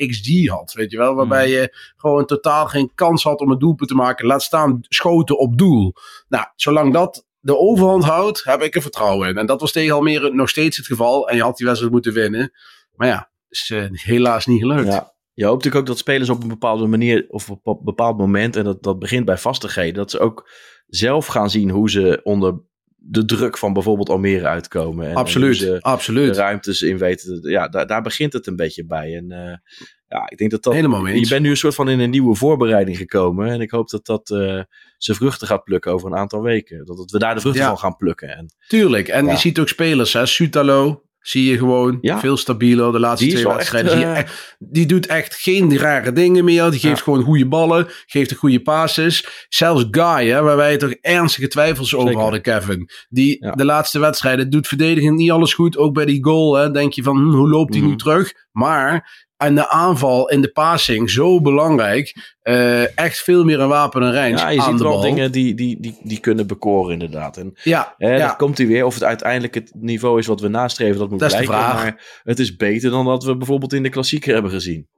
0,29 0.00 0.06
XG 0.06 0.48
had. 0.48 0.72
Weet 0.72 0.90
je 0.90 0.96
wel, 0.96 1.14
waarbij 1.14 1.50
je 1.50 1.76
gewoon 1.96 2.26
totaal 2.26 2.66
geen 2.66 2.90
kans 2.94 3.22
had 3.22 3.40
om 3.40 3.50
een 3.50 3.58
doelpunt 3.58 3.88
te 3.88 3.94
maken. 3.94 4.26
Laat 4.26 4.42
staan 4.42 4.78
schoten 4.80 5.38
op 5.38 5.58
doel. 5.58 5.94
Nou, 6.28 6.46
zolang 6.54 6.92
dat 6.92 7.26
de 7.40 7.58
overhand 7.58 8.04
houdt, 8.04 8.44
heb 8.44 8.62
ik 8.62 8.74
er 8.74 8.82
vertrouwen 8.82 9.28
in. 9.28 9.36
En 9.36 9.46
dat 9.46 9.60
was 9.60 9.72
tegen 9.72 9.94
Almere 9.94 10.34
nog 10.34 10.48
steeds 10.48 10.76
het 10.76 10.86
geval. 10.86 11.28
En 11.28 11.36
je 11.36 11.42
had 11.42 11.56
die 11.56 11.66
wedstrijd 11.66 11.94
moeten 11.94 12.12
winnen. 12.12 12.52
Maar 12.94 13.08
ja, 13.08 13.30
is 13.56 13.70
eh, 13.70 13.84
helaas 13.90 14.46
niet 14.46 14.60
gelukt. 14.60 14.86
Ja. 14.92 15.14
Je 15.32 15.44
hoopt 15.44 15.56
natuurlijk 15.56 15.82
ook 15.82 15.88
dat 15.88 15.98
spelers 15.98 16.28
op 16.30 16.42
een 16.42 16.48
bepaalde 16.48 16.86
manier 16.86 17.24
of 17.28 17.50
op 17.50 17.66
een 17.66 17.84
bepaald 17.84 18.18
moment, 18.18 18.56
en 18.56 18.64
dat, 18.64 18.82
dat 18.82 18.98
begint 18.98 19.24
bij 19.24 19.38
vastigheden, 19.38 19.94
dat 19.94 20.10
ze 20.10 20.18
ook 20.18 20.50
zelf 20.86 21.26
gaan 21.26 21.50
zien 21.50 21.70
hoe 21.70 21.90
ze 21.90 22.20
onder 22.22 22.60
de 22.96 23.24
druk 23.24 23.58
van 23.58 23.72
bijvoorbeeld 23.72 24.08
Almere 24.08 24.46
uitkomen. 24.46 25.08
En, 25.08 25.14
absoluut, 25.14 25.82
absoluut. 25.82 26.34
de 26.34 26.40
ruimtes 26.40 26.82
in 26.82 26.98
weten. 26.98 27.40
te- 27.42 27.50
Ja, 27.50 27.68
daar, 27.68 27.86
daar 27.86 28.02
begint 28.02 28.32
het 28.32 28.46
een 28.46 28.56
beetje 28.56 28.86
bij. 28.86 29.16
En 29.16 29.30
eh, 29.32 29.56
ja, 30.08 30.30
ik 30.30 30.38
denk 30.38 30.50
dat 30.50 30.62
dat. 30.62 30.72
Helemaal. 30.72 31.06
Je 31.06 31.28
bent 31.28 31.42
nu 31.42 31.50
een 31.50 31.56
soort 31.56 31.74
van 31.74 31.88
in 31.88 32.00
een 32.00 32.10
nieuwe 32.10 32.34
voorbereiding 32.34 32.96
gekomen. 32.96 33.48
En 33.48 33.60
ik 33.60 33.70
hoop 33.70 33.88
dat 33.88 34.06
dat 34.06 34.30
eh 34.30 34.60
zijn 34.98 35.16
vruchten 35.16 35.46
gaat 35.46 35.64
plukken 35.64 35.92
over 35.92 36.10
een 36.10 36.18
aantal 36.18 36.42
weken. 36.42 36.84
Dat 36.84 36.98
het, 36.98 37.10
we 37.10 37.18
daar 37.18 37.34
de 37.34 37.40
vruchten 37.40 37.62
Ja. 37.62 37.68
van 37.68 37.78
gaan 37.78 37.96
plukken. 37.96 38.28
En 38.36 38.46
Tuurlijk. 38.68 39.08
En 39.08 39.24
Ja. 39.24 39.30
je 39.30 39.38
ziet 39.38 39.58
ook 39.58 39.68
spelers, 39.68 40.12
hè. 40.12 40.26
Sutalo 40.26 41.02
zie 41.28 41.50
je 41.50 41.58
gewoon 41.58 41.98
Ja. 42.00 42.18
veel 42.20 42.36
stabieler. 42.36 42.92
De 42.92 42.98
laatste 43.00 43.24
Die 43.26 43.34
twee 43.34 43.46
echt, 43.46 43.56
wedstrijden. 43.56 44.14
eh, 44.16 44.22
die 44.58 44.86
doet 44.86 45.06
echt 45.06 45.34
geen 45.34 45.78
rare 45.78 46.12
dingen 46.12 46.44
meer. 46.44 46.70
Die 46.70 46.80
geeft 46.80 46.96
Ja. 46.98 47.02
gewoon 47.04 47.22
goede 47.22 47.46
ballen. 47.48 47.86
Geeft 48.06 48.28
de 48.28 48.34
goede 48.36 48.62
passes. 48.62 49.46
Zelfs 49.48 49.84
Guy, 49.90 50.28
hè, 50.28 50.42
waar 50.42 50.56
wij 50.56 50.76
toch 50.76 50.90
ernstige 50.90 51.48
twijfels 51.48 51.94
over 51.94 52.16
hadden, 52.16 52.42
Kevin. 52.42 52.88
Die 53.08 53.36
Ja. 53.44 53.52
de 53.52 53.64
laatste 53.64 53.98
wedstrijden 53.98 54.50
doet 54.50 54.68
verdedigend 54.68 55.16
niet 55.16 55.30
alles 55.30 55.54
goed. 55.54 55.76
Ook 55.76 55.94
bij 55.94 56.04
die 56.04 56.24
goal 56.24 56.54
hè, 56.54 56.70
denk 56.70 56.92
je 56.92 57.02
van, 57.02 57.16
hm, 57.16 57.30
hoe 57.36 57.48
loopt 57.48 57.72
hij 57.72 57.80
Mhm. 57.82 57.90
nu 57.90 57.96
terug? 57.96 58.32
Maar 58.52 59.25
aan 59.36 59.54
de 59.54 59.68
aanval 59.68 60.28
en 60.30 60.40
de 60.40 60.50
passing 60.52 61.10
zo 61.10 61.40
belangrijk. 61.40 62.34
Eh, 62.42 62.98
echt 62.98 63.18
veel 63.18 63.44
meer 63.44 63.60
een 63.60 63.68
wapen 63.68 64.02
en 64.02 64.12
range 64.12 64.28
Ja, 64.28 64.48
je 64.48 64.60
aan 64.60 64.68
ziet 64.68 64.78
de 64.78 64.84
wel 64.84 64.92
bal. 64.92 65.00
dingen 65.02 65.32
die, 65.32 65.54
die, 65.54 65.80
die, 65.80 65.98
die 66.02 66.20
kunnen 66.20 66.46
bekoren 66.46 66.92
inderdaad. 66.92 67.36
En 67.36 67.52
Ja, 67.62 67.94
hè, 67.98 68.16
ja. 68.16 68.28
komt 68.32 68.58
hij 68.58 68.66
weer. 68.66 68.84
Of 68.84 68.94
het 68.94 69.04
uiteindelijk 69.04 69.54
het 69.54 69.72
niveau 69.74 70.18
is 70.18 70.26
wat 70.26 70.40
we 70.40 70.48
nastreven, 70.48 70.98
dat 70.98 71.10
moet 71.10 71.18
Dat 71.18 71.28
blijken. 71.28 71.54
Maar 71.54 72.20
het 72.22 72.38
is 72.38 72.56
beter 72.56 72.90
dan 72.90 73.04
dat 73.04 73.24
we 73.24 73.36
bijvoorbeeld 73.36 73.72
in 73.72 73.82
de 73.82 73.88
klassieker 73.88 74.32
hebben 74.32 74.50
gezien. 74.50 74.88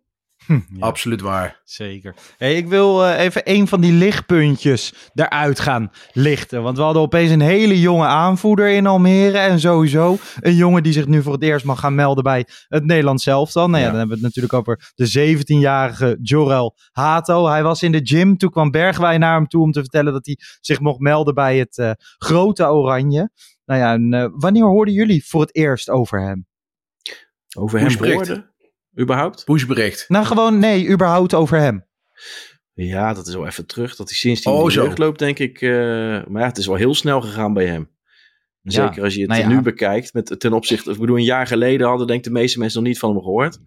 Ja, 0.49 0.57
absoluut 0.79 1.21
waar. 1.21 1.61
Zeker. 1.65 2.15
Hey, 2.37 2.55
ik 2.57 2.69
wil 2.69 3.05
eh, 3.07 3.25
even 3.25 3.43
een 3.45 3.69
van 3.69 3.81
die 3.81 3.93
lichtpuntjes 3.93 4.95
eruit 5.15 5.61
gaan 5.61 5.91
lichten. 6.13 6.63
Want 6.63 6.77
we 6.77 6.83
hadden 6.83 7.03
opeens 7.03 7.31
een 7.31 7.41
hele 7.41 7.81
jonge 7.81 8.07
aanvoerder 8.07 8.69
in 8.69 8.87
Almere. 8.87 9.39
En 9.39 9.61
sowieso 9.61 10.17
een 10.41 10.55
jongen 10.55 10.83
die 10.83 10.93
zich 10.93 11.07
nu 11.07 11.23
voor 11.23 11.33
het 11.33 11.43
eerst 11.43 11.65
mag 11.65 11.81
gaan 11.81 11.95
melden 11.95 12.25
bij 12.25 12.47
het 12.69 12.85
Nederlands 12.85 13.27
elftal. 13.27 13.69
Nou 13.69 13.79
ja, 13.79 13.85
Ja. 13.85 13.89
dan 13.91 13.99
hebben 13.99 14.19
we 14.19 14.25
het 14.25 14.35
natuurlijk 14.35 14.55
over 14.55 14.93
de 14.95 15.39
17-jarige 15.39 16.19
Jorel 16.23 16.77
Hato. 16.93 17.47
Hij 17.49 17.63
was 17.63 17.83
in 17.83 17.93
de 17.93 18.01
gym. 18.03 18.37
Toen 18.37 18.51
kwam 18.51 18.71
Bergwijn 18.71 19.21
naar 19.21 19.35
hem 19.35 19.47
toe 19.49 19.63
om 19.63 19.73
te 19.73 19.81
vertellen 19.81 20.13
dat 20.13 20.27
hij 20.27 20.37
zich 20.61 20.81
mocht 20.81 21.01
melden 21.01 21.35
bij 21.35 21.59
het 21.59 21.79
eh, 21.79 21.91
grote 22.19 22.65
Oranje. 22.67 23.31
Nou 23.65 23.81
ja, 23.81 23.93
en, 23.93 24.15
eh, 24.15 24.27
wanneer 24.33 24.65
hoorden 24.65 24.95
jullie 24.95 25.25
voor 25.27 25.41
het 25.41 25.55
eerst 25.55 25.91
over 25.91 26.21
hem? 26.23 26.47
Over 27.57 27.79
hem 27.81 28.13
hoorden, 28.13 28.51
überhaupt? 29.01 29.45
Pushbericht. 29.45 30.05
Nou, 30.09 30.25
gewoon 30.27 30.59
nee, 30.59 30.89
überhaupt 30.89 31.35
over 31.35 31.59
hem. 31.59 31.87
Ja, 32.75 33.15
dat 33.15 33.27
is 33.27 33.35
wel 33.35 33.47
even 33.47 33.67
terug. 33.67 33.97
Dat 33.97 34.09
hij 34.09 34.17
sinds 34.17 34.41
die 34.43 34.53
Oh, 34.53 34.71
jeugd 34.71 34.99
loopt, 34.99 35.19
denk 35.19 35.39
ik. 35.39 35.61
eh, 35.61 35.71
maar 36.27 36.41
ja, 36.43 36.47
het 36.47 36.59
is 36.59 36.67
wel 36.67 36.77
heel 36.77 36.95
snel 36.95 37.21
gegaan 37.21 37.53
bij 37.53 37.67
hem. 37.67 37.91
Ja, 38.61 38.87
Zeker 38.87 39.03
als 39.03 39.15
je 39.15 39.21
het 39.21 39.31
nou 39.31 39.43
ja. 39.43 39.49
nu 39.49 39.61
bekijkt. 39.63 40.13
Met, 40.15 40.35
ten 40.41 40.53
opzichte, 40.53 40.91
ik 40.91 40.99
bedoel, 40.99 41.17
een 41.17 41.23
jaar 41.25 41.47
geleden 41.47 41.87
hadden 41.87 42.07
denk 42.07 42.19
ik 42.19 42.25
de 42.25 42.31
meeste 42.31 42.59
mensen 42.59 42.81
nog 42.81 42.89
niet 42.89 42.99
van 42.99 43.11
hem 43.11 43.19
gehoord. 43.23 43.59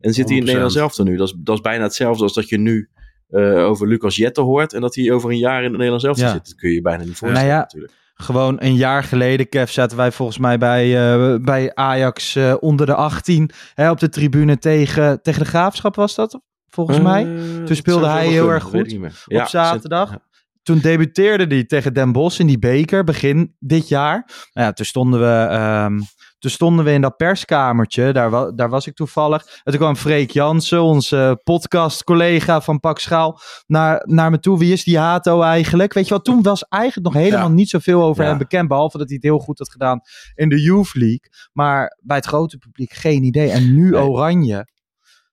En 0.00 0.12
zit 0.12 0.28
hij 0.28 0.36
in 0.36 0.42
100%. 0.42 0.46
Nederland 0.46 0.72
zelf 0.72 0.98
nu. 0.98 1.16
Dat 1.16 1.28
is, 1.28 1.34
dat 1.38 1.54
is 1.54 1.60
bijna 1.60 1.82
hetzelfde 1.82 2.22
als 2.22 2.34
dat 2.34 2.48
je 2.48 2.58
nu 2.58 2.88
eh, 3.28 3.64
over 3.64 3.88
Lucas 3.88 4.16
Jette 4.16 4.40
hoort. 4.40 4.72
En 4.72 4.80
dat 4.80 4.94
hij 4.94 5.12
over 5.12 5.30
een 5.30 5.38
jaar 5.38 5.58
in 5.58 5.64
het 5.68 5.72
Nederlands 5.72 6.04
zelf 6.04 6.18
Ja. 6.18 6.32
zit. 6.32 6.44
Dat 6.46 6.54
kun 6.54 6.68
je 6.68 6.74
je 6.74 6.80
bijna 6.82 7.04
niet 7.04 7.16
voorstellen 7.16 7.34
Nou 7.48 7.52
ja, 7.52 7.58
natuurlijk. 7.58 7.92
Gewoon 8.22 8.56
een 8.58 8.74
jaar 8.74 9.04
geleden, 9.04 9.48
Kev, 9.48 9.70
zaten 9.70 9.96
wij 9.96 10.12
volgens 10.12 10.38
mij 10.38 10.58
bij, 10.58 11.12
eh, 11.12 11.34
bij 11.40 11.74
Ajax 11.74 12.36
eh, 12.36 12.54
onder 12.60 12.86
de 12.86 12.94
18 12.94 13.50
hè, 13.74 13.90
op 13.90 14.00
de 14.00 14.08
tribune 14.08 14.58
tegen, 14.58 15.22
tegen 15.22 15.42
de 15.42 15.48
Graafschap 15.48 15.94
was 15.94 16.14
dat, 16.14 16.40
volgens 16.68 17.00
mij. 17.00 17.36
Eh, 17.36 17.66
dat 17.66 17.76
speelde 17.76 18.06
hij 18.06 18.26
heel 18.26 18.50
erg 18.50 18.62
goed. 18.62 18.96
Ja, 19.26 19.42
op 19.42 19.48
zaterdag. 19.48 20.10
ja. 20.10 20.22
Toen 20.62 20.78
debuteerde 20.78 21.54
hij 21.54 21.64
tegen 21.64 21.94
Den 21.94 22.12
Bosch 22.12 22.40
in 22.40 22.46
die 22.46 22.58
beker, 22.58 23.04
begin 23.04 23.54
dit 23.58 23.88
jaar. 23.88 24.24
Nou 24.52 24.66
ja, 24.66 24.72
toen 24.72 24.86
stonden 24.86 25.20
we, 25.20 25.46
ehm, 25.50 26.00
toen 26.38 26.50
stonden 26.50 26.84
we 26.84 26.92
in 26.92 27.00
dat 27.00 27.16
perskamertje, 27.16 28.12
daar, 28.12 28.30
wa- 28.30 28.52
daar 28.52 28.68
was 28.68 28.86
ik 28.86 28.94
toevallig. 28.94 29.42
En 29.46 29.72
toen 29.72 29.80
kwam 29.80 29.96
Freek 29.96 30.30
Jansen, 30.30 30.82
onze 30.82 31.40
podcast-collega 31.44 32.60
van 32.60 32.80
Pak 32.80 32.98
Schaal, 32.98 33.40
naar, 33.66 34.02
naar 34.06 34.30
me 34.30 34.38
toe. 34.40 34.58
Wie 34.58 34.72
is 34.72 34.84
die 34.84 34.98
Hato 34.98 35.42
eigenlijk? 35.42 35.92
Weet 35.92 36.04
je 36.04 36.10
wel, 36.10 36.20
toen 36.22 36.42
was 36.42 36.62
eigenlijk 36.68 37.14
nog 37.14 37.22
helemaal 37.22 37.48
Ja. 37.48 37.54
niet 37.54 37.68
zoveel 37.68 38.02
over 38.02 38.22
Ja. 38.22 38.28
hem 38.28 38.38
bekend, 38.38 38.68
behalve 38.68 38.98
dat 38.98 39.06
hij 39.06 39.16
het 39.16 39.24
heel 39.24 39.38
goed 39.38 39.58
had 39.58 39.70
gedaan 39.70 40.00
in 40.34 40.48
de 40.48 40.60
Youth 40.62 40.94
League. 40.94 41.30
Maar 41.52 41.96
bij 42.02 42.16
het 42.16 42.26
grote 42.26 42.58
publiek 42.58 42.92
geen 42.92 43.22
idee. 43.24 43.50
En 43.50 43.74
nu 43.74 43.90
Nee. 43.90 44.00
Oranje. 44.02 44.66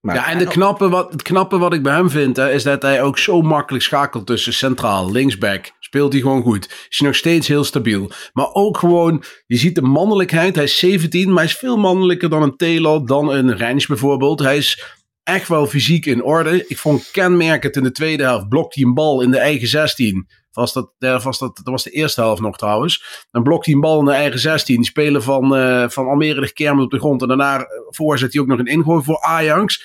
Maar- 0.01 0.15
ja, 0.15 0.29
en 0.29 0.37
de 0.37 0.45
knappe 0.47 0.89
wat, 0.89 1.11
het 1.11 1.21
knappe 1.21 1.57
wat 1.57 1.73
ik 1.73 1.83
bij 1.83 1.93
hem 1.95 2.09
vind, 2.09 2.35
hè, 2.37 2.51
is 2.51 2.63
dat 2.63 2.81
hij 2.81 3.01
ook 3.01 3.17
zo 3.17 3.41
makkelijk 3.41 3.83
schakelt 3.83 4.25
tussen 4.25 4.53
centraal, 4.53 5.11
linksback. 5.11 5.71
Speelt 5.95 6.13
hij 6.13 6.21
gewoon 6.21 6.41
goed. 6.41 6.65
Is 6.89 6.97
hij 6.97 7.07
nog 7.07 7.17
steeds 7.17 7.47
heel 7.47 7.63
stabiel. 7.63 8.11
Maar 8.33 8.53
ook 8.53 8.77
gewoon, 8.77 9.23
je 9.45 9.57
ziet 9.57 9.75
de 9.75 9.81
mannelijkheid. 9.81 10.55
Hij 10.55 10.63
is 10.63 10.77
17, 10.77 11.27
maar 11.27 11.35
hij 11.35 11.45
is 11.45 11.57
veel 11.57 11.77
mannelijker 11.77 12.29
dan 12.29 12.41
een 12.41 12.55
Taylor, 12.55 13.05
dan 13.05 13.31
een 13.31 13.57
Rens 13.57 13.85
bijvoorbeeld. 13.85 14.39
Hij 14.39 14.57
is 14.57 14.83
echt 15.23 15.47
wel 15.47 15.67
fysiek 15.67 16.05
in 16.05 16.23
orde. 16.23 16.67
Ik 16.67 16.77
vond 16.77 17.11
kenmerkend 17.11 17.75
in 17.75 17.83
de 17.83 17.91
tweede 17.91 18.23
helft. 18.23 18.49
Blokt 18.49 18.75
hij 18.75 18.83
een 18.83 18.93
bal 18.93 19.21
in 19.21 19.31
de 19.31 19.37
eigen 19.37 19.67
16. 19.67 20.27
Was 20.51 20.73
dat, 20.73 20.91
was 20.99 21.39
dat, 21.39 21.55
dat 21.55 21.65
was 21.65 21.83
de 21.83 21.91
eerste 21.91 22.21
helft 22.21 22.41
nog 22.41 22.57
trouwens. 22.57 23.25
Dan 23.31 23.43
blokt 23.43 23.65
hij 23.65 23.73
een 23.73 23.81
bal 23.81 23.99
in 23.99 24.05
de 24.05 24.11
eigen 24.11 24.39
16. 24.39 24.75
Die 24.75 24.85
spelen 24.85 25.23
van, 25.23 25.55
eh, 25.55 25.89
van 25.89 26.07
Almere 26.07 26.41
de 26.41 26.53
kermen 26.53 26.83
op 26.83 26.91
de 26.91 26.99
grond. 26.99 27.21
En 27.21 27.27
daarna 27.27 27.59
eh, 27.59 27.65
voorzet 27.89 28.33
hij 28.33 28.41
ook 28.41 28.47
nog 28.47 28.59
een 28.59 28.65
ingooi 28.65 29.03
voor 29.03 29.21
Ajax. 29.21 29.83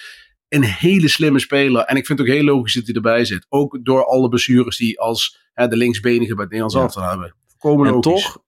Een 0.50 0.64
hele 0.64 1.08
slimme 1.08 1.38
speler. 1.38 1.82
En 1.82 1.96
ik 1.96 2.06
vind 2.06 2.18
het 2.18 2.28
ook 2.28 2.34
heel 2.34 2.44
logisch 2.44 2.74
dat 2.74 2.84
hij 2.86 2.94
erbij 2.94 3.24
zit. 3.24 3.46
Ook 3.48 3.78
door 3.82 4.04
alle 4.04 4.28
blessures 4.28 4.76
die 4.76 5.00
als 5.00 5.38
hè, 5.52 5.68
de 5.68 5.76
linksbenige 5.76 6.34
bij 6.34 6.44
het 6.44 6.52
Nederlands 6.52 6.74
Ja. 6.74 6.80
elftal 6.80 7.08
hebben. 7.08 7.34
Komen 7.58 7.86
En 7.86 7.92
logisch. 7.92 8.22
toch, 8.22 8.38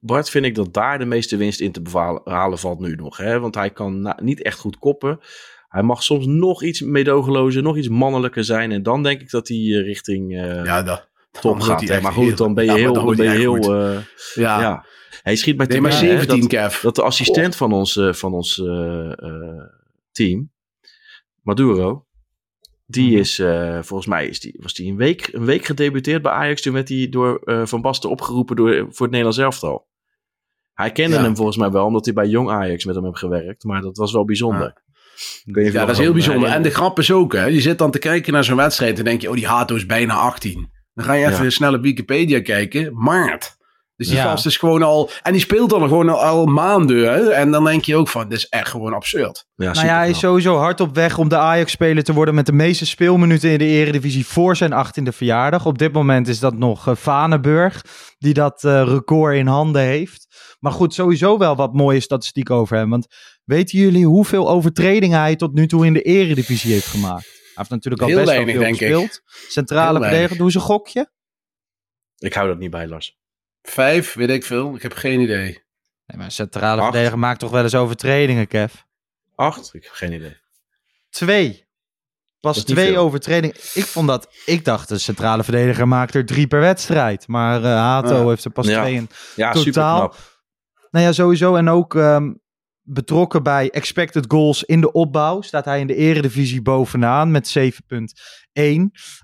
Bart, 0.00 0.30
vind 0.30 0.44
ik 0.44 0.54
dat 0.54 0.74
daar 0.74 0.98
de 0.98 1.04
meeste 1.04 1.36
winst 1.36 1.60
in 1.60 1.72
te 1.72 1.82
bevala- 1.82 2.20
halen 2.24 2.58
valt 2.58 2.80
nu 2.80 2.94
nog. 2.94 3.16
Hè? 3.16 3.40
Want 3.40 3.54
hij 3.54 3.70
kan 3.70 4.14
niet 4.22 4.42
echt 4.42 4.58
goed 4.58 4.78
koppen. 4.78 5.18
Hij 5.68 5.82
mag 5.82 6.02
soms 6.02 6.26
nog 6.26 6.62
iets 6.62 6.80
medogelozer, 6.80 7.62
nog 7.62 7.76
iets 7.76 7.88
mannelijker 7.88 8.44
zijn. 8.44 8.72
En 8.72 8.82
dan 8.82 9.02
denk 9.02 9.20
ik 9.20 9.30
dat 9.30 9.48
hij 9.48 9.56
eh, 9.56 9.82
richting 9.84 10.36
eh 10.36 10.64
Ja, 10.64 10.82
dat, 10.82 11.08
top 11.40 11.60
gaat. 11.60 11.88
hij 11.88 12.00
Maar 12.00 12.12
goed, 12.12 12.36
dan 12.36 12.54
ben 12.54 12.64
je 12.64 12.70
ja, 12.70 12.76
heel, 12.76 12.92
dan 12.92 13.16
ben 13.16 13.24
je 13.32 13.38
heel 13.38 13.56
eh, 13.80 13.98
Ja. 14.34 14.60
ja. 14.60 14.84
Hij 15.22 15.36
schiet 15.36 15.58
te 15.58 15.64
Nee, 15.66 15.80
maar 15.80 15.90
binnen, 15.90 16.08
hè, 16.16 16.22
17, 16.24 16.80
dat, 16.82 16.94
de 16.94 17.02
assistent 17.02 17.56
van 17.56 17.72
ons, 17.72 18.00
van 18.10 18.32
ons 18.32 18.62
team, 20.12 20.50
Maduro, 21.48 22.06
die 22.86 23.10
Mhm. 23.10 23.18
is, 23.18 23.38
eh, 23.38 23.78
volgens 23.82 24.08
mij 24.08 24.26
is 24.26 24.40
die, 24.40 24.54
was 24.62 24.74
die 24.74 24.90
een 24.90 24.96
week, 24.96 25.28
een 25.32 25.44
week 25.44 25.64
gedebuteerd 25.64 26.22
bij 26.22 26.32
Ajax. 26.32 26.62
Toen 26.62 26.72
werd 26.72 26.88
hij 26.88 27.08
door 27.08 27.38
eh, 27.44 27.66
Van 27.66 27.80
Basten 27.80 28.10
opgeroepen 28.10 28.56
door, 28.56 28.72
voor 28.74 28.86
het 29.06 29.10
Nederlands 29.10 29.38
elftal. 29.38 29.86
Hij 30.74 30.92
kende 30.92 31.16
Ja. 31.16 31.22
hem 31.22 31.36
volgens 31.36 31.56
mij 31.56 31.70
wel, 31.70 31.84
omdat 31.86 32.04
hij 32.04 32.14
bij 32.14 32.26
Jong 32.26 32.50
Ajax 32.50 32.84
met 32.84 32.94
hem 32.94 33.04
heeft 33.04 33.18
gewerkt. 33.18 33.64
Maar 33.64 33.80
dat 33.80 33.96
was 33.96 34.12
wel 34.12 34.24
bijzonder. 34.24 34.82
Ja, 35.44 35.80
dat 35.86 35.88
is 35.90 35.98
heel 35.98 36.12
bijzonder. 36.12 36.48
En 36.48 36.62
de 36.62 36.70
grap 36.70 36.98
is 36.98 37.10
ook, 37.12 37.32
hè. 37.32 37.44
Je 37.46 37.60
zit 37.60 37.78
dan 37.78 37.90
te 37.90 37.98
kijken 37.98 38.32
naar 38.32 38.44
zo'n 38.44 38.56
wedstrijd 38.56 38.98
en 38.98 39.04
denk 39.04 39.20
je, 39.20 39.28
oh, 39.28 39.34
die 39.34 39.46
Hato 39.46 39.74
is 39.74 39.86
bijna 39.86 40.14
18. 40.14 40.70
Dan 40.94 41.04
ga 41.04 41.12
je 41.12 41.26
even 41.26 41.44
Ja. 41.44 41.50
snel 41.50 41.74
op 41.74 41.82
Wikipedia 41.82 42.40
kijken. 42.42 42.94
Maart. 43.02 43.56
Dus 43.98 44.06
die 44.06 44.16
Ja. 44.16 44.22
gast 44.22 44.46
is 44.46 44.56
gewoon 44.56 44.82
al... 44.82 45.10
En 45.22 45.32
die 45.32 45.40
speelt 45.40 45.70
dan 45.70 45.80
gewoon 45.80 46.08
al, 46.08 46.22
al 46.22 46.46
maanden, 46.46 47.12
hè. 47.12 47.30
En 47.30 47.50
dan 47.50 47.64
denk 47.64 47.84
je 47.84 47.96
ook 47.96 48.08
van, 48.08 48.28
dit 48.28 48.38
is 48.38 48.48
echt 48.48 48.68
gewoon 48.68 48.94
absurd. 48.94 49.46
Ja, 49.54 49.72
Nou 49.72 49.86
ja, 49.86 49.96
hij 49.96 50.10
is 50.10 50.18
sowieso 50.18 50.56
hard 50.56 50.80
op 50.80 50.94
weg 50.94 51.18
om 51.18 51.28
de 51.28 51.36
Ajax-speler 51.36 52.04
te 52.04 52.12
worden 52.12 52.34
met 52.34 52.46
de 52.46 52.52
meeste 52.52 52.86
speelminuten 52.86 53.50
in 53.50 53.58
de 53.58 53.64
Eredivisie 53.64 54.26
voor 54.26 54.56
zijn 54.56 54.72
18e 54.86 55.02
verjaardag. 55.02 55.66
Op 55.66 55.78
dit 55.78 55.92
moment 55.92 56.28
is 56.28 56.38
dat 56.38 56.54
nog 56.54 56.88
eh, 56.88 56.96
Vanenburg, 56.96 57.84
die 58.18 58.34
dat 58.34 58.64
eh, 58.64 58.82
record 58.86 59.34
in 59.34 59.46
handen 59.46 59.82
heeft. 59.82 60.26
Maar 60.60 60.72
goed, 60.72 60.94
sowieso 60.94 61.38
wel 61.38 61.56
wat 61.56 61.74
mooie 61.74 62.00
statistiek 62.00 62.50
over 62.50 62.76
hem. 62.76 62.90
Want 62.90 63.06
weten 63.44 63.78
jullie 63.78 64.06
hoeveel 64.06 64.48
overtredingen 64.48 65.18
hij 65.18 65.36
tot 65.36 65.54
nu 65.54 65.66
toe 65.66 65.86
in 65.86 65.92
de 65.92 66.02
Eredivisie 66.02 66.72
heeft 66.72 66.86
gemaakt? 66.86 67.24
Hij 67.24 67.52
heeft 67.54 67.70
natuurlijk 67.70 68.02
al 68.02 68.08
Heel 68.08 68.18
best 68.18 68.36
wel 68.36 68.46
veel 68.46 68.64
gespeeld. 68.64 69.20
Centrale 69.48 70.00
verdediger, 70.00 70.36
doe 70.36 70.46
eens 70.46 70.54
een 70.54 70.60
gokje. 70.60 71.10
Ik 72.18 72.34
hou 72.34 72.48
dat 72.48 72.58
niet 72.58 72.70
bij, 72.70 72.88
Lars. 72.88 73.17
Vijf, 73.68 74.14
weet 74.14 74.30
ik 74.30 74.44
veel. 74.44 74.74
Ik 74.74 74.82
heb 74.82 74.92
geen 74.94 75.20
idee. 75.20 75.42
Nee, 76.06 76.16
maar 76.16 76.24
een 76.26 76.32
centrale 76.32 76.80
Acht. 76.80 76.90
verdediger 76.90 77.18
maakt 77.18 77.40
toch 77.40 77.50
wel 77.50 77.62
eens 77.62 77.74
overtredingen, 77.74 78.46
Kev? 78.46 78.74
Acht? 79.34 79.70
Ik 79.74 79.82
heb 79.82 79.92
geen 79.92 80.12
idee. 80.12 80.36
Twee. 81.10 81.66
Pas 82.40 82.64
twee 82.64 82.86
veel. 82.92 82.96
overtredingen. 83.02 83.56
Ik 83.74 83.84
vond 83.84 84.08
dat. 84.08 84.28
Ik 84.46 84.64
dacht, 84.64 84.88
de 84.88 84.98
centrale 84.98 85.44
verdediger 85.44 85.88
maakt 85.88 86.14
er 86.14 86.26
drie 86.26 86.46
per 86.46 86.60
wedstrijd. 86.60 87.26
Maar 87.28 87.64
eh 87.64 87.70
Hato 87.72 88.14
Ja. 88.22 88.28
heeft 88.28 88.44
er 88.44 88.50
pas 88.50 88.66
Ja. 88.66 88.80
twee 88.80 88.94
in. 88.94 89.08
Ja, 89.36 89.52
Totaal. 89.52 89.62
superknap. 89.62 90.16
Nou 90.90 91.04
ja, 91.04 91.12
sowieso. 91.12 91.54
En 91.56 91.68
ook 91.68 91.94
ehm, 91.94 92.32
betrokken 92.82 93.42
bij 93.42 93.70
expected 93.70 94.24
goals 94.28 94.64
in 94.64 94.80
de 94.80 94.92
opbouw. 94.92 95.40
Staat 95.40 95.64
hij 95.64 95.80
in 95.80 95.86
de 95.86 95.94
eredivisie 95.94 96.62
bovenaan 96.62 97.30
met 97.30 97.48
7,1. 97.48 98.12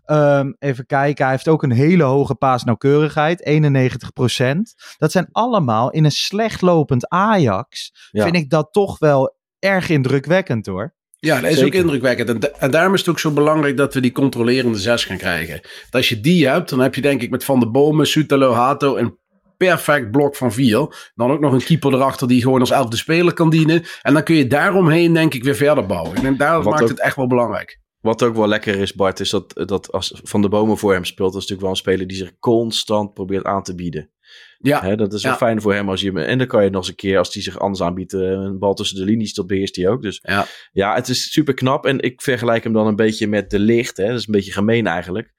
Ehm, 0.04 0.52
even 0.58 0.86
kijken. 0.86 1.24
Hij 1.24 1.32
heeft 1.34 1.48
ook 1.48 1.62
een 1.62 1.70
hele 1.72 2.02
hoge 2.02 2.34
paasnauwkeurigheid. 2.34 3.40
91%. 3.46 4.74
Dat 4.98 5.12
zijn 5.12 5.28
allemaal 5.32 5.90
in 5.90 6.04
een 6.04 6.10
slecht 6.10 6.60
lopend 6.62 7.08
Ajax. 7.08 7.92
Ja. 8.10 8.22
Vind 8.24 8.36
ik 8.36 8.50
dat 8.50 8.68
toch 8.72 8.98
wel 8.98 9.36
erg 9.58 9.88
indrukwekkend 9.88 10.66
hoor. 10.66 10.94
Ja, 11.18 11.40
dat 11.40 11.50
is 11.50 11.58
Zeker. 11.58 11.66
ook 11.78 11.84
indrukwekkend. 11.84 12.28
En, 12.28 12.40
da- 12.40 12.50
en 12.58 12.70
daarom 12.70 12.94
is 12.94 13.00
het 13.00 13.08
ook 13.08 13.18
zo 13.18 13.30
belangrijk 13.30 13.76
dat 13.76 13.94
we 13.94 14.00
die 14.00 14.12
controlerende 14.12 14.78
zes 14.78 15.04
gaan 15.04 15.16
krijgen. 15.16 15.60
Want 15.62 15.94
als 15.94 16.08
je 16.08 16.20
die 16.20 16.48
hebt, 16.48 16.68
dan 16.70 16.78
heb 16.80 16.94
je 16.94 17.00
denk 17.00 17.22
ik 17.22 17.30
met 17.30 17.44
Van 17.44 17.60
der 17.60 17.70
Bomen, 17.70 18.06
Sutalo, 18.06 18.52
Hato 18.52 18.96
een 18.96 19.18
perfect 19.56 20.10
blok 20.10 20.36
van 20.36 20.52
vier. 20.52 21.10
Dan 21.14 21.30
ook 21.30 21.40
nog 21.40 21.52
een 21.52 21.64
keeper 21.64 21.92
erachter 21.94 22.28
die 22.28 22.42
gewoon 22.42 22.60
als 22.60 22.70
elfde 22.70 22.96
speler 22.96 23.32
kan 23.32 23.50
dienen. 23.50 23.84
En 24.02 24.12
dan 24.14 24.22
kun 24.22 24.34
je 24.34 24.46
daaromheen 24.46 25.12
denk 25.12 25.34
ik 25.34 25.44
weer 25.44 25.54
verder 25.56 25.86
bouwen. 25.86 26.16
Ik 26.16 26.22
denk, 26.22 26.38
daar 26.38 26.54
Wat 26.62 26.64
maakt 26.64 26.82
ook- 26.82 26.88
het 26.88 27.00
echt 27.00 27.16
wel 27.16 27.26
belangrijk. 27.26 27.82
Wat 28.04 28.22
ook 28.22 28.34
wel 28.36 28.48
lekker 28.48 28.74
is, 28.76 28.94
Bart, 28.94 29.20
is 29.20 29.30
dat, 29.30 29.52
dat 29.66 29.92
als 29.92 30.20
Van 30.24 30.42
de 30.42 30.48
Bomen 30.48 30.78
voor 30.78 30.92
hem 30.92 31.04
speelt, 31.04 31.32
dat 31.32 31.42
is 31.42 31.48
natuurlijk 31.48 31.60
wel 31.60 31.70
een 31.70 31.76
speler 31.92 32.06
die 32.06 32.16
zich 32.16 32.38
constant 32.38 33.14
probeert 33.14 33.44
aan 33.44 33.62
te 33.62 33.74
bieden. 33.74 34.10
Ja, 34.58 34.80
Hè, 34.82 34.96
dat 34.96 35.12
is 35.12 35.22
wel 35.22 35.32
Ja. 35.32 35.38
fijn 35.38 35.60
voor 35.60 35.74
hem 35.74 35.88
als 35.88 36.00
je 36.00 36.06
hem. 36.06 36.16
En 36.16 36.38
dan 36.38 36.46
kan 36.46 36.64
je 36.64 36.70
nog 36.70 36.80
eens 36.80 36.88
een 36.88 36.94
keer, 36.94 37.18
als 37.18 37.34
hij 37.34 37.42
zich 37.42 37.58
anders 37.58 37.82
aanbiedt, 37.82 38.12
eh, 38.12 38.20
een 38.20 38.58
bal 38.58 38.74
tussen 38.74 38.96
de 38.96 39.04
linies, 39.04 39.34
dat 39.34 39.46
beheerst 39.46 39.76
hij 39.76 39.88
ook. 39.88 40.02
Dus 40.02 40.20
Ja. 40.22 40.46
ja, 40.72 40.94
het 40.94 41.08
is 41.08 41.32
super 41.32 41.54
knap. 41.54 41.86
En 41.86 42.00
ik 42.00 42.22
vergelijk 42.22 42.64
hem 42.64 42.72
dan 42.72 42.86
een 42.86 42.96
beetje 42.96 43.26
met 43.26 43.50
de 43.50 43.58
licht. 43.58 43.96
Hè. 43.96 44.06
Dat 44.08 44.18
is 44.18 44.26
een 44.26 44.32
beetje 44.32 44.52
gemeen 44.52 44.86
eigenlijk. 44.86 45.32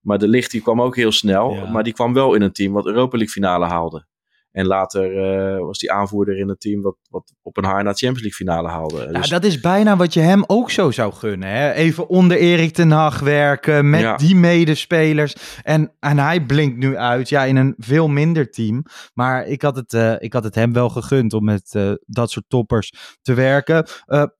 Maar 0.00 0.18
de 0.18 0.28
licht 0.28 0.50
die 0.50 0.60
kwam 0.62 0.82
ook 0.82 0.96
heel 0.96 1.12
snel. 1.12 1.50
Ja. 1.52 1.70
Maar 1.70 1.84
die 1.84 1.92
kwam 1.92 2.14
wel 2.14 2.34
in 2.34 2.42
een 2.42 2.52
team 2.52 2.72
wat 2.72 2.86
Europa 2.86 3.16
League 3.16 3.32
finale 3.34 3.64
haalde. 3.66 4.06
En 4.56 4.66
later 4.66 5.16
eh, 5.16 5.58
was 5.66 5.80
hij 5.80 5.96
aanvoerder 5.96 6.38
in 6.38 6.48
het 6.48 6.60
team 6.60 6.82
wat, 6.82 6.96
wat 7.10 7.32
op 7.42 7.56
een 7.56 7.64
haar 7.64 7.84
naar 7.84 7.94
Champions 7.94 8.20
League 8.20 8.46
finale 8.46 8.68
haalde. 8.68 9.08
Ja, 9.12 9.18
Dus- 9.20 9.28
dat 9.28 9.44
is 9.44 9.60
bijna 9.60 9.96
wat 9.96 10.14
je 10.14 10.20
hem 10.20 10.44
ook 10.46 10.70
zo 10.70 10.90
zou 10.90 11.12
gunnen. 11.12 11.48
Hè? 11.48 11.72
Even 11.72 12.08
onder 12.08 12.36
Erik 12.36 12.72
ten 12.72 12.90
Hag 12.90 13.20
werken 13.20 13.90
met 13.90 14.00
Ja. 14.00 14.16
die 14.16 14.36
medespelers. 14.36 15.34
En, 15.62 15.92
en 16.00 16.18
hij 16.18 16.40
blinkt 16.40 16.76
nu 16.78 16.96
uit 16.96 17.28
ja, 17.28 17.44
in 17.44 17.56
een 17.56 17.74
veel 17.78 18.08
minder 18.08 18.50
team. 18.50 18.82
Maar 19.14 19.46
ik 19.46 19.62
had 19.62 19.76
het, 19.76 19.92
eh, 19.92 20.14
ik 20.18 20.32
had 20.32 20.44
het 20.44 20.54
hem 20.54 20.72
wel 20.72 20.88
gegund 20.88 21.32
om 21.32 21.44
met 21.44 21.74
eh, 21.74 21.92
dat 22.06 22.30
soort 22.30 22.44
toppers 22.48 22.92
te 23.22 23.34
werken. 23.34 23.86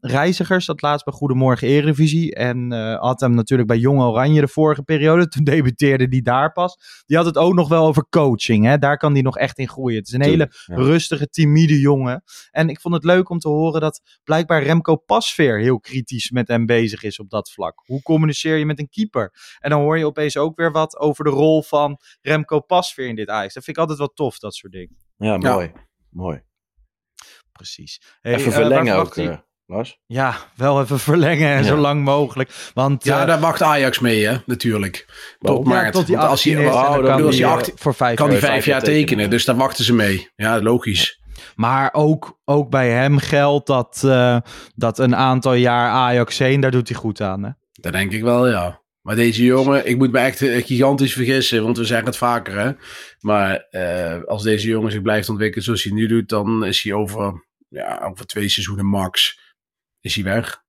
Reizigers 0.00 0.64
zat 0.64 0.82
laatst 0.82 1.04
bij 1.04 1.14
Goedemorgen 1.14 1.68
Eredivisie. 1.68 2.34
En 2.34 2.72
had 3.00 3.20
hem 3.20 3.34
natuurlijk 3.34 3.68
bij 3.68 3.78
Jong 3.78 4.00
Oranje 4.00 4.40
de 4.40 4.48
vorige 4.48 4.82
periode. 4.82 5.28
Toen 5.36 5.44
debuteerde 5.44 6.06
hij 6.10 6.20
daar 6.22 6.52
pas. 6.52 7.02
Die 7.06 7.16
had 7.16 7.26
het 7.26 7.36
ook 7.38 7.54
nog 7.54 7.68
wel 7.68 7.86
over 7.86 8.06
coaching. 8.10 8.64
Hè? 8.64 8.78
Daar 8.78 8.96
kan 8.96 9.12
hij 9.12 9.22
nog 9.22 9.38
echt 9.38 9.58
in 9.58 9.68
groeien. 9.68 10.04
Het 10.06 10.20
is 10.20 10.26
een 10.26 10.30
hele 10.32 10.50
Ja. 10.66 10.74
rustige, 10.76 11.28
timide 11.28 11.78
jongen. 11.80 12.22
En 12.50 12.68
ik 12.68 12.80
vond 12.80 12.94
het 12.94 13.04
leuk 13.04 13.28
om 13.28 13.38
te 13.38 13.48
horen 13.48 13.80
dat 13.80 14.20
blijkbaar 14.24 14.62
Remco 14.62 14.96
Pasveer 14.96 15.58
heel 15.58 15.80
kritisch 15.80 16.30
met 16.30 16.48
hem 16.48 16.66
bezig 16.66 17.02
is 17.02 17.18
op 17.18 17.30
dat 17.30 17.50
vlak. 17.50 17.82
Hoe 17.86 18.02
communiceer 18.02 18.56
je 18.56 18.66
met 18.66 18.78
een 18.78 18.88
keeper? 18.88 19.32
En 19.58 19.70
dan 19.70 19.80
hoor 19.80 19.98
je 19.98 20.06
opeens 20.06 20.36
ook 20.36 20.56
weer 20.56 20.72
wat 20.72 20.96
over 20.98 21.24
de 21.24 21.30
rol 21.30 21.62
van 21.62 22.00
Remco 22.20 22.60
Pasveer 22.60 23.08
in 23.08 23.14
dit 23.16 23.28
Ajax. 23.28 23.54
Dat 23.54 23.64
vind 23.64 23.76
ik 23.76 23.82
altijd 23.82 23.98
wel 23.98 24.12
tof, 24.12 24.38
dat 24.38 24.54
soort 24.54 24.72
dingen. 24.72 24.96
Ja, 25.16 25.36
mooi. 25.36 25.72
Mooi. 26.10 26.42
Precies. 27.52 28.00
Even 28.22 28.38
Hey, 28.40 28.46
eh, 28.46 28.52
verlengen 28.52 28.94
waar 28.96 29.04
ook, 29.04 29.14
Lars. 29.66 29.98
Ja, 30.06 30.36
wel 30.56 30.82
even 30.82 30.98
verlengen 30.98 31.48
en 31.48 31.62
Ja. 31.62 31.68
zo 31.68 31.76
lang 31.76 32.04
mogelijk. 32.04 32.50
Want 32.74 33.04
Ja, 33.04 33.20
eh, 33.20 33.26
daar 33.26 33.40
wacht 33.40 33.62
Ajax 33.62 33.98
mee, 33.98 34.26
hè, 34.26 34.36
natuurlijk. 34.46 35.06
Tot 35.38 35.66
ja, 35.66 35.72
maart. 35.72 35.92
tot 35.92 36.06
die 36.06 36.16
Want 36.16 36.28
als 36.28 36.38
18 36.38 36.56
hij, 36.56 36.66
is 36.66 36.72
oh, 36.72 37.02
dan 37.04 37.22
als 37.22 37.42
18 37.42 37.74
voor 37.76 37.94
vijf 37.94 38.16
kan 38.16 38.30
hij 38.30 38.38
vijf 38.38 38.64
jaar 38.64 38.82
tekenen, 38.82 39.30
dus 39.30 39.44
daar 39.44 39.56
wachten 39.56 39.84
ze 39.84 39.94
mee. 39.94 40.30
Ja, 40.36 40.60
logisch. 40.62 41.20
Maar 41.56 41.90
ook, 41.92 42.38
ook 42.44 42.70
bij 42.70 42.90
hem 42.90 43.18
geldt 43.18 43.66
dat, 43.66 44.02
eh, 44.04 44.36
dat 44.74 44.98
een 44.98 45.16
aantal 45.16 45.54
jaar 45.54 45.90
Ajax 45.90 46.38
heen, 46.38 46.60
daar 46.60 46.70
doet 46.70 46.88
hij 46.88 46.96
goed 46.98 47.20
aan. 47.20 47.42
Hè? 47.42 47.50
Dat 47.72 47.92
denk 47.92 48.12
ik 48.12 48.22
wel, 48.22 48.48
ja. 48.48 48.80
Maar 49.02 49.16
deze 49.16 49.44
jongen, 49.44 49.86
ik 49.88 49.96
moet 49.96 50.12
me 50.12 50.18
echt 50.18 50.42
eh, 50.42 50.64
gigantisch 50.64 51.12
vergissen, 51.12 51.62
want 51.62 51.76
we 51.78 51.84
zeggen 51.84 52.06
het 52.06 52.16
vaker, 52.16 52.58
hè. 52.58 52.70
Maar 53.20 53.66
eh, 53.70 54.24
als 54.24 54.42
deze 54.42 54.68
jongen 54.68 54.90
zich 54.92 55.02
blijft 55.02 55.28
ontwikkelen 55.28 55.64
zoals 55.64 55.82
hij 55.82 55.92
nu 55.92 56.06
doet, 56.06 56.28
dan 56.28 56.64
is 56.64 56.82
hij 56.82 56.92
over, 56.92 57.44
ja, 57.68 58.00
over 58.10 58.26
twee 58.26 58.48
seizoenen 58.48 58.86
max, 58.86 59.38
is 60.06 60.14
hij 60.14 60.24
weg. 60.24 60.64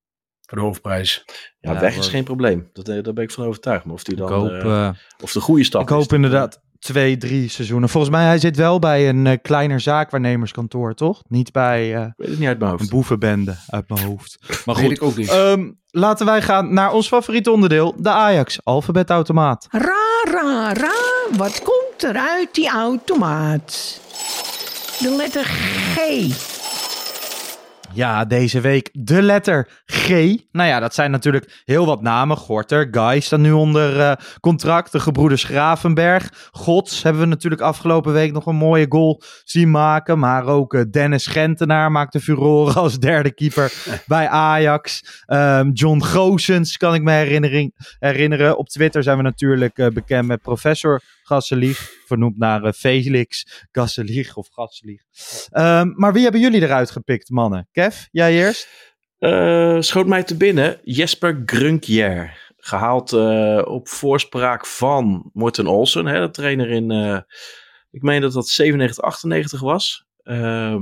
Voor 0.46 0.58
de 0.58 0.64
hoofdprijs. 0.64 1.24
Ja, 1.60 1.72
Ja, 1.74 1.80
weg 1.80 1.94
hoor. 1.94 2.04
is 2.04 2.10
geen 2.10 2.24
probleem. 2.24 2.70
Dat, 2.74 2.88
eh, 2.90 3.04
daar 3.04 3.14
ben 3.14 3.24
ik 3.24 3.32
van 3.32 3.46
overtuigd. 3.46 3.86
Maar 3.86 3.94
of 3.94 4.06
hij 4.06 4.14
Ik 4.16 4.20
dan 4.20 4.32
hoop, 4.32 4.50
eh, 4.50 4.88
eh, 4.88 4.94
of 5.24 5.32
de 5.32 5.40
goede 5.40 5.64
stap 5.64 5.82
ik 5.82 5.90
hoop 5.90 6.14
inderdaad 6.14 6.62
twee, 6.80 7.18
drie 7.18 7.50
seizoenen. 7.50 7.90
Volgens 7.90 8.14
mij, 8.14 8.26
hij 8.26 8.40
zit 8.40 8.56
wel 8.56 8.80
bij 8.80 9.10
een 9.10 9.28
eh, 9.28 9.38
kleiner 9.42 9.80
zaakwaarnemerskantoor, 9.80 10.94
toch? 10.94 11.22
Niet 11.28 11.52
bij 11.52 11.96
eh, 11.96 12.02
Ik 12.06 12.14
weet 12.16 12.30
het 12.30 12.40
niet 12.40 12.48
uit 12.48 12.60
mijn 12.60 12.72
een 12.72 12.78
hoofd. 12.78 12.90
boevenbende 12.92 13.56
uit 13.68 13.90
mijn 13.90 14.06
hoofd. 14.06 14.38
Maar 14.66 14.76
Weet 14.76 14.84
goed, 14.86 14.94
ik 14.94 15.02
ook 15.04 15.16
niet. 15.16 15.30
Ehm, 15.30 15.72
laten 15.92 16.26
wij 16.26 16.42
gaan 16.42 16.74
naar 16.74 16.92
ons 16.94 17.08
favoriete 17.08 17.52
onderdeel, 17.52 17.96
de 17.98 18.10
Ajax 18.10 18.60
alfabetautomaat. 18.64 19.68
Ra, 19.72 20.32
ra, 20.32 20.74
ra, 20.74 20.94
wat 21.38 21.62
komt 21.64 22.04
er 22.04 22.16
uit 22.18 22.54
die 22.56 22.70
automaat? 22.70 24.00
De 25.00 25.16
letter 25.18 25.44
G. 25.46 25.96
Ja, 27.98 28.26
deze 28.26 28.62
week 28.62 28.90
de 28.94 29.22
letter 29.22 29.68
G. 29.86 30.10
Nou 30.52 30.70
ja, 30.70 30.80
dat 30.80 30.94
zijn 30.94 31.12
natuurlijk 31.12 31.62
heel 31.66 31.86
wat 31.86 32.02
namen. 32.02 32.38
Gorter, 32.38 32.88
Guy 32.92 33.20
staan 33.20 33.42
nu 33.42 33.52
onder 33.52 34.00
eh, 34.00 34.12
contract. 34.40 34.92
De 34.92 35.00
gebroeders 35.00 35.44
Gravenberg. 35.44 36.50
Gods 36.52 37.04
hebben 37.04 37.22
we 37.22 37.28
natuurlijk 37.28 37.62
afgelopen 37.62 38.14
week 38.14 38.32
nog 38.32 38.46
een 38.46 38.56
mooie 38.56 38.86
goal 38.90 39.22
zien 39.44 39.72
maken. 39.72 40.20
Maar 40.20 40.46
ook 40.46 40.74
eh, 40.74 40.82
Dennis 40.92 41.28
Gentenaar 41.28 41.92
maakte 41.92 42.20
furoren 42.20 42.76
als 42.76 43.00
derde 43.00 43.34
keeper 43.34 43.74
bij 44.08 44.28
Ajax. 44.28 45.04
Ehm, 45.26 45.70
John 45.72 46.02
Goosens 46.02 46.78
kan 46.78 46.94
ik 46.94 47.02
me 47.02 47.12
herinnering, 47.12 47.96
herinneren. 48.00 48.58
Op 48.58 48.70
Twitter 48.70 49.04
zijn 49.04 49.18
we 49.18 49.24
natuurlijk 49.24 49.78
eh, 49.78 49.88
bekend 49.88 50.28
met 50.28 50.42
professor 50.42 51.02
Gasselig. 51.28 51.92
Vernoemd 52.06 52.38
naar 52.38 52.64
eh, 52.64 52.72
Felix 52.72 53.46
Gasselig 53.72 54.36
of 54.36 54.48
Gasselig. 54.52 55.02
Ehm, 55.50 55.92
maar 55.96 56.14
wie 56.14 56.24
hebben 56.24 56.42
jullie 56.42 56.62
eruit 56.62 56.92
gepikt, 56.92 57.30
mannen? 57.30 57.68
Kev, 57.72 58.06
jij 58.12 58.34
eerst? 58.34 58.68
Eh, 59.20 59.78
schoot 59.80 60.08
mij 60.08 60.24
te 60.24 60.38
binnen 60.38 60.80
Jesper 60.84 61.42
Grunkjer. 61.46 62.46
Gehaald 62.58 63.14
eh, 63.14 63.62
op 63.66 63.88
voorspraak 63.88 64.66
van 64.66 65.30
Morten 65.34 65.68
Olsen, 65.68 66.06
hè, 66.06 66.20
de 66.20 66.30
trainer 66.32 66.70
in, 66.70 66.92
eh, 66.92 67.20
ik 67.92 68.02
meen 68.02 68.22
dat 68.22 68.34
dat 68.34 68.48
97, 68.48 69.04
98 69.04 69.60
was. 69.60 70.06
Ehm, 70.24 70.82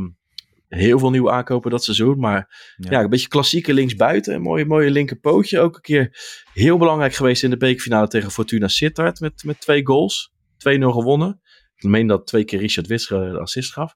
heel 0.68 1.00
veel 1.00 1.10
nieuwe 1.10 1.32
aankopen 1.32 1.72
dat 1.72 1.84
seizoen, 1.84 2.20
maar 2.20 2.74
Ja. 2.78 2.92
ja, 2.92 3.02
een 3.02 3.10
beetje 3.10 3.28
klassieke 3.28 3.74
linksbuiten. 3.74 4.34
Een 4.34 4.42
mooie, 4.42 4.66
mooie 4.66 4.92
linkerpootje. 4.92 5.60
Ook 5.60 5.76
een 5.76 5.82
keer 5.82 6.18
heel 6.54 6.78
belangrijk 6.78 7.14
geweest 7.14 7.44
in 7.44 7.50
de 7.50 7.58
bekerfinale 7.58 8.08
tegen 8.08 8.32
Fortuna 8.32 8.68
Sittard 8.68 9.20
met, 9.20 9.44
met 9.44 9.62
twee 9.62 9.86
goals. 9.86 10.34
2-0 10.58 10.92
gewonnen. 10.92 11.42
Ik 11.76 11.90
meen 11.90 12.08
dat 12.08 12.28
twee 12.28 12.44
keer 12.44 12.60
Richard 12.60 12.88
Wits 12.88 13.08
de 13.08 13.40
assist 13.40 13.74
gaf. 13.74 13.96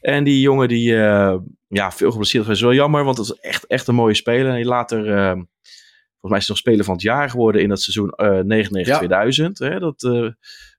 En 0.00 0.24
die 0.24 0.40
jongen 0.40 0.68
die, 0.68 0.96
eh, 0.96 1.36
ja, 1.68 1.92
veel 1.92 2.10
geblesseerd 2.10 2.44
geweest. 2.44 2.62
Wel 2.62 2.74
jammer, 2.74 3.04
want 3.04 3.16
het 3.16 3.26
is 3.26 3.32
echt, 3.40 3.66
echt 3.66 3.88
een 3.88 3.94
mooie 3.94 4.14
speler. 4.14 4.54
En 4.54 4.64
later, 4.64 4.98
eh, 4.98 5.32
volgens 5.32 6.30
mij 6.30 6.38
is 6.38 6.46
hij 6.46 6.48
nog 6.48 6.58
speler 6.58 6.84
van 6.84 6.94
het 6.94 7.02
jaar 7.02 7.30
geworden 7.30 7.62
in 7.62 7.68
dat 7.68 7.80
seizoen 7.80 8.10
eh 8.10 8.40
99-2000. 8.40 9.58
hè, 9.58 9.78
Dat, 9.78 10.02
eh, 10.02 10.28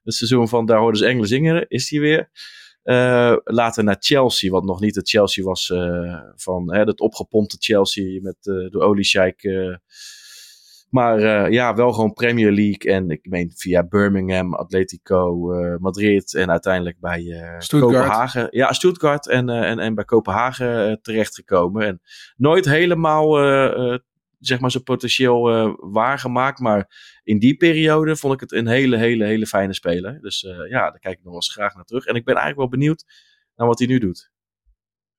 het 0.02 0.14
seizoen 0.14 0.48
van 0.48 0.66
daar 0.66 0.78
hoorden 0.78 1.00
ze 1.00 1.06
Engelen 1.06 1.28
zingen, 1.28 1.68
is 1.68 1.90
hij 1.90 2.00
weer. 2.00 2.30
Eh, 2.88 3.36
later 3.44 3.84
naar 3.84 3.96
Chelsea, 3.98 4.50
wat 4.50 4.64
nog 4.64 4.80
niet 4.80 4.94
het 4.94 5.08
Chelsea 5.08 5.44
was 5.44 5.70
eh, 5.70 6.20
van 6.34 6.72
hè, 6.72 6.80
het 6.80 7.00
opgepompte 7.00 7.56
Chelsea 7.60 8.20
met 8.20 8.36
eh, 8.40 8.54
de 8.54 8.80
Oliesheik. 8.80 9.42
Maar 10.90 11.18
eh, 11.18 11.52
ja, 11.52 11.74
wel 11.74 11.92
gewoon 11.92 12.12
Premier 12.12 12.52
League. 12.52 12.92
En 12.92 13.10
ik 13.10 13.26
meen 13.28 13.52
via 13.54 13.84
Birmingham, 13.86 14.54
Atletico, 14.54 15.52
eh, 15.52 15.76
Madrid 15.78 16.34
en 16.34 16.50
uiteindelijk 16.50 17.00
bij 17.00 17.20
eh, 17.30 17.54
Stuttgart. 17.58 17.94
Kopenhagen. 17.94 18.48
Ja, 18.50 18.72
Stuttgart 18.72 19.28
en, 19.28 19.48
eh, 19.48 19.70
en, 19.70 19.78
en 19.78 19.94
bij 19.94 20.04
Kopenhagen 20.04 21.02
terechtgekomen. 21.02 21.86
En 21.86 22.00
nooit 22.36 22.64
helemaal, 22.64 23.38
eh, 23.38 23.92
eh, 23.92 23.98
zeg 24.38 24.60
maar, 24.60 24.70
zijn 24.70 24.82
potentieel 24.82 25.50
eh, 25.50 25.74
waargemaakt. 25.76 26.58
Maar 26.58 26.90
in 27.22 27.38
die 27.38 27.56
periode 27.56 28.16
vond 28.16 28.34
ik 28.34 28.40
het 28.40 28.52
een 28.52 28.66
hele, 28.66 28.96
hele, 28.96 29.24
hele 29.24 29.46
fijne 29.46 29.74
speler. 29.74 30.20
Dus 30.20 30.44
eh, 30.44 30.70
ja, 30.70 30.90
daar 30.90 30.98
kijk 30.98 31.14
ik 31.18 31.22
nog 31.22 31.32
wel 31.32 31.34
eens 31.34 31.52
graag 31.52 31.74
naar 31.74 31.84
terug. 31.84 32.04
En 32.04 32.14
ik 32.14 32.24
ben 32.24 32.34
eigenlijk 32.34 32.70
wel 32.70 32.78
benieuwd 32.78 33.04
naar 33.56 33.66
wat 33.66 33.78
hij 33.78 33.88
nu 33.88 33.98
doet. 33.98 34.30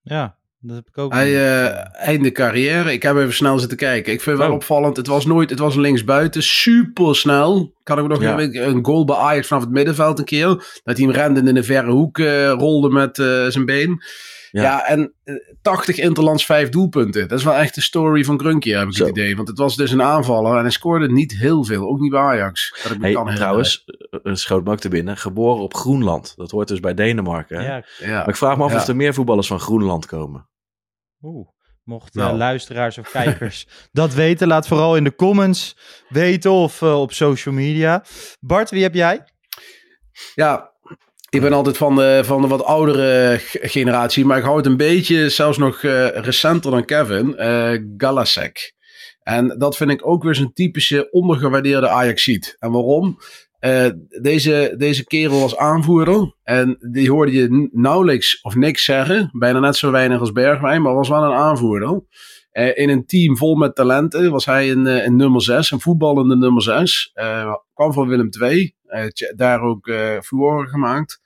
Ja, 0.02 0.39
dat 0.62 0.76
heb 0.76 0.88
ik 0.88 0.98
ook. 0.98 1.14
Hij 1.14 1.36
eh 1.36 2.08
einde 2.08 2.32
carrière. 2.32 2.92
Ik 2.94 3.04
heb 3.04 3.16
even 3.18 3.34
snel 3.34 3.60
zitten 3.60 3.78
kijken. 3.78 4.14
Ik 4.14 4.22
vind 4.22 4.36
het 4.38 4.46
wel 4.46 4.56
Oh. 4.56 4.62
opvallend. 4.62 4.98
Het 4.98 5.08
was 5.08 5.26
nooit, 5.26 5.50
het 5.50 5.60
was 5.60 5.76
linksbuiten. 5.76 6.44
Super 6.44 7.16
snel. 7.16 7.74
Kan 7.90 7.98
ik 7.98 8.04
me 8.08 8.10
nog 8.10 8.22
Ja. 8.22 8.66
een 8.68 8.86
goal 8.86 9.06
bij 9.06 9.16
Ajax 9.16 9.48
vanaf 9.48 9.64
het 9.64 9.72
middenveld 9.72 10.20
een 10.20 10.26
keer. 10.26 10.48
Dat 10.84 10.98
hij 10.98 11.06
hem 11.06 11.12
rende 11.12 11.40
en 11.40 11.48
in 11.48 11.56
een 11.58 11.64
verre 11.64 11.92
hoek 11.92 12.18
eh, 12.20 12.50
rolde 12.52 12.90
met 12.90 13.20
eh, 13.20 13.46
zijn 13.48 13.66
been. 13.66 14.04
Ja. 14.52 14.62
Ja, 14.62 14.86
en 14.86 15.14
eh, 15.24 15.36
80 15.62 15.98
interlands, 15.98 16.46
5 16.46 16.70
doelpunten. 16.70 17.28
Dat 17.28 17.38
is 17.40 17.44
wel 17.46 17.54
echt 17.54 17.76
de 17.76 17.82
story 17.82 18.24
van 18.24 18.40
Grunkie, 18.40 18.76
heb 18.78 18.88
ik 18.88 18.94
Zo. 18.96 19.06
het 19.06 19.18
idee. 19.18 19.36
Want 19.36 19.48
het 19.48 19.58
was 19.58 19.76
dus 19.76 19.92
een 19.92 20.02
aanvaller 20.02 20.56
en 20.56 20.62
hij 20.62 20.70
scoorde 20.72 21.12
niet 21.12 21.32
heel 21.38 21.64
veel. 21.64 21.88
Ook 21.90 22.00
niet 22.00 22.12
bij 22.12 22.20
Ajax. 22.20 22.80
Dat 22.84 22.92
ik 22.92 22.98
me 22.98 23.04
Hey, 23.06 23.14
kan 23.14 23.36
trouwens, 23.36 23.86
eh, 24.24 24.34
schoot 24.34 24.64
me 24.66 24.72
ook 24.72 24.80
te 24.80 24.90
binnen. 24.90 25.18
Geboren 25.18 25.64
op 25.64 25.74
Groenland. 25.74 26.34
Dat 26.36 26.52
hoort 26.52 26.68
dus 26.68 26.80
bij 26.80 26.94
Denemarken. 26.94 27.58
hè? 27.60 27.66
Ja, 27.68 27.86
Ja. 28.00 28.18
Maar 28.18 28.28
ik 28.30 28.36
vraag 28.36 28.58
me 28.58 28.64
af 28.64 28.72
Ja. 28.72 28.78
of 28.78 28.88
er 28.88 28.96
meer 28.96 29.14
voetballers 29.14 29.48
van 29.48 29.60
Groenland 29.60 30.06
komen. 30.06 30.48
oeh. 31.22 31.48
Mocht 31.90 32.16
eh, 32.16 32.24
Nou. 32.24 32.38
luisteraars 32.38 32.98
of 32.98 33.12
kijkers 33.12 33.68
dat 33.92 34.14
weten, 34.14 34.48
laat 34.48 34.68
vooral 34.68 34.96
in 34.96 35.04
de 35.04 35.16
comments 35.16 35.78
weten 36.10 36.52
of 36.52 36.82
eh, 36.82 37.02
op 37.02 37.14
social 37.14 37.56
media. 37.56 38.04
Bart, 38.40 38.70
wie 38.70 38.84
heb 38.84 38.94
jij? 38.94 39.24
Ja, 40.36 40.72
ik 41.30 41.42
ben 41.42 41.54
altijd 41.54 41.78
van 41.78 41.96
de, 41.96 42.22
van 42.24 42.42
de 42.42 42.48
wat 42.48 42.64
oudere 42.64 43.40
generatie, 43.52 44.26
maar 44.26 44.38
ik 44.38 44.44
hou 44.44 44.58
het 44.58 44.66
een 44.66 44.78
beetje 44.78 45.30
zelfs 45.30 45.58
nog 45.58 45.84
eh, 45.84 46.08
recenter 46.08 46.72
dan 46.72 46.86
Kevin, 46.86 47.38
eh 47.38 47.74
Galasek. 47.98 48.74
En 49.24 49.56
dat 49.58 49.78
vind 49.78 49.92
ik 49.92 50.08
ook 50.08 50.24
weer 50.24 50.36
zo'n 50.36 50.54
typische 50.54 51.12
ondergewaardeerde 51.12 51.88
Ajaxiet. 51.90 52.56
En 52.60 52.72
waarom? 52.72 53.18
Eh, 53.60 53.90
deze, 54.22 54.74
deze 54.78 55.06
kerel 55.06 55.40
was 55.40 55.58
aanvoerder 55.58 56.36
en 56.44 56.78
die 56.92 57.12
hoorde 57.12 57.32
je 57.32 57.70
nauwelijks 57.72 58.42
of 58.42 58.56
niks 58.56 58.84
zeggen. 58.84 59.30
Bijna 59.32 59.60
net 59.60 59.76
zo 59.76 59.92
weinig 59.92 60.20
als 60.20 60.32
Bergwijn, 60.32 60.82
maar 60.82 60.94
was 60.94 61.10
wel 61.10 61.24
een 61.24 61.38
aanvoerder. 61.38 62.02
Eh, 62.52 62.78
in 62.78 62.90
een 62.90 63.06
team 63.06 63.38
vol 63.38 63.56
met 63.56 63.76
talenten 63.76 64.32
was 64.32 64.46
hij 64.46 64.72
een, 64.72 64.88
eh, 64.88 65.06
een 65.06 65.16
nummer 65.16 65.42
6, 65.42 65.72
een 65.72 65.80
voetballende 65.80 66.36
nummer 66.36 66.62
6. 66.62 67.12
Eh, 67.14 67.54
kwam 67.74 67.94
van 67.94 68.08
Willem 68.08 68.30
II, 68.42 68.76
daar 69.36 69.62
ook 69.62 69.92
furoren 70.24 70.68
gemaakt. 70.68 71.20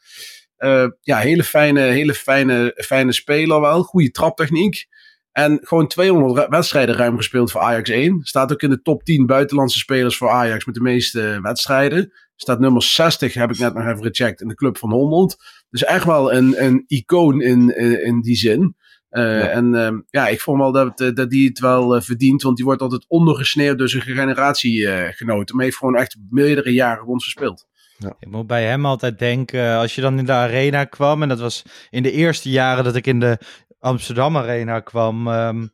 Ja, 1.01 1.17
hele 1.17 1.43
fijne, 1.43 1.79
hele 1.81 2.13
fijne, 2.13 2.73
fijne 2.75 3.11
speler 3.11 3.61
wel. 3.61 3.83
Goede 3.83 4.11
traptechniek. 4.11 4.85
En 5.31 5.59
gewoon 5.61 5.87
200 5.87 6.37
re- 6.37 6.47
wedstrijden 6.49 6.95
ruim 6.95 7.17
gespeeld 7.17 7.51
voor 7.51 7.61
Ajax 7.61 7.89
1. 7.89 8.19
Staat 8.23 8.51
ook 8.51 8.61
in 8.61 8.69
de 8.69 8.81
top 8.81 9.03
10 9.03 9.25
buitenlandse 9.25 9.77
spelers 9.77 10.17
voor 10.17 10.29
Ajax 10.29 10.65
met 10.65 10.75
de 10.75 10.81
meeste 10.81 11.39
wedstrijden. 11.41 12.13
Staat 12.35 12.59
nummer 12.59 12.83
60, 12.83 13.33
heb 13.33 13.51
ik 13.51 13.59
net 13.59 13.73
nog 13.73 13.85
even 13.85 14.03
gecheckt, 14.03 14.41
in 14.41 14.47
de 14.47 14.55
club 14.55 14.77
van 14.77 14.91
100. 14.91 15.35
Dus 15.69 15.83
echt 15.83 16.05
wel 16.05 16.33
een, 16.33 16.63
een 16.63 16.83
icoon 16.87 17.41
in, 17.41 17.77
in, 17.77 18.05
in 18.05 18.21
die 18.21 18.35
zin. 18.35 18.75
Uh, 19.11 19.55
En 19.55 19.73
uh, 19.73 19.89
ja, 20.09 20.27
ik 20.27 20.41
vond 20.41 20.59
wel 20.59 20.71
dat, 20.71 20.99
uh, 20.99 21.13
dat 21.13 21.29
die 21.29 21.47
het 21.47 21.59
wel 21.59 22.01
verdient, 22.01 22.41
want 22.41 22.55
die 22.55 22.65
wordt 22.65 22.81
altijd 22.81 23.05
ondergesneeuwd 23.07 23.77
door 23.77 23.89
zijn 23.89 24.03
generatiegenoten. 24.03 25.55
maar 25.55 25.65
heeft 25.65 25.77
gewoon 25.77 25.95
echt 25.95 26.17
meerdere 26.29 26.73
jaren 26.73 27.05
ons 27.05 27.23
gespeeld. 27.23 27.67
Ja. 27.97 28.15
Ik 28.19 28.27
moet 28.27 28.47
bij 28.47 28.63
hem 28.63 28.85
altijd 28.85 29.19
denken, 29.19 29.77
als 29.77 29.95
je 29.95 30.01
dan 30.01 30.17
in 30.17 30.25
de 30.25 30.31
arena 30.31 30.85
kwam, 30.85 31.21
en 31.21 31.29
dat 31.29 31.39
was 31.39 31.63
in 31.89 32.03
de 32.03 32.11
eerste 32.11 32.49
jaren 32.49 32.83
dat 32.83 32.95
ik 32.95 33.07
in 33.07 33.19
de 33.19 33.37
Amsterdam 33.79 34.37
Arena 34.37 34.79
kwam, 34.79 35.27
um, 35.27 35.71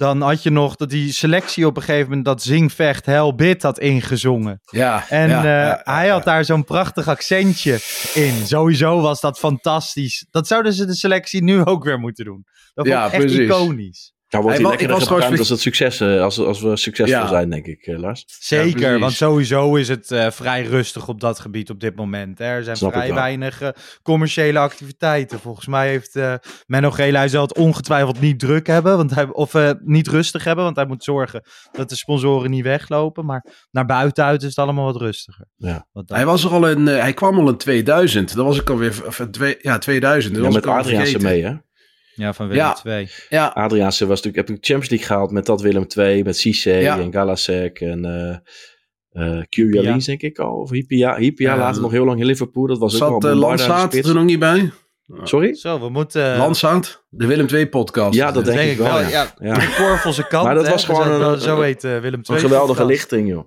dan 0.00 0.20
had 0.20 0.42
je 0.42 0.50
nog 0.50 0.76
dat 0.76 0.90
die 0.90 1.12
selectie 1.12 1.66
op 1.66 1.76
een 1.76 1.82
gegeven 1.82 2.08
moment 2.08 2.24
dat 2.24 2.42
Zingvecht 2.42 3.06
Helbit 3.06 3.62
had 3.62 3.78
ingezongen. 3.78 4.60
Ja. 4.70 5.08
En 5.08 5.28
ja, 5.28 5.38
uh, 5.38 5.44
ja, 5.44 5.80
hij 5.84 6.08
had 6.08 6.24
daar 6.24 6.44
zo'n 6.44 6.64
prachtig 6.64 7.08
accentje 7.08 7.78
in. 8.14 8.46
Sowieso 8.46 9.00
was 9.00 9.20
dat 9.20 9.38
fantastisch. 9.38 10.26
Dat 10.30 10.46
zouden 10.46 10.72
ze 10.72 10.86
de 10.86 10.94
selectie 10.94 11.42
nu 11.42 11.64
ook 11.64 11.84
weer 11.84 11.98
moeten 11.98 12.24
doen. 12.24 12.44
Dat 12.74 12.86
vond 12.86 12.98
ik 12.98 13.12
echt 13.12 13.16
precies. 13.16 13.38
iconisch. 13.38 14.12
Nou, 14.30 14.42
wordt 14.44 14.58
Hij 14.58 14.68
lekker 14.68 14.86
ik 14.86 14.92
was 14.92 15.04
trouwens 15.04 15.28
gebruikt 15.30 15.38
als, 15.38 15.48
het 15.48 15.60
succes, 15.60 16.00
eh, 16.00 16.22
als, 16.22 16.38
als 16.38 16.60
we 16.60 16.76
succesvol 16.76 17.20
Ja. 17.20 17.28
zijn, 17.28 17.50
denk 17.50 17.66
ik, 17.66 17.86
eh, 17.86 17.98
Lars. 17.98 18.24
Zeker, 18.26 18.98
want 18.98 19.12
sowieso 19.12 19.74
is 19.74 19.88
het 19.88 20.10
eh, 20.10 20.30
vrij 20.30 20.62
rustig 20.62 21.08
op 21.08 21.20
dat 21.20 21.38
gebied 21.40 21.70
op 21.70 21.80
dit 21.80 21.96
moment. 21.96 22.38
Hè. 22.38 22.44
Er 22.44 22.64
zijn 22.64 22.76
Snap 22.76 22.92
vrij 22.92 23.14
weinig 23.14 23.72
commerciële 24.02 24.58
activiteiten. 24.58 25.38
Volgens 25.40 25.66
mij 25.66 25.88
heeft 25.88 26.16
eh 26.16 26.34
Menno 26.66 26.90
Gele, 26.90 27.16
hij 27.18 27.28
zal 27.28 27.42
het 27.42 27.56
ongetwijfeld 27.56 28.20
niet 28.20 28.38
druk 28.38 28.66
hebben, 28.66 28.96
want 28.96 29.14
hij, 29.14 29.26
of 29.32 29.54
eh, 29.54 29.70
niet 29.84 30.08
rustig 30.08 30.44
hebben, 30.44 30.64
want 30.64 30.76
hij 30.76 30.86
moet 30.86 31.04
zorgen 31.04 31.42
dat 31.72 31.88
de 31.88 31.96
sponsoren 31.96 32.50
niet 32.50 32.64
weglopen. 32.64 33.24
Maar 33.24 33.44
naar 33.70 33.86
buiten 33.86 34.24
uit 34.24 34.42
is 34.42 34.48
het 34.48 34.58
allemaal 34.58 34.84
wat 34.84 35.00
rustiger. 35.00 35.46
Ja. 35.56 35.86
Wat 35.92 36.08
Hij, 36.08 36.26
was 36.26 36.44
er 36.44 36.50
al 36.50 36.68
in, 36.68 36.88
eh, 36.88 37.00
hij 37.00 37.12
kwam 37.12 37.38
al 37.38 37.48
in 37.48 37.56
2000. 37.56 38.34
Dat 38.34 38.46
was 38.46 38.60
ik 38.60 38.70
alweer. 38.70 39.02
Of, 39.06 39.26
twee, 39.30 39.56
ja, 39.60 39.78
2000. 39.78 40.34
Dat 40.34 40.42
Ja, 40.42 40.50
was 40.50 40.60
met 40.64 40.66
Adriaanse 40.74 41.18
mee, 41.18 41.44
hè? 41.44 41.54
Ja, 42.20 42.32
van 42.32 42.48
Willem 42.48 42.64
Ja. 42.64 42.76
II. 42.84 43.08
Ja, 43.28 43.46
Adriaanse 43.46 44.06
was 44.06 44.22
natuurlijk, 44.22 44.48
heb 44.48 44.56
ik 44.56 44.64
Champions 44.64 44.90
League 44.90 45.06
gehaald 45.08 45.30
met 45.30 45.46
dat 45.46 45.60
Willem 45.60 45.86
II, 45.96 46.22
met 46.22 46.36
Cisse 46.36 46.70
Ja. 46.70 46.98
en 46.98 47.12
Galasek 47.12 47.80
en 47.80 48.04
eh 48.04 48.36
eh 49.10 49.42
Kirialins, 49.48 50.04
denk 50.06 50.22
ik 50.22 50.38
al. 50.38 50.56
Of 50.60 50.70
Hypia. 50.70 51.16
Hypia 51.16 51.52
Ja. 51.54 51.58
later 51.58 51.82
nog 51.82 51.90
heel 51.90 52.04
lang 52.04 52.20
in 52.20 52.26
Liverpool. 52.26 52.66
Dat 52.66 52.78
was 52.78 52.92
ook 52.92 52.98
zat 52.98 53.08
wel 53.08 53.32
uh, 53.32 53.36
de 53.38 53.42
Landsaat 53.46 53.92
spits. 53.92 54.08
er 54.08 54.14
nog 54.14 54.24
niet 54.24 54.38
bij? 54.38 54.70
Sorry? 55.22 55.54
Zo, 55.54 55.80
we 55.80 55.88
moeten... 55.88 56.36
Landsaat? 56.36 57.04
De 57.08 57.26
Willem 57.26 57.46
II 57.46 57.68
podcast. 57.68 58.14
Ja, 58.14 58.30
dat 58.32 58.44
denk, 58.44 58.56
denk 58.58 58.70
ik 58.70 58.78
wel. 58.78 59.00
ja. 59.00 59.08
Ja, 59.08 59.34
Ja. 59.38 59.54
De 59.54 59.74
Korvelse 59.78 60.26
kant. 60.26 60.44
Maar 60.44 60.54
dat 60.54 60.64
hè. 60.66 60.70
was 60.70 60.84
gewoon 60.84 61.04
Zo- 61.04 61.32
een- 61.32 61.40
Zo 61.40 61.60
heet 61.60 61.82
Willem 61.82 62.02
II. 62.02 62.22
Een 62.26 62.38
geweldige 62.38 62.66
podcast. 62.66 62.88
lichting, 62.88 63.28
joh. 63.28 63.44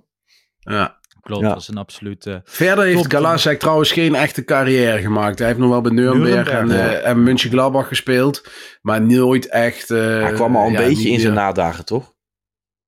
Ja. 0.58 0.98
Klopt, 1.24 1.42
Ja. 1.42 1.48
dat 1.48 1.60
is 1.60 1.68
een 1.68 1.76
absolute... 1.76 2.40
Verder 2.44 2.84
heeft. 2.84 3.12
Galasek 3.12 3.58
trouwens 3.58 3.92
geen 3.92 4.14
echte 4.14 4.44
carrière 4.44 5.00
gemaakt. 5.00 5.38
Hij 5.38 5.46
heeft 5.48 5.58
nog 5.58 5.70
wel 5.70 5.80
bij 5.80 5.92
Nuremberg, 5.92 6.48
en, 6.48 6.70
eh 6.70 7.06
en 7.08 7.22
Mönchengladbach 7.22 7.88
gespeeld. 7.88 8.48
Maar 8.82 9.02
nooit 9.02 9.48
echt... 9.48 9.90
eh, 9.90 9.98
Hij 9.98 10.32
kwam 10.32 10.56
al 10.56 10.66
een 10.66 10.72
ja, 10.72 10.78
beetje 10.78 11.08
in 11.10 11.20
zijn 11.20 11.32
meer- 11.34 11.42
nadagen, 11.42 11.84
toch? 11.84 12.12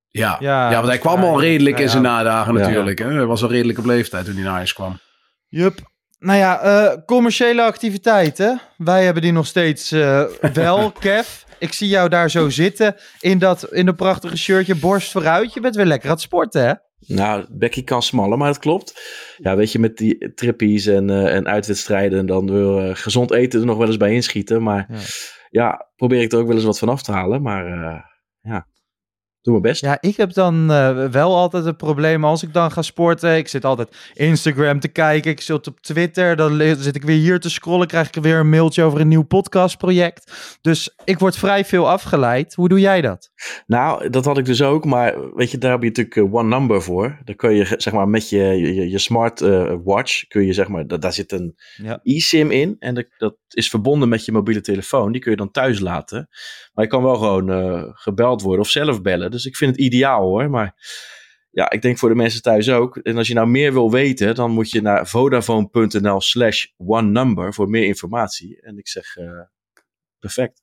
Ja. 0.09 0.37
Ja, 0.41 0.71
Ja, 0.71 0.77
want 0.77 0.89
hij 0.89 0.99
kwam 0.99 1.21
ja, 1.23 1.27
al 1.29 1.41
redelijk 1.41 1.77
ja, 1.77 1.83
in 1.83 1.89
zijn 1.91 2.03
ja. 2.03 2.09
nadagen 2.09 2.55
Ja. 2.55 2.61
natuurlijk. 2.61 2.99
Hè? 2.99 3.13
Hij 3.13 3.25
was 3.27 3.43
al 3.43 3.51
redelijk 3.51 3.79
op 3.79 3.85
leeftijd 3.85 4.25
toen 4.25 4.35
hij 4.35 4.43
naar 4.45 4.53
huis 4.53 4.73
kwam. 4.73 4.99
Jup. 5.49 5.79
Nou 6.19 6.39
ja, 6.39 6.61
eh, 6.61 6.97
commerciële 7.07 7.63
activiteiten. 7.63 8.61
Wij 8.77 9.05
hebben 9.05 9.23
die 9.23 9.33
nog 9.33 9.47
steeds 9.47 9.93
eh, 9.93 10.23
wel, 10.53 10.91
Kev. 11.01 11.29
Ik 11.59 11.73
zie 11.73 11.89
jou 11.89 12.09
daar 12.09 12.31
zo 12.31 12.49
zitten 12.49 12.97
in 13.21 13.39
dat 13.39 13.65
in 13.73 13.89
een 13.89 13.95
prachtige 13.97 14.37
shirtje, 14.37 14.75
borst 14.75 15.13
vooruit. 15.13 15.55
Je 15.55 15.61
bent 15.61 15.77
weer 15.77 15.85
lekker 15.87 16.09
aan 16.09 16.15
het 16.15 16.25
sporten, 16.25 16.67
hè? 16.67 16.73
Nou, 16.99 17.45
Becky 17.51 17.85
kan 17.85 18.03
smallen, 18.03 18.39
maar 18.39 18.49
dat 18.49 18.59
klopt. 18.59 19.01
Ja, 19.39 19.57
weet 19.57 19.73
je, 19.73 19.79
met 19.79 19.97
die 19.97 20.33
trippies 20.35 20.87
en, 20.87 21.11
eh, 21.11 21.35
en 21.35 21.47
uitwedstrijden... 21.47 22.19
en 22.19 22.27
dan 22.27 22.51
wil 22.51 22.81
eh, 22.81 22.95
gezond 22.95 23.31
eten 23.33 23.61
er 23.61 23.67
nog 23.67 23.77
wel 23.79 23.87
eens 23.87 23.97
bij 23.97 24.15
inschieten. 24.15 24.63
Maar 24.63 24.87
Ja. 24.89 24.99
ja, 25.51 25.89
probeer 25.97 26.21
ik 26.21 26.33
er 26.33 26.39
ook 26.39 26.47
wel 26.47 26.57
eens 26.57 26.65
wat 26.65 26.79
van 26.79 26.89
af 26.89 27.03
te 27.03 27.13
halen. 27.13 27.43
Maar 27.43 27.67
eh, 27.67 28.01
doe 29.47 29.61
mijn 29.61 29.73
best. 29.73 29.81
Ja, 29.85 29.99
ik 30.01 30.17
heb 30.17 30.33
dan 30.33 30.71
eh, 30.71 31.05
wel 31.07 31.37
altijd 31.37 31.65
het 31.65 31.77
probleem 31.77 32.25
als 32.25 32.43
ik 32.43 32.53
dan 32.53 32.71
ga 32.71 32.83
sporten. 32.83 33.37
Ik 33.37 33.49
zit 33.49 33.65
altijd 33.65 34.11
Instagram 34.15 34.81
te 34.81 34.89
kijken, 34.89 35.31
ik 35.31 35.41
zit 35.41 35.67
op 35.67 35.81
Twitter. 35.81 36.37
Dan 36.37 36.61
zit 36.79 36.97
ik 36.97 37.03
weer 37.03 37.19
hier 37.19 37.41
te 37.41 37.51
scrollen, 37.51 37.87
krijg 37.87 38.09
ik 38.09 38.23
weer 38.23 38.37
een 38.39 38.49
mailtje 38.49 38.83
over 38.83 39.01
een 39.01 39.09
nieuw 39.09 39.23
podcastproject. 39.23 40.33
Dus 40.61 40.95
ik 41.05 41.19
word 41.19 41.37
vrij 41.37 41.65
veel 41.65 41.89
afgeleid. 41.89 42.55
Hoe 42.55 42.69
doe 42.69 42.81
jij 42.81 43.01
dat? 43.01 43.31
Nou, 43.67 44.11
dat 44.11 44.25
had 44.25 44.39
ik 44.39 44.45
dus 44.45 44.63
ook. 44.63 44.85
Maar 44.85 45.35
weet 45.35 45.51
je, 45.51 45.59
daar 45.59 45.71
heb 45.71 45.81
je 45.83 45.87
natuurlijk 45.87 46.17
eh, 46.17 46.35
One 46.35 46.49
Number 46.49 46.83
voor. 46.83 47.19
Dan 47.25 47.37
kun 47.37 47.55
je 47.55 47.75
zeg 47.77 47.93
maar 47.93 48.09
met 48.09 48.29
je, 48.29 48.43
je, 48.45 48.91
je 48.91 48.99
smart 48.99 49.41
eh, 49.41 49.75
watch... 49.85 50.27
kun 50.29 50.47
je 50.47 50.53
zeg 50.53 50.69
maar, 50.69 50.87
da- 50.87 50.97
daar 50.97 51.13
zit 51.13 51.33
een 51.33 51.55
Ja. 51.83 52.01
eSIM 52.03 52.51
in. 52.51 52.77
En 52.79 52.95
dat, 52.95 53.07
dat 53.19 53.37
is 53.49 53.69
verbonden 53.69 54.09
met 54.09 54.25
je 54.25 54.33
mobiele 54.33 54.61
telefoon. 54.61 55.13
Die 55.13 55.21
kun 55.21 55.31
je 55.31 55.37
dan 55.37 55.51
thuis 55.51 55.81
laten. 55.81 56.29
Maar 56.75 56.85
je 56.85 56.91
kan 56.91 57.03
wel 57.03 57.17
gewoon 57.17 57.95
gebeld 57.95 58.43
worden 58.43 58.61
of 58.61 58.71
zelf 58.71 59.03
bellen. 59.03 59.31
Dus 59.37 59.47
ik 59.47 59.57
vind 59.57 59.71
het 59.71 59.85
ideaal 59.85 60.23
hoor. 60.23 60.51
Maar 60.51 60.75
ja, 61.51 61.71
ik 61.71 61.83
denk 61.83 61.99
voor 61.99 62.09
de 62.09 62.15
mensen 62.15 62.43
thuis 62.43 62.71
ook. 62.71 62.97
En 62.97 63.17
als 63.17 63.29
je 63.29 63.35
nou 63.35 63.47
meer 63.47 63.73
wil 63.73 63.91
weten, 63.91 64.35
dan 64.35 64.51
moet 64.51 64.71
je 64.71 64.83
naar 64.83 65.07
vodafone.nl 65.07 66.21
slash 66.21 66.67
one 66.77 67.11
number 67.11 67.55
voor 67.55 67.69
meer 67.69 67.85
informatie. 67.85 68.61
En 68.61 68.79
ik 68.79 68.89
zeg, 68.89 69.17
eh, 69.17 69.41
perfect. 70.19 70.63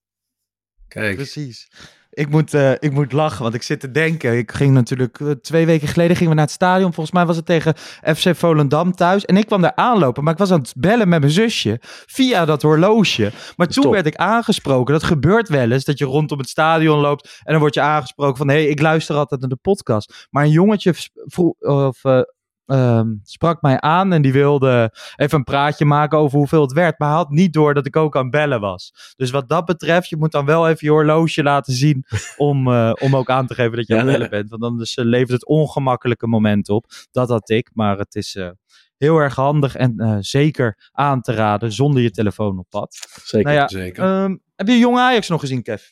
Kijk. 0.88 1.16
Precies. 1.16 1.70
Ik 2.14 2.30
moet, 2.30 2.54
eh, 2.54 2.72
ik 2.72 2.92
moet 2.92 3.12
lachen, 3.12 3.44
want 3.44 3.54
ik 3.54 3.64
zit 3.64 3.80
te 3.80 3.92
denken. 3.92 4.38
Ik 4.38 4.52
ging 4.52 4.74
natuurlijk 4.74 5.20
eh, 5.20 5.30
twee 5.30 5.66
weken 5.66 5.88
geleden 5.88 6.16
gingen 6.16 6.30
we 6.30 6.36
naar 6.36 6.46
het 6.46 6.54
stadion. 6.54 6.94
Volgens 6.94 7.16
mij 7.16 7.26
was 7.26 7.36
het 7.36 7.46
tegen 7.46 7.76
FC 8.16 8.36
Volendam 8.36 8.96
thuis. 8.96 9.26
En 9.26 9.38
ik 9.38 9.46
kwam 9.46 9.62
daar 9.62 9.76
aanlopen, 9.76 10.24
maar 10.24 10.34
ik 10.34 10.40
was 10.40 10.52
aan 10.52 10.60
het 10.60 10.74
bellen 10.78 11.10
met 11.10 11.20
mijn 11.20 11.32
zusje 11.32 11.78
via 12.06 12.46
dat 12.46 12.62
horloge. 12.62 13.32
Maar 13.56 13.68
toen 13.68 13.92
werd 13.92 14.06
ik 14.06 14.16
aangesproken. 14.16 14.94
Dat 14.94 15.04
gebeurt 15.04 15.50
wel 15.50 15.72
eens, 15.72 15.86
dat 15.86 15.98
je 15.98 16.06
rondom 16.06 16.38
het 16.38 16.50
stadion 16.50 17.00
loopt 17.00 17.42
en 17.44 17.52
dan 17.52 17.62
word 17.62 17.74
je 17.74 17.82
aangesproken 17.82 18.38
van... 18.38 18.50
hé, 18.50 18.54
hey, 18.54 18.66
ik 18.68 18.82
luister 18.82 19.16
altijd 19.16 19.40
naar 19.40 19.50
de 19.50 19.56
podcast. 19.56 20.28
Maar 20.30 20.44
een 20.44 20.52
jongetje 20.52 20.94
vroeg, 21.14 21.54
of, 21.60 22.04
eh, 22.04 22.22
ehm, 22.66 23.08
sprak 23.24 23.62
mij 23.62 23.80
aan 23.80 24.14
en 24.14 24.22
die 24.22 24.34
wilde 24.34 24.92
even 25.16 25.38
een 25.38 25.44
praatje 25.44 25.86
maken 25.86 26.18
over 26.18 26.38
hoeveel 26.38 26.62
het 26.62 26.72
werd. 26.74 27.00
Maar 27.00 27.08
hij 27.08 27.18
had 27.18 27.30
niet 27.30 27.54
door 27.54 27.74
dat 27.74 27.86
ik 27.86 27.96
ook 27.96 28.16
aan 28.16 28.30
bellen 28.30 28.60
was. 28.60 29.14
Dus 29.16 29.32
wat 29.32 29.50
dat 29.50 29.66
betreft, 29.66 30.10
je 30.10 30.18
moet 30.18 30.32
dan 30.32 30.46
wel 30.46 30.68
even 30.70 30.88
je 30.88 30.94
horloge 30.94 31.44
laten 31.44 31.74
zien 31.74 32.06
om, 32.38 32.68
eh, 32.68 32.92
om 33.02 33.16
ook 33.16 33.30
aan 33.30 33.48
te 33.48 33.54
geven 33.54 33.78
dat 33.78 33.88
je 33.88 33.94
Ja, 33.94 34.00
aan 34.00 34.06
het 34.08 34.16
bellen 34.16 34.30
bent. 34.32 34.50
Want 34.50 34.64
anders 34.64 34.96
eh, 34.96 35.06
levert 35.06 35.32
het 35.32 35.46
ongemakkelijke 35.46 36.28
moment 36.28 36.70
op. 36.70 36.86
Dat 37.12 37.30
had 37.30 37.50
ik, 37.50 37.70
maar 37.74 37.98
het 37.98 38.16
is 38.16 38.36
eh, 38.36 38.50
heel 38.98 39.18
erg 39.18 39.36
handig 39.36 39.76
en 39.76 40.18
zeker 40.20 40.90
aan 40.92 41.22
te 41.22 41.34
raden 41.34 41.72
zonder 41.72 42.02
je 42.02 42.12
telefoon 42.12 42.60
op 42.60 42.66
pad. 42.70 42.98
Zeker. 43.24 43.48
Nou 43.52 43.62
ja, 43.62 43.68
Zeker. 43.68 44.04
ehm, 44.04 44.36
heb 44.56 44.68
je 44.68 44.78
Jong 44.78 44.98
Ajax 44.98 45.30
nog 45.30 45.40
gezien, 45.40 45.64
Kev? 45.64 45.84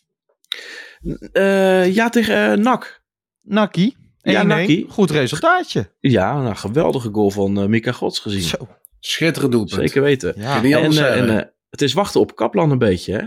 Ja, 1.94 2.10
tegen 2.10 2.62
NAC. 2.62 3.02
Nakkie? 3.42 3.98
Ja, 4.24 4.44
1-1. 4.44 4.48
Nakkie. 4.48 4.86
Goed 4.90 5.12
resultaatje. 5.12 5.90
Ja, 6.00 6.42
nou, 6.42 6.56
geweldige 6.56 7.10
goal 7.12 7.30
van 7.32 7.60
eh, 7.62 7.66
Mika 7.66 7.92
Gods 7.92 8.20
gezien. 8.20 8.42
Zo. 8.42 8.68
Schitterend 9.00 9.52
doelpunt. 9.52 9.82
Zeker 9.82 10.02
weten. 10.02 10.34
Ja. 10.38 10.64
En, 10.64 10.92
eh, 10.92 11.18
en 11.18 11.38
eh, 11.40 11.46
het 11.70 11.82
is 11.82 11.94
wachten 11.94 12.20
op 12.20 12.36
Kaplan 12.36 12.72
een 12.72 12.78
beetje, 12.78 13.14
hè? 13.14 13.24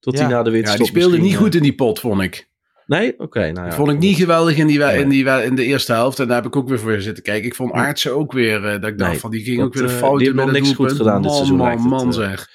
Tot 0.00 0.18
hij 0.18 0.28
Ja. 0.28 0.34
na 0.34 0.42
de 0.42 0.50
ja, 0.50 0.56
winst 0.56 0.76
die 0.76 0.86
speelde 0.86 1.18
niet 1.18 1.36
goed 1.36 1.54
in 1.54 1.62
die 1.62 1.74
pot, 1.74 2.00
vond 2.00 2.22
ik. 2.22 2.50
Nee? 2.86 3.18
Oké, 3.18 3.52
nou 3.52 3.66
ja. 3.66 3.72
Vond 3.72 3.90
ik 3.90 3.98
niet 3.98 4.16
geweldig 4.16 4.56
in, 4.56 4.66
die, 4.66 4.82
in, 4.84 5.08
die, 5.08 5.24
in 5.24 5.54
de 5.54 5.64
eerste 5.64 5.92
helft. 5.92 6.18
En 6.18 6.26
daar 6.26 6.36
heb 6.36 6.46
ik 6.46 6.56
ook 6.56 6.68
weer 6.68 6.78
voor 6.78 7.00
zitten 7.00 7.22
kijken. 7.22 7.46
Ik 7.46 7.54
vond 7.54 7.72
Aartsen 7.72 8.14
ook 8.14 8.32
weer, 8.32 8.56
eh, 8.64 8.80
dat 8.80 8.90
ik 8.90 8.98
dacht 8.98 9.10
Nee, 9.10 9.20
van, 9.20 9.30
die 9.30 9.42
ging 9.44 9.56
dat, 9.56 9.66
ook 9.66 9.74
weer 9.74 9.82
de 9.82 9.88
fout 9.88 10.18
die 10.18 10.28
in 10.28 10.36
hebben 10.36 10.44
nog 10.44 10.54
het 10.54 10.64
niks 10.64 10.76
goed 10.76 10.92
gedaan 10.92 11.22
dit 11.22 11.30
man, 11.30 11.34
seizoen, 11.36 11.56
Man, 11.56 11.70
het, 11.70 11.80
man, 11.80 12.12
zeg. 12.12 12.48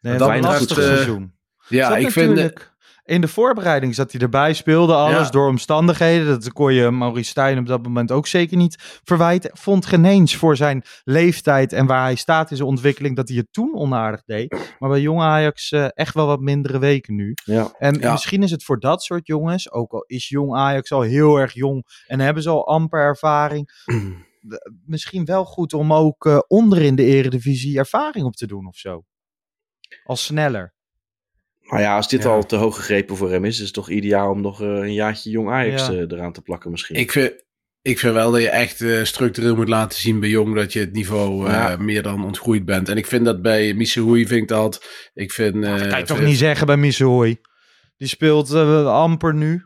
Nee, 0.00 0.18
Dat 0.18 0.40
was 0.40 0.56
gedaan. 0.58 0.66
seizoen. 0.66 1.32
Ja, 1.68 1.96
ik 1.96 2.10
vind... 2.10 2.28
natuurlijk 2.28 2.72
in 3.08 3.20
de 3.20 3.28
voorbereiding 3.28 3.94
zat 3.94 4.12
hij 4.12 4.20
erbij, 4.20 4.52
speelde 4.54 4.94
alles 4.94 5.24
Ja. 5.26 5.30
door 5.30 5.48
omstandigheden. 5.48 6.26
Dat 6.26 6.52
kon 6.52 6.74
je 6.74 6.90
Maurice 6.90 7.30
Stijn 7.30 7.58
op 7.58 7.66
dat 7.66 7.82
moment 7.82 8.12
ook 8.12 8.26
zeker 8.26 8.56
niet 8.56 9.00
verwijten. 9.04 9.50
Vond 9.54 9.86
geen 9.86 10.04
eens 10.04 10.36
voor 10.36 10.56
zijn 10.56 10.82
leeftijd 11.04 11.72
en 11.72 11.86
waar 11.86 12.02
hij 12.02 12.14
staat 12.14 12.50
in 12.50 12.56
zijn 12.56 12.68
ontwikkeling 12.68 13.16
dat 13.16 13.28
hij 13.28 13.36
het 13.36 13.46
toen 13.52 13.74
onaardig 13.74 14.22
deed. 14.24 14.74
Maar 14.78 14.88
bij 14.90 15.00
jonge 15.00 15.22
Ajax 15.24 15.70
eh, 15.70 15.86
echt 15.94 16.14
wel 16.14 16.26
wat 16.26 16.40
mindere 16.40 16.78
weken 16.78 17.14
nu. 17.14 17.32
Ja. 17.44 17.72
En 17.78 17.94
Ja. 18.00 18.10
misschien 18.12 18.42
is 18.42 18.50
het 18.50 18.64
voor 18.64 18.78
dat 18.80 19.02
soort 19.02 19.26
jongens, 19.26 19.72
ook 19.72 19.92
al 19.92 20.04
is 20.06 20.28
jong 20.28 20.54
Ajax 20.54 20.92
al 20.92 21.00
heel 21.02 21.36
erg 21.36 21.52
jong 21.52 21.84
en 22.06 22.20
hebben 22.20 22.42
ze 22.42 22.48
al 22.50 22.66
amper 22.66 23.00
ervaring, 23.00 23.82
w- 24.40 24.54
misschien 24.94 25.24
wel 25.24 25.44
goed 25.44 25.72
om 25.72 25.92
ook 25.92 26.26
eh, 26.26 26.38
onder 26.46 26.82
in 26.82 26.94
de 26.94 27.04
eredivisie 27.04 27.78
ervaring 27.78 28.24
op 28.26 28.34
te 28.36 28.46
doen 28.46 28.66
of 28.66 28.76
zo. 28.76 29.02
Al 30.04 30.16
sneller. 30.16 30.74
Nou 31.70 31.82
ja, 31.82 31.96
als 31.96 32.08
dit 32.08 32.22
Ja. 32.22 32.28
al 32.28 32.46
te 32.46 32.56
hoog 32.56 32.76
gegrepen 32.76 33.16
voor 33.16 33.30
hem 33.30 33.44
is, 33.44 33.58
is 33.58 33.64
het 33.64 33.74
toch 33.74 33.90
ideaal 33.90 34.30
om 34.30 34.40
nog 34.40 34.62
eh, 34.62 34.68
een 34.68 34.92
jaartje 34.94 35.30
jong 35.30 35.50
Ajax 35.50 35.86
Ja. 35.86 35.92
eh, 35.92 35.98
eraan 35.98 36.32
te 36.32 36.42
plakken 36.42 36.70
misschien. 36.70 36.96
Ik 36.96 37.12
vind, 37.12 37.32
ik 37.82 37.98
vind 37.98 38.14
wel 38.14 38.30
dat 38.30 38.40
je 38.42 38.48
echt 38.48 38.80
eh, 38.80 39.02
structureel 39.04 39.56
moet 39.56 39.68
laten 39.68 40.00
zien 40.00 40.20
bij 40.20 40.28
Jong 40.28 40.54
dat 40.54 40.72
je 40.72 40.80
het 40.80 40.92
niveau 40.92 41.48
eh, 41.48 41.76
meer 41.78 42.02
dan 42.02 42.24
ontgroeid 42.24 42.64
bent. 42.64 42.88
En 42.88 42.96
ik 42.96 43.06
vind 43.06 43.24
dat 43.24 43.42
bij 43.42 43.74
Missehoei 43.74 44.26
vind 44.26 44.42
ik 44.42 44.48
dat. 44.48 44.84
Ik 45.14 45.32
vind. 45.32 45.54
eh, 45.64 45.78
Dat 45.78 45.86
kan 45.88 45.98
je 45.98 46.04
toch 46.04 46.16
vind- 46.16 46.28
niet 46.28 46.38
zeggen 46.38 46.66
bij 46.66 46.76
Missouri. 46.76 47.38
Die 47.96 48.08
speelt 48.08 48.52
amper 48.54 49.34
nu. 49.34 49.64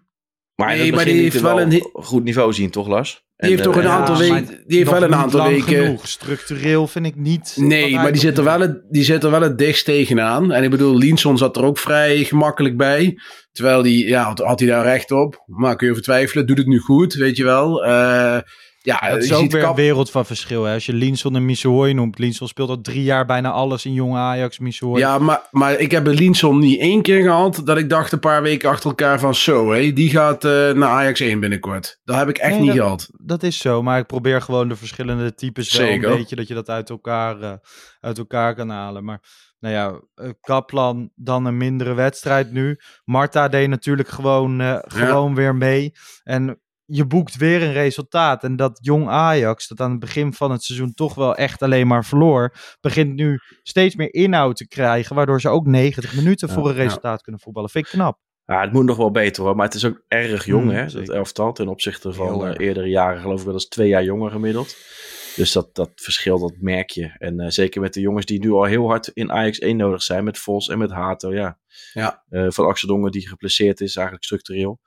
maar 0.54 0.76
Nee, 0.76 0.92
maar 0.92 1.04
die 1.04 1.14
niet 1.14 1.22
heeft 1.32 1.40
wel 1.44 1.60
een 1.60 1.80
goed 1.92 2.24
niveau 2.24 2.52
zien, 2.52 2.70
toch 2.70 2.88
Lars? 2.88 3.24
Die 3.42 3.50
heeft 3.50 3.62
toch 3.62 3.76
een 3.76 3.82
eh, 3.82 3.94
aantal 3.94 4.18
weken. 4.18 4.62
Die 4.66 4.78
heeft 4.78 4.90
wel 4.90 5.02
een 5.02 5.14
aantal 5.14 5.40
lang 5.40 5.50
weken. 5.50 5.84
Genoeg. 5.84 6.08
Structureel 6.08 6.86
vind 6.86 7.06
ik 7.06 7.16
niet. 7.16 7.54
Nee, 7.56 7.94
maar 7.94 8.12
die 8.12 8.20
zit, 8.20 8.38
er 8.38 8.44
wel 8.44 8.60
het, 8.60 8.82
die 8.90 9.04
zit 9.04 9.24
er 9.24 9.30
wel 9.30 9.42
het 9.42 9.58
dichtst 9.58 9.84
tegenaan. 9.84 10.52
En 10.52 10.62
ik 10.62 10.70
bedoel, 10.70 10.98
Linson 10.98 11.38
zat 11.38 11.56
er 11.56 11.64
ook 11.64 11.78
vrij 11.78 12.24
gemakkelijk 12.24 12.76
bij. 12.76 13.18
Terwijl 13.52 13.82
die, 13.82 14.06
ja, 14.06 14.22
had, 14.22 14.38
had 14.38 14.60
hij 14.60 14.68
daar 14.68 14.84
recht 14.84 15.10
op. 15.10 15.42
Maar 15.46 15.76
kun 15.76 15.86
je 15.86 15.92
over 15.92 16.04
twijfelen. 16.04 16.46
Doet 16.46 16.58
het 16.58 16.66
nu 16.66 16.78
goed, 16.78 17.14
weet 17.14 17.36
je 17.36 17.44
wel. 17.44 17.84
Eh, 17.84 18.38
ja, 18.82 19.10
Dat 19.10 19.22
is 19.22 19.32
ook 19.32 19.50
weer 19.50 19.64
een 19.64 19.74
wereld 19.74 20.10
van 20.10 20.26
verschil. 20.26 20.64
Hè? 20.64 20.74
Als 20.74 20.86
je 20.86 20.92
Linson 20.92 21.36
en 21.36 21.44
Missehooi 21.44 21.92
noemt. 21.94 22.18
Linson 22.18 22.48
speelt 22.48 22.68
al 22.68 22.80
drie 22.80 23.02
jaar 23.02 23.26
bijna 23.26 23.50
alles 23.50 23.84
in 23.84 23.92
jonge 23.92 24.18
Ajax. 24.18 24.58
Missehooi. 24.58 25.00
Ja, 25.00 25.18
maar, 25.18 25.48
maar 25.50 25.78
ik 25.78 25.90
heb 25.90 26.06
Linson 26.06 26.58
niet 26.58 26.80
één 26.80 27.02
keer 27.02 27.22
gehad 27.22 27.60
dat 27.64 27.78
ik 27.78 27.88
dacht 27.88 28.12
een 28.12 28.18
paar 28.18 28.42
weken 28.42 28.68
achter 28.70 28.88
elkaar 28.88 29.20
van 29.20 29.34
zo, 29.34 29.70
hé, 29.72 29.92
die 29.92 30.10
gaat 30.10 30.44
eh, 30.44 30.50
naar 30.70 30.88
Ajax 30.88 31.20
1 31.20 31.40
binnenkort. 31.40 32.00
Dat 32.04 32.16
heb 32.16 32.28
ik 32.28 32.38
echt 32.38 32.50
Nee, 32.50 32.60
niet 32.60 32.68
dat- 32.68 32.78
gehad. 32.78 33.08
Dat 33.24 33.42
is 33.42 33.58
zo, 33.58 33.82
maar 33.82 33.98
ik 33.98 34.06
probeer 34.06 34.42
gewoon 34.42 34.68
de 34.68 34.76
verschillende 34.76 35.34
types 35.34 35.76
wel 35.76 35.86
Zeker. 35.86 36.10
een 36.10 36.16
beetje 36.16 36.36
dat 36.36 36.48
je 36.48 36.54
dat 36.54 36.68
uit 36.68 36.90
elkaar, 36.90 37.40
eh, 37.40 37.52
uit 38.00 38.18
elkaar 38.18 38.54
kan 38.54 38.68
halen. 38.68 39.04
Maar 39.04 39.20
nou 39.60 39.74
ja, 39.74 40.00
eh, 40.14 40.30
Kaplan 40.40 41.10
dan 41.14 41.44
een 41.44 41.56
mindere 41.56 41.94
wedstrijd 41.94 42.52
nu. 42.52 42.78
Marta 43.04 43.48
deed 43.48 43.68
natuurlijk 43.68 44.08
gewoon, 44.08 44.80
gewoon 44.86 45.34
weer 45.34 45.54
mee. 45.54 45.92
En 46.24 46.60
je 46.94 47.06
boekt 47.06 47.36
weer 47.36 47.62
een 47.62 47.72
resultaat. 47.72 48.44
En 48.44 48.56
dat 48.56 48.78
jong 48.82 49.08
Ajax, 49.08 49.68
dat 49.68 49.80
aan 49.80 49.90
het 49.90 50.00
begin 50.00 50.32
van 50.32 50.50
het 50.50 50.62
seizoen 50.62 50.94
toch 50.94 51.14
wel 51.14 51.34
echt 51.34 51.62
alleen 51.62 51.86
maar 51.86 52.04
verloor, 52.04 52.54
begint 52.80 53.14
nu 53.14 53.38
steeds 53.62 53.94
meer 53.94 54.14
inhoud 54.14 54.56
te 54.56 54.68
krijgen, 54.68 55.16
waardoor 55.16 55.40
ze 55.40 55.48
ook 55.48 55.66
90 55.66 56.14
minuten 56.14 56.48
voor 56.48 56.68
een 56.68 56.74
resultaat 56.74 57.22
kunnen 57.22 57.40
voetballen. 57.40 57.70
Vind 57.70 57.86
ik 57.86 57.92
knap. 57.92 58.18
Ja, 58.46 58.60
het 58.60 58.72
moet 58.72 58.84
nog 58.84 58.96
wel 58.96 59.10
beter 59.10 59.42
hoor, 59.42 59.56
maar 59.56 59.66
het 59.66 59.74
is 59.74 59.84
ook 59.84 60.04
erg 60.08 60.44
jong 60.44 60.64
Hmm, 60.64 60.74
hè, 60.74 60.86
dat 60.86 61.08
elftal 61.08 61.52
ten 61.52 61.68
opzichte 61.68 62.12
van 62.12 62.46
eh, 62.46 62.66
eerdere 62.66 62.88
jaren 62.88 63.20
geloof 63.20 63.38
ik 63.38 63.44
wel 63.44 63.54
eens 63.54 63.68
twee 63.68 63.88
jaar 63.88 64.04
jonger 64.04 64.30
gemiddeld. 64.30 64.76
Dus 65.36 65.52
dat, 65.52 65.74
dat 65.74 65.90
verschil, 65.94 66.38
dat 66.38 66.54
merk 66.60 66.90
je. 66.90 67.14
En 67.18 67.40
eh, 67.40 67.50
zeker 67.50 67.80
met 67.80 67.94
de 67.94 68.00
jongens 68.00 68.26
die 68.26 68.40
nu 68.40 68.50
al 68.50 68.64
heel 68.64 68.86
hard 68.86 69.08
in 69.08 69.32
Ajax 69.32 69.58
1 69.58 69.76
nodig 69.76 70.02
zijn, 70.02 70.24
met 70.24 70.38
Vos 70.38 70.68
en 70.68 70.78
met 70.78 70.90
Hato, 70.90 71.34
ja. 71.34 71.58
Ja. 71.92 72.24
Eh, 72.28 72.46
van 72.48 72.66
Axel 72.66 72.88
Dongen 72.88 73.10
die 73.10 73.28
geplaceerd 73.28 73.80
is, 73.80 73.96
eigenlijk 73.96 74.24
structureel. 74.24 74.80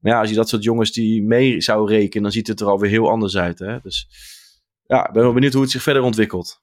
Maar 0.00 0.12
ja, 0.12 0.20
als 0.20 0.28
je 0.28 0.34
dat 0.34 0.48
soort 0.48 0.62
jongens 0.62 0.92
die 0.92 1.22
mee 1.22 1.60
zou 1.60 1.88
rekenen, 1.88 2.22
dan 2.22 2.32
ziet 2.32 2.46
het 2.46 2.60
er 2.60 2.66
alweer 2.66 2.90
heel 2.90 3.10
anders 3.10 3.36
uit. 3.36 3.58
Hè? 3.58 3.78
Dus 3.82 4.08
ja, 4.86 5.06
ik 5.06 5.12
ben 5.12 5.22
wel 5.22 5.32
benieuwd 5.32 5.52
hoe 5.52 5.62
het 5.62 5.70
zich 5.70 5.82
verder 5.82 6.02
ontwikkelt. 6.02 6.62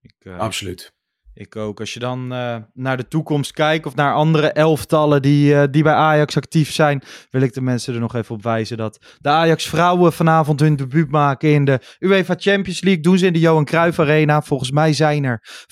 Ik, 0.00 0.14
eh, 0.18 0.38
Absoluut. 0.38 0.92
Ik 1.40 1.56
ook. 1.56 1.80
Als 1.80 1.94
je 1.94 2.00
dan 2.00 2.32
eh, 2.32 2.56
naar 2.72 2.96
de 2.96 3.08
toekomst 3.08 3.52
kijkt 3.52 3.86
of 3.86 3.94
naar 3.94 4.14
andere 4.14 4.52
elftallen 4.52 5.22
die, 5.22 5.54
eh, 5.54 5.68
die 5.70 5.82
bij 5.82 5.92
Ajax 5.92 6.36
actief 6.36 6.72
zijn, 6.72 7.02
wil 7.30 7.40
ik 7.40 7.52
de 7.52 7.60
mensen 7.60 7.94
er 7.94 8.00
nog 8.00 8.14
even 8.14 8.34
op 8.34 8.42
wijzen 8.42 8.76
dat 8.76 9.16
de 9.18 9.28
Ajax 9.28 9.68
vrouwen 9.68 10.12
vanavond 10.12 10.60
hun 10.60 10.76
debuut 10.76 11.10
maken 11.10 11.52
in 11.52 11.64
de 11.64 11.80
UEFA 11.98 12.34
Champions 12.38 12.80
League. 12.80 13.02
Doen 13.02 13.18
ze 13.18 13.26
in 13.26 13.32
de 13.32 13.38
Johan 13.38 13.64
Cruijff 13.64 13.98
Arena. 13.98 14.42
Volgens 14.42 14.70
mij 14.70 14.92
zijn 14.92 15.24
er 15.24 15.66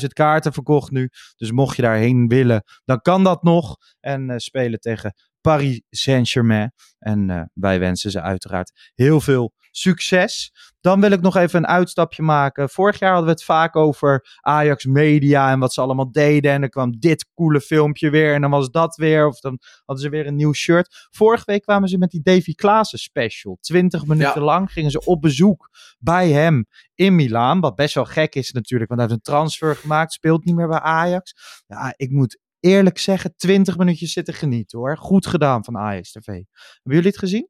15.000 0.00 0.12
kaarten 0.12 0.52
verkocht 0.52 0.90
nu. 0.90 1.08
Dus 1.36 1.50
mocht 1.50 1.76
je 1.76 1.82
daarheen 1.82 2.28
willen, 2.28 2.62
dan 2.84 3.00
kan 3.00 3.24
dat 3.24 3.42
nog. 3.42 3.76
En 4.00 4.30
eh, 4.30 4.36
spelen 4.38 4.80
tegen 4.80 5.14
Paris 5.44 5.82
Saint-Germain. 5.90 6.72
En 6.98 7.30
eh, 7.30 7.42
wij 7.54 7.78
wensen 7.78 8.10
ze 8.10 8.20
uiteraard 8.20 8.90
heel 8.94 9.20
veel 9.20 9.52
succes. 9.70 10.52
Dan 10.80 11.00
wil 11.00 11.10
ik 11.10 11.20
nog 11.20 11.36
even 11.36 11.58
een 11.58 11.66
uitstapje 11.66 12.22
maken. 12.22 12.68
Vorig 12.68 12.98
jaar 12.98 13.10
hadden 13.10 13.28
we 13.28 13.34
het 13.34 13.44
vaak 13.44 13.76
over 13.76 14.38
Ajax 14.40 14.84
Media 14.84 15.50
en 15.50 15.58
wat 15.58 15.72
ze 15.72 15.80
allemaal 15.80 16.12
deden. 16.12 16.52
En 16.52 16.62
er 16.62 16.68
kwam 16.68 16.98
dit 16.98 17.28
coole 17.34 17.60
filmpje 17.60 18.10
weer 18.10 18.34
en 18.34 18.40
dan 18.40 18.50
was 18.50 18.70
dat 18.70 18.96
weer. 18.96 19.26
Of 19.26 19.40
dan 19.40 19.58
hadden 19.84 20.04
ze 20.04 20.10
weer 20.10 20.26
een 20.26 20.36
nieuw 20.36 20.52
shirt. 20.52 21.08
Vorige 21.10 21.44
week 21.46 21.62
kwamen 21.62 21.88
ze 21.88 21.98
met 21.98 22.10
die 22.10 22.22
Davy 22.22 22.54
Klaassen 22.54 22.98
special. 22.98 23.58
20 23.60 24.06
minuten 24.06 24.42
lang 24.42 24.72
gingen 24.72 24.90
ze 24.90 25.04
op 25.04 25.20
bezoek 25.20 25.70
bij 25.98 26.28
hem 26.28 26.66
in 26.94 27.14
Milaan. 27.14 27.60
Wat 27.60 27.74
best 27.74 27.94
wel 27.94 28.04
gek 28.04 28.34
is 28.34 28.52
natuurlijk, 28.52 28.90
want 28.90 29.00
hij 29.00 29.10
heeft 29.10 29.26
een 29.26 29.32
transfer 29.32 29.76
gemaakt. 29.76 30.12
Speelt 30.12 30.44
niet 30.44 30.54
meer 30.54 30.68
bij 30.68 30.80
Ajax. 30.80 31.34
Ja, 31.66 31.94
ik 31.96 32.10
moet 32.10 32.42
eerlijk 32.64 32.98
zeggen, 32.98 33.36
20 33.36 33.76
minuutjes 33.76 34.12
zitten 34.12 34.34
genieten 34.34 34.78
hoor. 34.78 34.96
Goed 34.96 35.26
gedaan 35.26 35.64
van 35.64 35.76
Ajax 35.76 36.12
TV. 36.12 36.26
Hebben 36.26 36.44
jullie 36.82 37.06
het 37.06 37.18
gezien? 37.18 37.48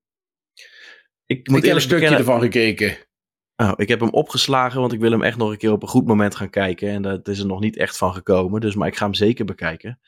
Ik 1.26 1.38
Ik 1.38 1.50
moet 1.50 1.64
heb 1.64 1.74
een 1.74 1.80
stukje 1.80 2.08
ervan 2.08 2.40
gekeken. 2.40 2.96
Oh, 3.56 3.72
ik 3.76 3.88
heb 3.88 4.00
hem 4.00 4.10
opgeslagen, 4.10 4.80
want 4.80 4.92
ik 4.92 5.00
wil 5.00 5.10
hem 5.10 5.22
echt 5.22 5.36
nog 5.36 5.50
een 5.50 5.56
keer 5.56 5.72
op 5.72 5.82
een 5.82 5.88
goed 5.88 6.06
moment 6.06 6.34
gaan 6.34 6.50
kijken. 6.50 6.88
En 6.88 7.02
dat 7.02 7.28
is 7.28 7.38
er 7.38 7.46
nog 7.46 7.60
niet 7.60 7.76
echt 7.76 7.96
van 7.96 8.14
gekomen. 8.14 8.60
Dus, 8.60 8.74
maar 8.74 8.88
ik 8.88 8.96
ga 8.96 9.04
hem 9.04 9.14
zeker 9.14 9.44
bekijken. 9.44 10.00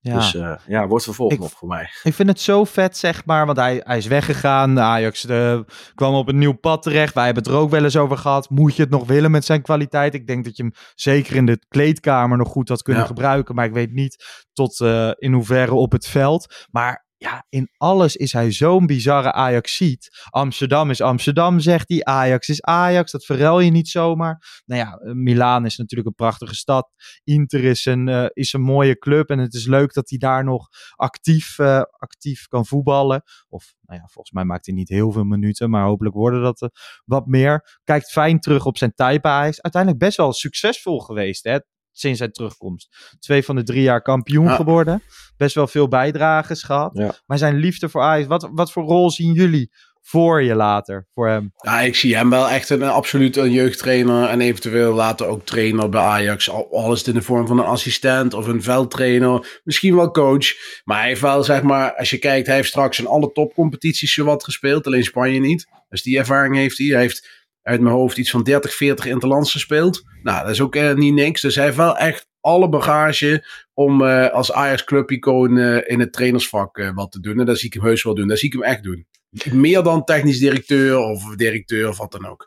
Ja. 0.00 0.14
Dus 0.14 0.34
eh, 0.34 0.52
ja, 0.66 0.86
wordt 0.86 1.04
vervolgd 1.04 1.34
Ik- 1.34 1.40
nog 1.40 1.50
voor 1.50 1.68
mij. 1.68 1.82
Ik 2.02 2.14
vind 2.14 2.28
het 2.28 2.40
zo 2.40 2.64
vet, 2.64 2.96
zeg 2.96 3.24
maar. 3.24 3.46
Want 3.46 3.58
hij, 3.58 3.80
hij 3.84 3.96
is 3.96 4.06
weggegaan. 4.06 4.74
De 4.74 4.80
Ajax 4.80 5.26
eh, 5.26 5.60
kwam 5.94 6.14
op 6.14 6.28
een 6.28 6.38
nieuw 6.38 6.52
pad 6.52 6.82
terecht. 6.82 7.14
Wij 7.14 7.24
hebben 7.24 7.42
het 7.42 7.52
er 7.52 7.58
ook 7.58 7.70
wel 7.70 7.84
eens 7.84 7.96
over 7.96 8.16
gehad. 8.18 8.50
Moet 8.50 8.76
je 8.76 8.82
het 8.82 8.90
nog 8.90 9.06
willen 9.06 9.30
met 9.30 9.44
zijn 9.44 9.62
kwaliteit? 9.62 10.14
Ik 10.14 10.26
denk 10.26 10.44
dat 10.44 10.56
je 10.56 10.62
hem 10.62 10.72
zeker 10.94 11.36
in 11.36 11.46
de 11.46 11.58
kleedkamer 11.68 12.38
nog 12.38 12.48
goed 12.48 12.68
had 12.68 12.82
kunnen 12.82 13.02
Ja. 13.02 13.08
gebruiken. 13.08 13.54
Maar 13.54 13.64
ik 13.64 13.72
weet 13.72 13.92
niet 13.92 14.24
tot 14.52 14.80
eh, 14.80 15.10
in 15.16 15.32
hoeverre 15.32 15.74
op 15.74 15.92
het 15.92 16.06
veld. 16.06 16.66
Maar 16.70 17.06
ja, 17.18 17.46
in 17.48 17.70
alles 17.76 18.16
is 18.16 18.32
hij 18.32 18.52
zo'n 18.52 18.86
bizarre 18.86 19.32
Ajaxiet. 19.32 20.08
Amsterdam 20.30 20.90
is 20.90 21.00
Amsterdam, 21.00 21.60
zegt 21.60 21.88
hij. 21.88 22.04
Ajax 22.04 22.48
is 22.48 22.62
Ajax. 22.62 23.12
Dat 23.12 23.24
verruil 23.24 23.60
je 23.60 23.70
niet 23.70 23.88
zomaar. 23.88 24.62
Nou 24.66 24.80
ja, 24.80 24.96
eh, 24.96 25.12
Milaan 25.12 25.64
is 25.64 25.76
natuurlijk 25.76 26.08
een 26.08 26.14
prachtige 26.14 26.54
stad. 26.54 26.90
Inter 27.24 27.64
is 27.64 27.84
een, 27.84 28.08
eh, 28.08 28.26
is 28.32 28.52
een 28.52 28.60
mooie 28.60 28.98
club. 28.98 29.30
En 29.30 29.38
het 29.38 29.54
is 29.54 29.66
leuk 29.66 29.92
dat 29.92 30.08
hij 30.08 30.18
daar 30.18 30.44
nog 30.44 30.68
actief, 30.94 31.58
eh, 31.58 31.82
actief 31.90 32.46
kan 32.46 32.66
voetballen. 32.66 33.22
Of 33.48 33.74
nou 33.80 34.00
ja, 34.00 34.06
volgens 34.06 34.34
mij 34.34 34.44
maakt 34.44 34.66
hij 34.66 34.74
niet 34.74 34.88
heel 34.88 35.12
veel 35.12 35.24
minuten. 35.24 35.70
Maar 35.70 35.84
hopelijk 35.84 36.14
worden 36.14 36.42
dat 36.42 36.70
wat 37.04 37.26
meer. 37.26 37.78
Kijkt 37.84 38.10
fijn 38.10 38.40
terug 38.40 38.66
op 38.66 38.78
zijn 38.78 38.94
tijd 38.94 39.22
bij. 39.22 39.54
Uiteindelijk 39.56 40.02
best 40.02 40.16
wel 40.16 40.32
succesvol 40.32 41.00
geweest 41.00 41.44
hè, 41.44 41.58
sinds 42.00 42.18
zijn 42.18 42.32
terugkomst. 42.32 43.16
Twee 43.20 43.44
van 43.44 43.56
de 43.56 43.62
drie 43.62 43.82
jaar 43.82 44.02
kampioen 44.02 44.44
Ja. 44.44 44.54
geworden. 44.54 45.02
Best 45.36 45.54
wel 45.54 45.66
veel 45.66 45.88
bijdrages 45.88 46.62
gehad. 46.62 46.90
Ja. 46.94 47.14
Maar 47.26 47.38
zijn 47.38 47.56
liefde 47.56 47.88
voor 47.88 48.02
Ajax, 48.02 48.26
wat, 48.26 48.48
wat 48.52 48.72
voor 48.72 48.84
rol 48.84 49.10
zien 49.10 49.32
jullie 49.32 49.70
voor 50.02 50.42
je 50.42 50.54
later? 50.54 51.06
Voor 51.14 51.28
hem? 51.28 51.52
Ja, 51.56 51.80
ik 51.80 51.94
zie 51.94 52.16
hem 52.16 52.30
wel 52.30 52.48
echt 52.48 52.70
een, 52.70 52.82
absoluut 52.82 53.36
een 53.36 53.50
jeugdtrainer 53.52 54.28
en 54.28 54.40
eventueel 54.40 54.94
later 54.94 55.26
ook 55.26 55.46
trainer 55.46 55.88
bij 55.88 56.00
Ajax. 56.00 56.50
Al, 56.50 56.68
al 56.72 56.92
is 56.92 56.98
het 56.98 57.08
in 57.08 57.14
de 57.14 57.22
vorm 57.22 57.46
van 57.46 57.58
een 57.58 57.64
assistent 57.64 58.34
of 58.34 58.46
een 58.46 58.62
veldtrainer, 58.62 59.60
misschien 59.64 59.96
wel 59.96 60.10
coach. 60.10 60.46
Maar 60.84 60.98
hij 60.98 61.08
heeft 61.08 61.20
wel, 61.20 61.42
zeg 61.44 61.62
maar, 61.62 61.94
als 61.96 62.10
je 62.10 62.18
kijkt, 62.18 62.46
hij 62.46 62.56
heeft 62.56 62.68
straks 62.68 62.98
in 62.98 63.06
alle 63.06 63.32
topcompetities 63.32 64.12
zowat 64.14 64.44
gespeeld, 64.44 64.86
alleen 64.86 65.04
Spanje 65.04 65.40
niet. 65.40 65.66
Dus 65.88 66.02
die 66.02 66.18
ervaring 66.18 66.56
heeft 66.56 66.78
hij. 66.78 66.86
Hij 66.86 67.00
heeft 67.00 67.37
uit 67.62 67.80
mijn 67.80 67.94
hoofd 67.94 68.18
iets 68.18 68.30
van 68.30 68.42
30, 68.42 68.74
40 68.74 69.06
interlands 69.06 69.52
gespeeld. 69.52 70.02
Nou, 70.22 70.42
dat 70.42 70.50
is 70.50 70.60
ook 70.60 70.74
eh, 70.74 70.94
niet 70.94 71.14
niks. 71.14 71.40
Dus 71.40 71.54
hij 71.54 71.64
heeft 71.64 71.76
wel 71.76 71.96
echt 71.96 72.28
alle 72.40 72.68
bagage 72.68 73.46
om 73.74 74.02
eh, 74.02 74.30
als 74.30 74.52
Ajax 74.52 74.84
clubicoon 74.84 75.58
eh, 75.58 75.90
in 75.90 76.00
het 76.00 76.12
trainersvak 76.12 76.78
eh, 76.78 76.94
wat 76.94 77.12
te 77.12 77.20
doen. 77.20 77.38
En 77.38 77.46
dat 77.46 77.58
zie 77.58 77.66
ik 77.66 77.74
hem 77.74 77.84
heus 77.84 78.02
wel 78.02 78.14
doen. 78.14 78.28
Dat 78.28 78.38
zie 78.38 78.48
ik 78.48 78.54
hem 78.54 78.62
echt 78.62 78.82
doen. 78.82 79.06
Meer 79.52 79.82
dan 79.82 80.04
technisch 80.04 80.38
directeur 80.38 80.98
of 80.98 81.36
directeur 81.36 81.88
of 81.88 81.98
wat 81.98 82.12
dan 82.12 82.26
ook. 82.26 82.46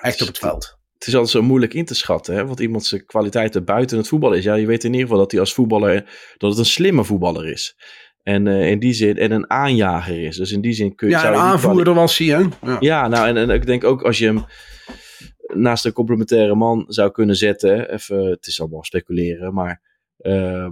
Echt 0.00 0.20
op 0.20 0.26
het 0.26 0.38
veld. 0.38 0.76
Het 0.92 1.06
is 1.06 1.14
altijd 1.14 1.32
zo 1.32 1.42
moeilijk 1.42 1.74
in 1.74 1.84
te 1.84 1.94
schatten, 1.94 2.34
hè? 2.34 2.46
wat 2.46 2.60
iemand 2.60 2.86
zijn 2.86 3.06
kwaliteiten 3.06 3.64
buiten 3.64 3.98
het 3.98 4.08
voetbal 4.08 4.32
is. 4.32 4.44
Ja, 4.44 4.54
je 4.54 4.66
weet 4.66 4.84
in 4.84 4.90
ieder 4.90 5.06
geval 5.06 5.22
dat 5.22 5.30
hij 5.30 5.40
als 5.40 5.54
voetballer, 5.54 5.94
dat 6.36 6.50
het 6.50 6.58
een 6.58 6.64
slimme 6.64 7.04
voetballer 7.04 7.46
is. 7.46 7.76
En 8.28 8.46
eh, 8.46 8.70
in 8.70 8.78
die 8.78 8.92
zin, 8.92 9.18
en 9.18 9.30
een 9.30 9.50
aanjager 9.50 10.24
is. 10.24 10.36
Dus 10.36 10.52
in 10.52 10.60
die 10.60 10.72
zin 10.72 10.94
kun 10.94 11.08
je. 11.08 11.14
Ja, 11.14 11.20
zou 11.20 11.34
een 11.34 11.40
die 11.40 11.48
aanvoerder 11.50 11.94
was 11.94 12.18
hij, 12.18 12.26
hè? 12.26 12.38
Ja. 12.62 12.76
Ja, 12.80 13.08
nou, 13.08 13.28
en, 13.28 13.36
en 13.36 13.50
ik 13.50 13.66
denk 13.66 13.84
ook 13.84 14.02
als 14.02 14.18
je 14.18 14.26
hem 14.26 14.44
naast 15.54 15.84
een 15.84 15.92
complementaire 15.92 16.54
man 16.54 16.84
zou 16.88 17.10
kunnen 17.10 17.36
zetten, 17.36 17.92
even, 17.92 18.24
het 18.24 18.46
is 18.46 18.60
allemaal 18.60 18.84
speculeren, 18.84 19.54
maar 19.54 19.82
eh, 20.16 20.68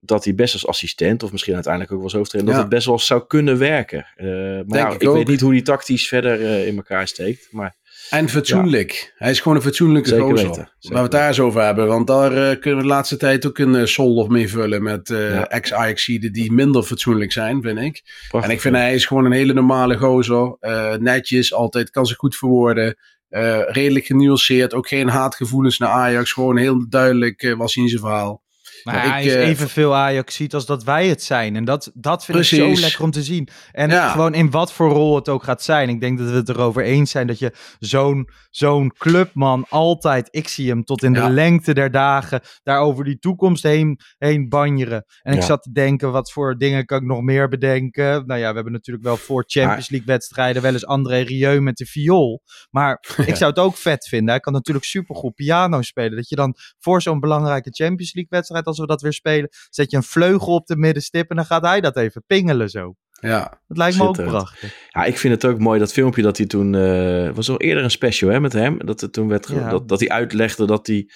dat 0.00 0.24
hij 0.24 0.34
best 0.34 0.52
als 0.52 0.66
assistent, 0.66 1.22
of 1.22 1.32
misschien 1.32 1.54
uiteindelijk 1.54 1.92
ook 1.92 1.98
wel 1.98 2.08
als 2.08 2.16
hoofdtrainer, 2.16 2.52
Ja. 2.52 2.58
dat 2.58 2.68
het 2.68 2.76
best 2.76 2.88
wel 2.88 2.98
zou 2.98 3.26
kunnen 3.26 3.58
werken. 3.58 4.06
Eh, 4.14 4.26
maar 4.66 4.92
ik 4.94 5.02
ik, 5.02 5.08
weet 5.08 5.26
niet 5.26 5.40
hoe 5.40 5.52
hij 5.52 5.62
tactisch 5.62 6.08
verder 6.08 6.66
in 6.66 6.76
elkaar 6.76 7.08
steekt, 7.08 7.48
maar 7.50 7.76
En 8.10 8.28
fatsoenlijk. 8.28 9.12
Hij 9.16 9.30
is 9.30 9.40
gewoon 9.40 9.56
een 9.56 9.62
fatsoenlijke 9.62 10.08
Zeker 10.08 10.24
gozer. 10.24 10.46
weten, 10.48 10.70
Waar 10.80 10.92
we 10.92 10.98
het 10.98 11.10
daar 11.10 11.28
eens 11.28 11.40
over 11.40 11.62
hebben. 11.62 11.86
Want 11.86 12.06
daar 12.06 12.32
eh, 12.32 12.60
kunnen 12.60 12.76
we 12.76 12.86
de 12.86 12.92
laatste 12.92 13.16
tijd 13.16 13.46
ook 13.46 13.58
een 13.58 13.74
uh, 13.74 13.84
sol 13.84 14.26
mee 14.26 14.48
vullen 14.48 14.82
met 14.82 15.10
eh 15.10 15.30
Ja. 15.30 15.48
ex-Ajaxiden 15.48 16.32
die 16.32 16.52
minder 16.52 16.82
fatsoenlijk 16.82 17.32
zijn, 17.32 17.62
vind 17.62 17.78
ik. 17.78 18.02
prachtig. 18.28 18.50
En 18.50 18.56
ik 18.56 18.62
vind 18.62 18.74
hij 18.76 18.94
is 18.94 19.04
gewoon 19.04 19.24
een 19.24 19.32
hele 19.32 19.52
normale 19.52 19.96
gozer. 19.96 20.56
Eh, 20.60 20.94
netjes, 20.94 21.52
altijd 21.54 21.90
kan 21.90 22.06
zich 22.06 22.16
goed 22.16 22.36
verwoorden. 22.36 22.96
Eh, 23.28 23.60
redelijk 23.66 24.06
genuanceerd. 24.06 24.74
Ook 24.74 24.88
geen 24.88 25.08
haatgevoelens 25.08 25.78
naar 25.78 25.88
Ajax. 25.88 26.32
Gewoon 26.32 26.56
heel 26.56 26.88
duidelijk 26.88 27.42
eh, 27.42 27.56
was 27.56 27.74
hij 27.74 27.82
in 27.84 27.88
zijn 27.90 28.02
verhaal. 28.02 28.44
Maar 28.86 29.04
Ik, 29.04 29.10
hij 29.10 29.24
is 29.24 29.34
eh, 29.34 29.48
evenveel 29.48 29.94
Ajax 29.94 30.52
als 30.52 30.66
dat 30.66 30.84
wij 30.84 31.08
het 31.08 31.22
zijn. 31.22 31.56
En 31.56 31.64
dat, 31.64 31.90
dat 31.94 32.24
vind 32.24 32.38
ik 32.38 32.44
zo 32.44 32.80
lekker 32.80 33.02
om 33.02 33.10
te 33.10 33.22
zien. 33.22 33.48
En 33.72 33.90
Ja. 33.90 34.10
gewoon 34.10 34.34
in 34.34 34.50
wat 34.50 34.72
voor 34.72 34.90
rol 34.90 35.14
het 35.14 35.28
ook 35.28 35.42
gaat 35.42 35.62
zijn. 35.62 35.88
Ik 35.88 36.00
denk 36.00 36.18
dat 36.18 36.28
we 36.28 36.34
het 36.36 36.48
erover 36.48 36.82
eens 36.82 37.10
zijn 37.10 37.26
dat 37.26 37.38
je 37.38 37.52
zo'n 37.78 38.28
zo'n 38.50 38.92
clubman 38.98 39.66
altijd... 39.68 40.28
Ik 40.30 40.48
zie 40.48 40.68
hem 40.68 40.84
tot 40.84 41.02
in 41.02 41.12
Ja. 41.12 41.26
de 41.26 41.32
lengte 41.32 41.74
der 41.74 41.90
dagen 41.90 42.40
daar 42.62 42.80
over 42.80 43.04
die 43.04 43.18
toekomst 43.18 43.62
heen, 43.62 44.00
heen 44.18 44.48
banjeren. 44.48 45.04
En 45.22 45.32
ik 45.32 45.40
Ja. 45.40 45.46
zat 45.46 45.62
te 45.62 45.72
denken, 45.72 46.12
wat 46.12 46.32
voor 46.32 46.56
dingen 46.58 46.84
kan 46.86 46.98
ik 46.98 47.04
nog 47.06 47.22
meer 47.22 47.48
bedenken? 47.48 48.26
Nou 48.26 48.40
ja, 48.40 48.48
we 48.48 48.54
hebben 48.54 48.72
natuurlijk 48.72 49.06
wel 49.06 49.16
voor 49.16 49.44
Champions 49.46 49.88
League 49.88 50.08
wedstrijden 50.08 50.62
wel 50.62 50.72
eens 50.72 50.86
André 50.86 51.18
Rieu 51.20 51.60
met 51.60 51.76
de 51.76 51.86
viool. 51.86 52.42
Maar 52.70 53.04
ik 53.26 53.36
zou 53.36 53.50
het 53.50 53.58
ook 53.58 53.76
vet 53.76 54.08
vinden. 54.08 54.28
Hij 54.30 54.40
kan 54.40 54.52
natuurlijk 54.52 54.86
supergoed 54.86 55.34
piano 55.34 55.82
spelen. 55.82 56.16
Dat 56.16 56.28
je 56.28 56.36
dan 56.36 56.54
voor 56.78 57.02
zo'n 57.02 57.20
belangrijke 57.20 57.70
Champions 57.70 58.14
League 58.14 58.30
wedstrijd, 58.38 58.66
als 58.66 58.75
we 58.78 58.86
dat 58.86 59.00
weer 59.02 59.12
spelen, 59.12 59.48
zet 59.70 59.90
je 59.90 59.96
een 59.96 60.02
vleugel 60.02 60.54
op 60.54 60.66
de 60.66 60.76
middenstip 60.76 61.30
en 61.30 61.36
dan 61.36 61.44
gaat 61.44 61.62
hij 61.62 61.80
dat 61.80 61.96
even 61.96 62.24
pingelen 62.26 62.68
zo. 62.70 62.94
Ja, 63.20 63.60
Dat 63.66 63.76
lijkt 63.76 63.96
me 63.98 64.04
ook 64.04 64.22
prachtig. 64.24 64.74
Ja, 64.88 65.04
ik 65.04 65.18
vind 65.18 65.34
het 65.34 65.44
ook 65.52 65.58
mooi, 65.58 65.78
dat 65.78 65.92
filmpje 65.92 66.22
dat 66.22 66.36
hij 66.36 66.46
toen... 66.46 66.74
eh 66.74 67.30
was 67.30 67.48
al 67.50 67.60
eerder 67.60 67.84
een 67.84 67.90
special 67.90 68.30
hè, 68.30 68.40
met 68.40 68.52
hem. 68.52 68.78
Dat, 68.86 69.08
toen 69.12 69.28
werd 69.28 69.48
Ja. 69.48 69.68
dat, 69.70 69.88
dat 69.88 70.00
hij 70.00 70.08
uitlegde 70.08 70.66
dat 70.66 70.86
hij 70.86 71.08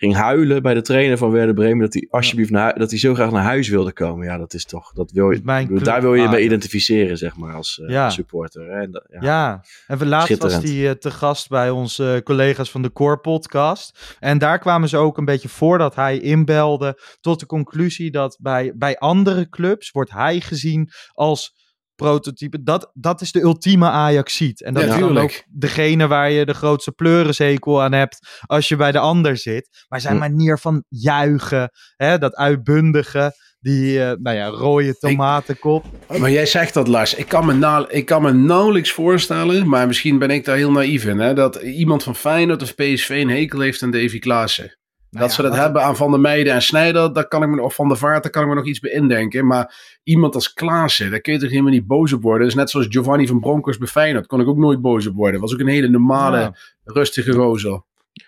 ging 0.00 0.14
huilen 0.14 0.62
bij 0.62 0.74
de 0.74 0.82
trainer 0.82 1.18
van 1.18 1.30
Werder 1.30 1.54
Bremen. 1.54 1.78
Dat 1.84 1.92
hij 1.94 2.06
alsjeblieft 2.10 2.50
naar, 2.50 2.78
dat 2.78 2.90
hij 2.90 2.98
zo 2.98 3.14
graag 3.14 3.30
naar 3.30 3.42
huis 3.42 3.68
wilde 3.68 3.92
komen. 3.92 4.26
Ja, 4.26 4.38
dat 4.38 4.54
is 4.54 4.64
toch... 4.64 4.92
Dat 4.92 5.10
wil 5.12 5.30
je, 5.30 5.42
club, 5.66 5.84
daar 5.84 6.00
wil 6.00 6.14
je 6.14 6.28
mee 6.28 6.44
identificeren, 6.44 7.18
zeg 7.18 7.36
maar, 7.36 7.54
als 7.54 7.80
eh, 7.80 8.10
supporter. 8.10 8.62
Hè. 8.70 8.80
En 8.80 8.90
dat- 8.90 9.06
ja. 9.10 9.18
Ja, 9.22 9.64
en 9.86 9.98
we 9.98 10.06
laatst 10.06 10.38
was 10.38 10.52
hij 10.62 10.88
eh, 10.88 10.94
te 10.94 11.10
gast 11.10 11.48
bij 11.48 11.70
onze 11.70 12.14
eh, 12.14 12.22
collega's 12.22 12.70
van 12.70 12.82
de 12.82 12.92
Core 12.92 13.18
Podcast. 13.18 14.16
En 14.20 14.38
daar 14.38 14.58
kwamen 14.58 14.88
ze 14.88 14.96
ook 14.96 15.18
een 15.18 15.24
beetje 15.24 15.48
voordat 15.48 15.94
hij 15.94 16.18
inbelde 16.18 17.00
tot 17.20 17.40
de 17.40 17.46
conclusie 17.46 18.10
dat 18.10 18.38
bij, 18.40 18.72
bij 18.76 18.98
andere 18.98 19.48
clubs 19.48 19.90
wordt 19.90 20.10
hij 20.10 20.40
gezien 20.40 20.90
als 21.12 21.59
prototype. 22.08 22.62
Dat, 22.62 22.90
dat 22.94 23.20
is 23.20 23.32
de 23.32 23.40
ultieme 23.40 23.88
Ajaxiet. 23.88 24.62
En 24.62 24.74
dat 24.74 24.82
Ja, 24.82 24.94
is 24.94 25.00
dan 25.00 25.18
ook 25.18 25.42
degene 25.48 26.06
waar 26.06 26.30
je 26.30 26.44
de 26.46 26.54
grootste 26.54 26.92
pleurenzekel 26.92 27.82
aan 27.82 27.92
hebt 27.92 28.18
als 28.46 28.68
je 28.68 28.76
bij 28.76 28.92
de 28.92 28.98
ander 28.98 29.36
zit. 29.36 29.84
Maar 29.88 30.00
zijn 30.00 30.14
Hm. 30.14 30.20
manier 30.20 30.58
van 30.58 30.84
juichen, 30.88 31.70
hè, 31.96 32.18
dat 32.18 32.34
uitbundige, 32.34 33.32
die 33.60 34.02
eh, 34.02 34.12
nou 34.22 34.36
ja, 34.36 34.46
rode 34.46 34.94
tomatenkop. 34.98 35.84
maar 36.18 36.30
jij 36.30 36.46
zegt 36.46 36.74
dat 36.74 36.88
Lars. 36.88 37.14
Ik 37.14 37.28
kan, 37.28 37.46
me 37.46 37.52
na, 37.52 37.88
ik 37.88 38.06
kan 38.06 38.22
me 38.22 38.32
nauwelijks 38.32 38.92
voorstellen, 38.92 39.68
maar 39.68 39.86
misschien 39.86 40.18
ben 40.18 40.30
ik 40.30 40.44
daar 40.44 40.56
heel 40.56 40.72
naïef 40.72 41.04
in, 41.04 41.18
hè, 41.18 41.34
dat 41.34 41.56
iemand 41.56 42.02
van 42.02 42.16
Feyenoord 42.16 42.62
of 42.62 42.74
PSV 42.74 43.08
een 43.08 43.30
hekel 43.30 43.60
heeft 43.60 43.82
aan 43.82 43.90
Davy 43.90 44.18
Klaassen. 44.18 44.78
Nou 45.10 45.24
dat 45.24 45.32
ze 45.34 45.42
dat 45.42 45.56
hebben 45.56 45.82
aan 45.82 45.96
Van 45.96 46.10
der 46.10 46.20
Meijden 46.20 46.52
en 46.52 46.62
Snijder, 46.62 47.12
daar 47.12 47.28
kan 47.28 47.42
ik 47.42 47.48
me, 47.48 47.62
of 47.62 47.74
Van 47.74 47.88
der 47.88 47.96
Vaart, 47.96 48.22
daar 48.22 48.32
kan 48.32 48.42
ik 48.42 48.48
me 48.48 48.54
nog 48.54 48.66
iets 48.66 48.78
bij 48.80 48.90
indenken. 48.90 49.46
Maar 49.46 49.98
iemand 50.02 50.34
als 50.34 50.52
Klaassen, 50.52 51.10
daar 51.10 51.20
kun 51.20 51.32
je 51.32 51.38
toch 51.38 51.50
helemaal 51.50 51.72
niet 51.72 51.86
boos 51.86 52.12
op 52.12 52.22
worden. 52.22 52.40
Dat 52.40 52.48
is 52.50 52.54
net 52.54 52.70
zoals 52.70 52.86
Giovanni 52.90 53.26
van 53.26 53.40
Bronckhorst 53.40 53.78
bij 53.78 53.88
Feyenoord, 53.88 54.26
kon 54.26 54.40
ik 54.40 54.48
ook 54.48 54.56
nooit 54.56 54.80
boos 54.80 55.06
op 55.06 55.14
worden. 55.14 55.40
Was 55.40 55.52
ook 55.52 55.60
een 55.60 55.66
hele 55.66 55.88
normale, 55.88 56.38
Ja. 56.38 56.54
rustige 56.84 57.32
gozer. 57.32 57.82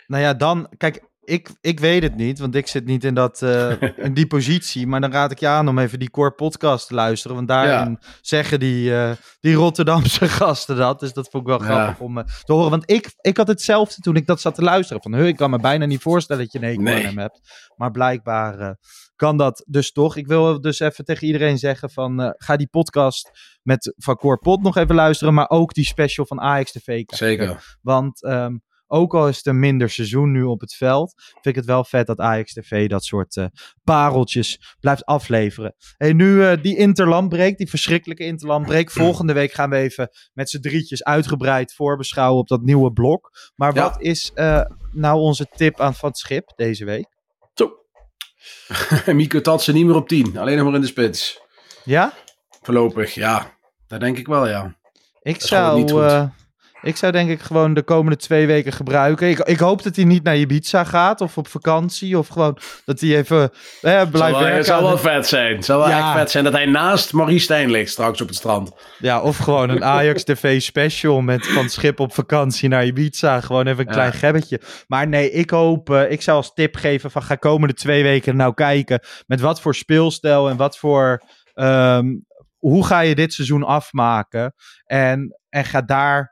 Nou 0.06 0.22
ja, 0.22 0.34
dan, 0.34 0.68
kijk, 0.76 1.02
ik, 1.24 1.48
ik 1.60 1.80
weet 1.80 2.02
het 2.02 2.16
niet, 2.16 2.38
want 2.38 2.54
ik 2.54 2.66
zit 2.66 2.84
niet 2.84 3.04
in, 3.04 3.14
dat, 3.14 3.42
eh, 3.42 3.82
in 4.06 4.14
die 4.14 4.26
positie. 4.26 4.86
Maar 4.86 5.00
dan 5.00 5.12
raad 5.12 5.30
ik 5.30 5.38
je 5.38 5.46
aan 5.48 5.68
om 5.68 5.78
even 5.78 5.98
die 5.98 6.10
Core 6.10 6.30
podcast 6.30 6.86
te 6.88 6.94
luisteren. 6.94 7.36
Want 7.36 7.48
daarin 7.48 7.98
zeggen 8.20 8.60
die, 8.60 8.94
eh, 8.96 9.10
die 9.40 9.54
Rotterdamse 9.54 10.28
gasten 10.38 10.76
dat. 10.76 11.00
Dus 11.00 11.12
dat 11.12 11.28
vond 11.30 11.42
ik 11.42 11.48
wel 11.48 11.68
Ja. 11.68 11.74
grappig 11.74 12.00
om 12.00 12.18
eh, 12.18 12.24
te 12.44 12.52
horen. 12.52 12.70
Want 12.70 12.90
ik, 12.90 13.12
ik 13.20 13.36
had 13.36 13.48
hetzelfde 13.48 14.00
toen 14.00 14.16
ik 14.16 14.26
dat 14.26 14.40
zat 14.40 14.54
te 14.54 14.62
luisteren. 14.62 15.02
Van, 15.02 15.14
"Huh, 15.14 15.26
ik 15.26 15.36
kan 15.36 15.50
me 15.50 15.58
bijna 15.58 15.86
niet 15.86 16.02
voorstellen 16.02 16.42
dat 16.42 16.52
je 16.52 16.58
een 16.58 16.64
hekel 16.64 16.82
Nee. 16.82 17.02
hem 17.04 17.18
hebt. 17.18 17.40
Maar 17.76 17.90
blijkbaar 17.90 18.76
kan 19.16 19.36
dat 19.36 19.64
dus 19.66 19.92
toch. 19.92 20.16
Ik 20.16 20.26
wil 20.26 20.60
dus 20.60 20.80
even 20.80 21.04
tegen 21.04 21.26
iedereen 21.26 21.58
zeggen 21.58 21.90
van... 21.90 22.34
ga 22.36 22.56
die 22.56 22.68
podcast 22.68 23.30
met, 23.62 23.94
van 23.96 24.16
Core 24.16 24.38
Pod 24.38 24.62
nog 24.62 24.76
even 24.76 24.94
luisteren. 24.94 25.34
Maar 25.34 25.48
ook 25.50 25.74
die 25.74 25.84
special 25.84 26.26
van 26.26 26.38
AX 26.38 26.72
TV 26.72 26.84
kijken. 26.84 27.16
Zeker. 27.16 27.76
Want 27.82 28.22
ehm, 28.22 28.56
ook 28.92 29.14
al 29.14 29.28
is 29.28 29.36
het 29.36 29.46
een 29.46 29.58
minder 29.58 29.90
seizoen 29.90 30.30
nu 30.32 30.42
op 30.42 30.60
het 30.60 30.74
veld, 30.74 31.12
vind 31.32 31.46
ik 31.46 31.54
het 31.54 31.64
wel 31.64 31.84
vet 31.84 32.06
dat 32.06 32.18
Ajax 32.18 32.52
TV 32.52 32.88
dat 32.88 33.04
soort 33.04 33.36
eh, 33.36 33.46
pareltjes 33.84 34.76
blijft 34.80 35.04
afleveren. 35.04 35.74
Hey, 35.96 36.12
nu 36.12 36.44
eh, 36.44 36.62
die 36.62 36.76
interlandbreek, 36.76 37.56
die 37.58 37.68
verschrikkelijke 37.68 38.24
interlandbreek. 38.24 38.90
Volgende 39.02 39.32
week 39.32 39.52
gaan 39.52 39.70
we 39.70 39.76
even 39.76 40.08
met 40.32 40.50
z'n 40.50 40.60
drietjes 40.60 41.04
uitgebreid 41.04 41.74
voorbeschouwen 41.74 42.40
op 42.40 42.48
dat 42.48 42.62
nieuwe 42.62 42.92
blok. 42.92 43.30
Maar 43.56 43.74
Ja. 43.74 43.82
wat 43.82 44.00
is 44.00 44.30
eh, 44.34 44.60
nou 44.92 45.18
onze 45.20 45.46
tip 45.56 45.80
aan 45.80 45.94
Van 45.94 46.08
het 46.08 46.18
Schip 46.18 46.52
deze 46.56 46.84
week? 46.84 47.06
Zo. 47.54 47.72
Mico 49.12 49.40
Tatsen 49.40 49.74
niet 49.74 49.86
meer 49.86 49.96
op 49.96 50.08
10, 50.08 50.36
alleen 50.38 50.56
nog 50.56 50.64
maar 50.66 50.74
in 50.74 50.80
de 50.80 50.86
spits. 50.86 51.40
Ja? 51.84 52.12
Voorlopig, 52.62 53.14
ja. 53.14 53.58
Dat 53.86 54.00
denk 54.00 54.18
ik 54.18 54.26
wel, 54.26 54.48
ja. 54.48 54.76
Ik 55.22 55.42
gewoon 55.42 55.64
zou, 55.64 55.78
niet 55.80 55.90
goed. 55.90 56.40
Ik 56.82 56.96
zou 56.96 57.12
denk 57.12 57.30
ik 57.30 57.40
gewoon 57.40 57.74
de 57.74 57.82
komende 57.82 58.16
twee 58.16 58.46
weken 58.46 58.72
gebruiken. 58.72 59.28
Ik, 59.28 59.38
ik 59.38 59.58
hoop 59.58 59.82
dat 59.82 59.96
hij 59.96 60.04
niet 60.04 60.22
naar 60.22 60.36
Ibiza 60.36 60.84
gaat 60.84 61.20
of 61.20 61.38
op 61.38 61.48
vakantie. 61.48 62.18
Of 62.18 62.28
gewoon 62.28 62.58
dat 62.84 63.00
hij 63.00 63.16
even 63.16 63.42
eh, 63.42 63.50
blijft 63.80 64.16
Zal 64.16 64.30
wel- 64.30 64.38
werken. 64.40 64.56
Het 64.56 64.66
zou 64.66 64.82
wel 64.82 64.98
vet 64.98 65.26
zijn. 65.26 65.56
Het 65.56 65.64
zou 65.64 65.78
wel 65.80 65.88
Ja. 65.88 65.98
echt 65.98 66.18
vet 66.18 66.30
zijn 66.30 66.44
dat 66.44 66.52
hij 66.52 66.66
naast 66.66 67.12
Marie 67.12 67.38
Stijn 67.38 67.70
ligt 67.70 67.90
straks 67.90 68.20
op 68.20 68.26
het 68.28 68.36
strand. 68.36 68.72
Ja, 68.98 69.20
of 69.20 69.36
gewoon 69.36 69.68
een 69.70 69.84
Ajax 69.84 70.24
TV 70.24 70.60
special 70.62 71.20
met 71.20 71.46
van 71.46 71.68
schip 71.68 72.00
op 72.00 72.14
vakantie 72.14 72.68
naar 72.68 72.84
Ibiza. 72.86 73.40
Gewoon 73.40 73.66
even 73.66 73.78
een 73.80 73.86
Ja. 73.86 73.92
klein 73.92 74.12
gebbetje. 74.12 74.60
Maar 74.86 75.08
nee, 75.08 75.30
ik 75.30 75.50
hoop, 75.50 75.90
eh, 75.90 76.10
ik 76.10 76.22
zou 76.22 76.36
als 76.36 76.54
tip 76.54 76.76
geven 76.76 77.10
van 77.10 77.22
ga 77.22 77.34
komende 77.34 77.74
twee 77.74 78.02
weken 78.02 78.36
nou 78.36 78.54
kijken 78.54 79.00
met 79.26 79.40
wat 79.40 79.60
voor 79.60 79.74
speelstijl 79.74 80.48
en 80.48 80.56
wat 80.56 80.78
voor, 80.78 81.22
ehm, 81.54 82.06
hoe 82.58 82.86
ga 82.86 83.00
je 83.00 83.14
dit 83.14 83.32
seizoen 83.32 83.64
afmaken. 83.64 84.54
En, 84.84 85.38
en 85.48 85.64
ga 85.64 85.80
daar 85.82 86.31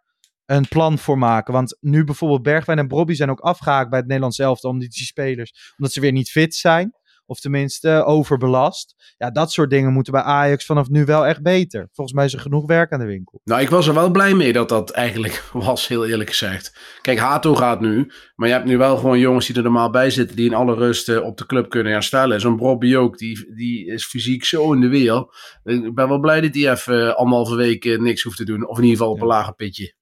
een 0.50 0.68
plan 0.68 0.98
voor 0.98 1.18
maken. 1.18 1.52
Want 1.52 1.76
nu 1.80 2.04
bijvoorbeeld 2.04 2.42
Bergwijn 2.42 2.78
en 2.78 2.88
Brobby 2.88 3.14
zijn 3.14 3.30
ook 3.30 3.40
afgehaakt 3.40 3.88
bij 3.90 3.98
het 3.98 4.06
Nederlands 4.06 4.38
elftal. 4.38 4.70
Omdat 4.70 4.90
die 4.90 5.04
spelers, 5.04 5.72
omdat 5.76 5.92
ze 5.92 6.00
weer 6.00 6.12
niet 6.12 6.30
fit 6.30 6.54
zijn. 6.54 6.98
Of 7.26 7.40
tenminste 7.40 8.04
overbelast. 8.04 9.14
Ja, 9.18 9.30
dat 9.30 9.52
soort 9.52 9.70
dingen 9.70 9.92
moeten 9.92 10.12
bij 10.12 10.22
Ajax 10.22 10.66
vanaf 10.66 10.88
nu 10.88 11.04
wel 11.04 11.26
echt 11.26 11.42
beter. 11.42 11.88
Volgens 11.92 12.16
mij 12.16 12.24
is 12.24 12.32
er 12.32 12.40
genoeg 12.40 12.66
werk 12.66 12.92
aan 12.92 12.98
de 12.98 13.04
winkel. 13.06 13.40
Nou, 13.44 13.60
ik 13.60 13.68
was 13.70 13.86
er 13.86 13.94
wel 13.94 14.10
blij 14.10 14.34
mee 14.34 14.52
dat 14.52 14.68
dat 14.68 14.90
eigenlijk 14.90 15.44
was, 15.52 15.88
heel 15.88 16.06
eerlijk 16.06 16.28
gezegd. 16.28 16.78
Kijk, 17.00 17.18
Hato 17.18 17.54
gaat 17.54 17.80
nu. 17.80 18.10
Maar 18.34 18.48
je 18.48 18.54
hebt 18.54 18.66
nu 18.66 18.78
wel 18.78 18.96
gewoon 18.96 19.18
jongens 19.18 19.46
die 19.46 19.56
er 19.56 19.62
normaal 19.62 19.90
bij 19.90 20.10
zitten. 20.10 20.36
Die 20.36 20.46
in 20.46 20.54
alle 20.54 20.74
rust 20.74 21.08
eh, 21.08 21.22
op 21.22 21.36
de 21.38 21.46
club 21.46 21.68
kunnen 21.70 21.92
herstellen. 21.92 22.40
Zo'n 22.40 22.56
Bobby 22.56 22.96
ook. 22.96 23.18
Die, 23.18 23.54
die 23.54 23.86
is 23.86 24.06
fysiek 24.06 24.44
zo 24.44 24.72
in 24.72 24.80
de 24.80 24.88
weer. 24.88 25.26
Ik 25.64 25.94
ben 25.94 26.08
wel 26.08 26.20
blij 26.20 26.40
dat 26.40 26.54
hij 26.54 26.70
even 26.70 27.08
eh, 27.08 27.14
anderhalve 27.14 27.54
week 27.56 27.84
eh, 27.84 27.98
niks 27.98 28.22
hoeft 28.22 28.36
te 28.36 28.44
doen. 28.44 28.66
Of 28.68 28.76
in 28.76 28.82
ieder 28.84 28.96
geval 28.98 29.12
op 29.12 29.18
Ja. 29.18 29.22
een 29.22 29.28
lager 29.28 29.54
pitje. 29.54 29.98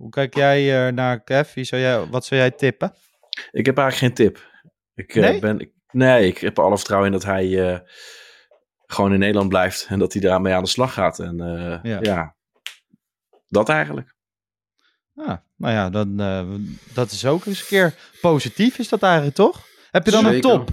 Hoe 0.00 0.10
kijk 0.10 0.34
jij 0.34 0.86
eh, 0.86 0.92
naar 0.92 1.20
Kev? 1.24 1.54
Wie 1.54 1.64
zou 1.64 1.82
jij, 1.82 2.06
wat 2.06 2.24
zou 2.24 2.40
jij 2.40 2.50
tippen? 2.50 2.94
Ik 3.50 3.66
heb 3.66 3.78
eigenlijk 3.78 3.96
geen 4.16 4.26
tip. 4.26 4.48
Ik, 4.94 5.14
eh, 5.14 5.22
Nee? 5.22 5.40
ben, 5.40 5.58
ik, 5.60 5.70
nee, 5.90 6.26
ik 6.26 6.38
heb 6.38 6.58
er 6.58 6.64
alle 6.64 6.76
vertrouwen 6.76 7.12
in 7.12 7.18
dat 7.18 7.24
hij 7.24 7.72
eh, 7.72 7.78
gewoon 8.86 9.12
in 9.12 9.18
Nederland 9.18 9.48
blijft. 9.48 9.86
En 9.88 9.98
dat 9.98 10.12
hij 10.12 10.22
daarmee 10.22 10.54
aan 10.54 10.62
de 10.62 10.68
slag 10.68 10.92
gaat. 10.92 11.18
En 11.18 11.40
eh, 11.40 11.78
Ja. 11.92 11.98
ja. 12.02 12.34
dat 13.48 13.68
eigenlijk. 13.68 14.14
Ah, 15.14 15.36
nou 15.56 15.74
ja, 15.74 15.90
dan, 15.90 16.20
eh, 16.20 16.48
dat 16.94 17.10
is 17.10 17.26
ook 17.26 17.46
eens 17.46 17.60
een 17.60 17.66
keer 17.66 17.94
positief, 18.20 18.78
is 18.78 18.88
dat 18.88 19.02
eigenlijk 19.02 19.34
toch? 19.34 19.66
Heb 19.90 20.04
je 20.04 20.10
dan 20.10 20.26
een 20.26 20.40
top? 20.40 20.68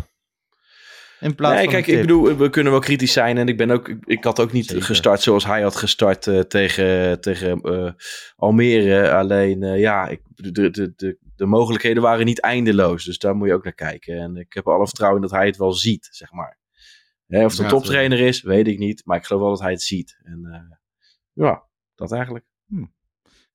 In 1.20 1.36
plaats 1.36 1.56
Nee, 1.56 1.64
van 1.64 1.74
kijk, 1.74 1.88
ik 1.88 2.02
bedoel, 2.02 2.38
we 2.38 2.50
kunnen 2.50 2.72
wel 2.72 2.82
kritisch 2.82 3.14
zijn. 3.14 3.38
En 3.38 3.48
ik 3.48 3.58
ben 3.58 3.72
ook, 3.72 3.88
ik, 3.88 4.24
had 4.24 4.40
ook 4.40 4.52
niet 4.52 4.66
Zeker. 4.66 4.84
gestart 4.84 5.22
zoals 5.22 5.46
hij 5.46 5.62
had 5.62 5.76
gestart 5.76 6.28
eh, 6.28 6.40
tegen, 6.40 7.22
tegen 7.22 7.62
eh, 7.62 7.92
Almere. 8.36 9.12
Alleen, 9.12 9.64
eh, 9.64 9.80
ja, 9.80 10.08
ik, 10.08 10.22
de, 10.36 10.70
de, 10.70 10.94
de, 10.96 11.18
de 11.36 11.46
mogelijkheden 11.46 12.04
waren 12.04 12.26
niet 12.26 12.40
eindeloos. 12.40 13.06
Dus 13.06 13.18
daar 13.18 13.36
moet 13.36 13.48
je 13.48 13.54
ook 13.54 13.64
naar 13.64 13.74
kijken. 13.74 14.18
En 14.18 14.36
ik 14.36 14.54
heb 14.54 14.68
alle 14.68 14.88
vertrouwen 14.88 15.22
in 15.22 15.28
dat 15.28 15.38
hij 15.38 15.46
het 15.46 15.58
wel 15.58 15.74
ziet, 15.74 16.08
zeg 16.12 16.32
maar. 16.32 16.58
Hè, 17.28 17.46
of 17.46 17.52
het 17.52 17.60
een 17.60 17.66
Ja, 17.66 17.72
toptrainer 17.72 18.20
is, 18.20 18.42
weet 18.42 18.68
ik 18.68 18.78
niet. 18.78 19.02
Maar 19.06 19.18
ik 19.18 19.26
geloof 19.26 19.42
wel 19.42 19.52
dat 19.52 19.62
hij 19.62 19.72
het 19.72 19.82
ziet. 19.82 20.20
En 20.24 20.80
ja, 21.34 21.64
dat 21.96 22.12
eigenlijk. 22.12 22.46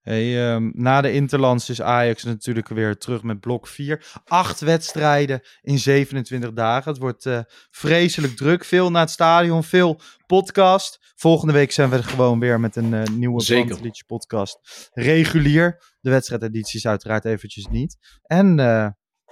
Hey, 0.02 0.52
ehm, 0.52 0.70
na 0.74 1.00
de 1.00 1.12
Interlands 1.12 1.70
is 1.70 1.82
Ajax 1.82 2.22
natuurlijk 2.24 2.68
weer 2.68 2.96
terug 2.98 3.22
met 3.22 3.40
blok 3.40 3.66
4. 3.66 4.04
Acht 4.24 4.60
wedstrijden 4.60 5.40
in 5.60 5.78
27 5.78 6.52
dagen. 6.52 6.90
Het 6.92 7.00
wordt 7.00 7.26
eh, 7.26 7.38
vreselijk 7.70 8.36
druk. 8.36 8.64
Veel 8.64 8.90
naar 8.90 9.00
het 9.02 9.10
stadion, 9.10 9.64
veel 9.64 10.00
podcast. 10.26 11.12
Volgende 11.16 11.52
week 11.52 11.72
zijn 11.72 11.90
we 11.90 11.96
er 11.96 12.04
gewoon 12.04 12.38
weer 12.38 12.60
met 12.60 12.76
een 12.76 12.94
eh, 12.94 13.02
nieuwe 13.14 13.42
Zeker. 13.42 13.66
Brandliedje 13.66 14.04
podcast. 14.06 14.58
Regulier. 14.92 15.82
De 16.00 16.10
wedstrijdedities 16.10 16.86
uiteraard 16.86 17.24
eventjes 17.24 17.66
niet. 17.66 17.96
En 18.22 18.58
eh, 18.58 18.86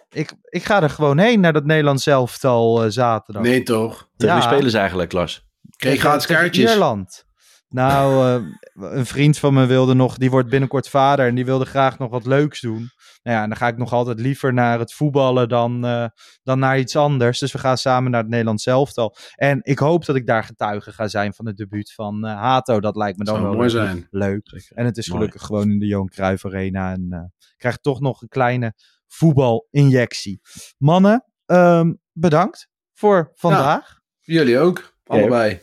ik, 0.08 0.32
ik 0.42 0.64
ga 0.64 0.82
er 0.82 0.90
gewoon 0.90 1.18
heen 1.18 1.40
naar 1.40 1.52
dat 1.52 1.64
Nederlands 1.64 2.06
elftal 2.06 2.84
eh 2.84 2.90
zaterdag. 2.90 3.42
Nee, 3.42 3.62
toch? 3.62 4.08
Tegen 4.16 4.34
Ja. 4.34 4.40
wie 4.40 4.50
spelen 4.50 4.70
ze 4.70 4.78
eigenlijk, 4.78 5.12
Lars? 5.12 5.46
Kreeg 5.76 6.00
gratis 6.00 6.26
kaartjes. 6.26 6.70
Ierland. 6.70 7.28
Nou, 7.70 8.26
eh, 8.26 8.92
een 8.92 9.06
vriend 9.06 9.38
van 9.38 9.54
me 9.54 9.66
wilde 9.66 9.94
nog, 9.94 10.16
die 10.16 10.30
wordt 10.30 10.48
binnenkort 10.48 10.88
vader 10.88 11.26
en 11.26 11.34
die 11.34 11.44
wilde 11.44 11.64
graag 11.64 11.98
nog 11.98 12.10
wat 12.10 12.26
leuks 12.26 12.60
doen. 12.60 12.90
Nou 13.22 13.36
ja, 13.36 13.42
en 13.42 13.48
dan 13.48 13.58
ga 13.58 13.68
ik 13.68 13.76
nog 13.76 13.92
altijd 13.92 14.20
liever 14.20 14.52
naar 14.52 14.78
het 14.78 14.92
voetballen 14.92 15.48
dan, 15.48 15.84
eh, 15.84 16.06
dan 16.42 16.58
naar 16.58 16.78
iets 16.78 16.96
anders. 16.96 17.38
Dus 17.38 17.52
we 17.52 17.58
gaan 17.58 17.78
samen 17.78 18.10
naar 18.10 18.20
het 18.20 18.30
Nederlands 18.30 18.66
elftal. 18.66 19.16
En 19.34 19.58
ik 19.62 19.78
hoop 19.78 20.04
dat 20.04 20.16
ik 20.16 20.26
daar 20.26 20.44
getuige 20.44 20.92
ga 20.92 21.08
zijn 21.08 21.34
van 21.34 21.46
het 21.46 21.56
debuut 21.56 21.92
van 21.92 22.26
eh, 22.26 22.34
Hato. 22.34 22.80
Dat 22.80 22.96
lijkt 22.96 23.18
me 23.18 23.24
dan 23.24 23.42
wel 23.42 23.52
mooi 23.52 23.72
leuk. 23.72 23.86
zijn. 23.86 24.06
leuk. 24.10 24.70
En 24.74 24.84
het 24.84 24.96
is 24.96 25.08
Mooi. 25.08 25.18
gelukkig 25.18 25.46
gewoon 25.46 25.70
in 25.70 25.78
de 25.78 25.86
Johan 25.86 26.08
Cruijff 26.08 26.44
Arena. 26.44 26.92
En 26.92 27.32
krijg 27.56 27.76
toch 27.76 28.00
nog 28.00 28.22
een 28.22 28.28
kleine 28.28 28.74
voetbalinjectie. 29.06 30.40
Mannen, 30.78 31.24
ehm, 31.46 31.92
bedankt 32.12 32.68
voor 32.94 33.32
vandaag. 33.34 34.00
Jullie 34.20 34.58
ook. 34.58 34.94
Allebei. 35.06 35.60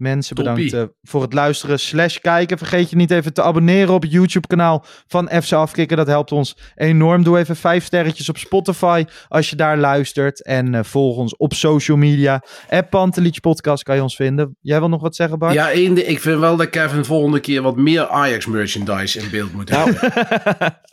Mensen 0.00 0.36
Toppie. 0.36 0.64
bedankt 0.64 0.90
eh, 0.90 0.96
voor 1.02 1.22
het 1.22 1.32
luisteren 1.32 1.80
slash 1.80 2.16
kijken. 2.18 2.58
Vergeet 2.58 2.90
je 2.90 2.96
niet 2.96 3.10
even 3.10 3.32
te 3.32 3.42
abonneren 3.42 3.94
op 3.94 4.02
het 4.02 4.12
YouTube 4.12 4.46
kanaal 4.46 4.84
van 5.06 5.30
FC 5.42 5.52
Afkikken. 5.52 5.96
Dat 5.96 6.06
helpt 6.06 6.32
ons 6.32 6.56
enorm. 6.74 7.22
Doe 7.22 7.38
even 7.38 7.56
vijf 7.56 7.84
sterretjes 7.84 8.28
op 8.28 8.38
Spotify 8.38 9.04
als 9.28 9.50
je 9.50 9.56
daar 9.56 9.78
luistert. 9.78 10.42
En 10.44 10.74
eh, 10.74 10.80
volg 10.84 11.16
ons 11.16 11.36
op 11.36 11.54
social 11.54 11.96
media. 11.96 12.42
App 12.68 12.90
Pantelietje 12.90 13.40
Podcast 13.40 13.82
kan 13.82 13.96
je 13.96 14.02
ons 14.02 14.16
vinden. 14.16 14.56
Jij 14.60 14.78
wil 14.78 14.88
nog 14.88 15.02
wat 15.02 15.16
zeggen 15.16 15.38
Bart? 15.38 15.52
Ja, 15.54 15.70
één 15.70 15.94
ding. 15.94 16.06
Ik 16.06 16.20
vind 16.20 16.38
wel 16.40 16.56
dat 16.56 16.70
Kevin 16.70 17.04
volgende 17.04 17.40
keer 17.40 17.62
wat 17.62 17.76
meer 17.76 18.08
Ajax 18.08 18.46
merchandise 18.46 19.18
in 19.18 19.30
beeld 19.30 19.52
moet 19.52 19.68
hebben. 19.70 19.94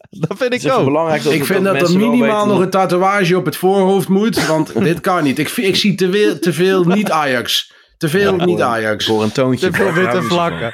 dat 0.10 0.38
vind 0.38 0.40
Het 0.40 0.54
ik 0.54 0.60
is 0.60 0.64
even 0.64 0.78
ook. 0.78 0.86
belangrijk 0.86 1.24
dat 1.24 1.34
ik 1.34 1.46
vind 1.46 1.64
dat 1.64 1.82
er 1.90 1.98
minimaal 1.98 2.46
nog 2.46 2.56
dat- 2.56 2.64
een 2.66 2.70
tatoeage 2.70 3.38
op 3.38 3.46
het 3.46 3.56
voorhoofd 3.56 4.08
moet. 4.08 4.46
Want 4.48 4.84
dit 4.84 5.00
kan 5.00 5.24
niet. 5.24 5.40
Ik, 5.40 5.50
ik 5.50 5.76
zie 5.76 5.96
te 5.96 6.12
veel, 6.12 6.40
te 6.40 6.54
veel 6.54 6.84
niet 6.84 7.12
Ajax. 7.12 7.76
Te 7.98 8.10
veel 8.10 8.38
Ja, 8.38 8.46
niet 8.46 8.62
Ajax. 8.62 9.06
Voor 9.06 9.24
een 9.24 9.32
toontje. 9.32 9.70
Te 9.70 9.78
veel 9.78 9.94
witte 9.94 10.22
vlakken. 10.22 10.74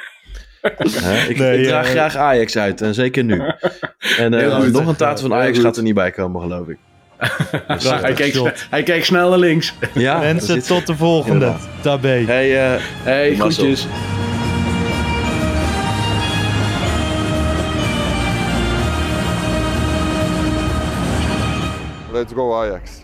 Hè? 1.02 1.28
Ik, 1.28 1.38
Nee, 1.38 1.58
ik 1.60 1.66
draag 1.66 1.84
eh, 1.84 1.90
graag 1.90 2.16
Ajax 2.16 2.56
uit. 2.56 2.80
En 2.80 2.94
zeker 2.94 3.24
nu. 3.24 3.42
En 4.18 4.34
eh, 4.34 4.56
goed. 4.56 4.72
nog 4.72 4.86
een 4.86 4.96
taart 4.96 5.20
van 5.20 5.34
Ajax 5.34 5.58
gaat 5.58 5.76
er 5.76 5.82
niet 5.82 5.94
bij 5.94 6.10
komen, 6.10 6.40
geloof 6.40 6.68
ik. 6.68 6.78
Dus, 7.68 7.84
eh, 7.84 8.00
hij, 8.00 8.12
kijkt, 8.12 8.34
shot. 8.34 8.66
hij 8.70 8.82
kijkt 8.82 9.06
snel 9.06 9.28
naar 9.28 9.38
links. 9.38 9.74
ja, 9.94 10.18
Mensen, 10.32 10.62
tot 10.62 10.86
de 10.86 10.96
volgende. 10.96 11.52
Tabé. 11.80 12.24
Hey, 12.26 12.74
eh, 12.74 12.80
Hey, 13.02 13.34
groetjes. 13.34 13.86
Let's 22.12 22.32
go 22.32 22.54
Ajax. 22.54 23.03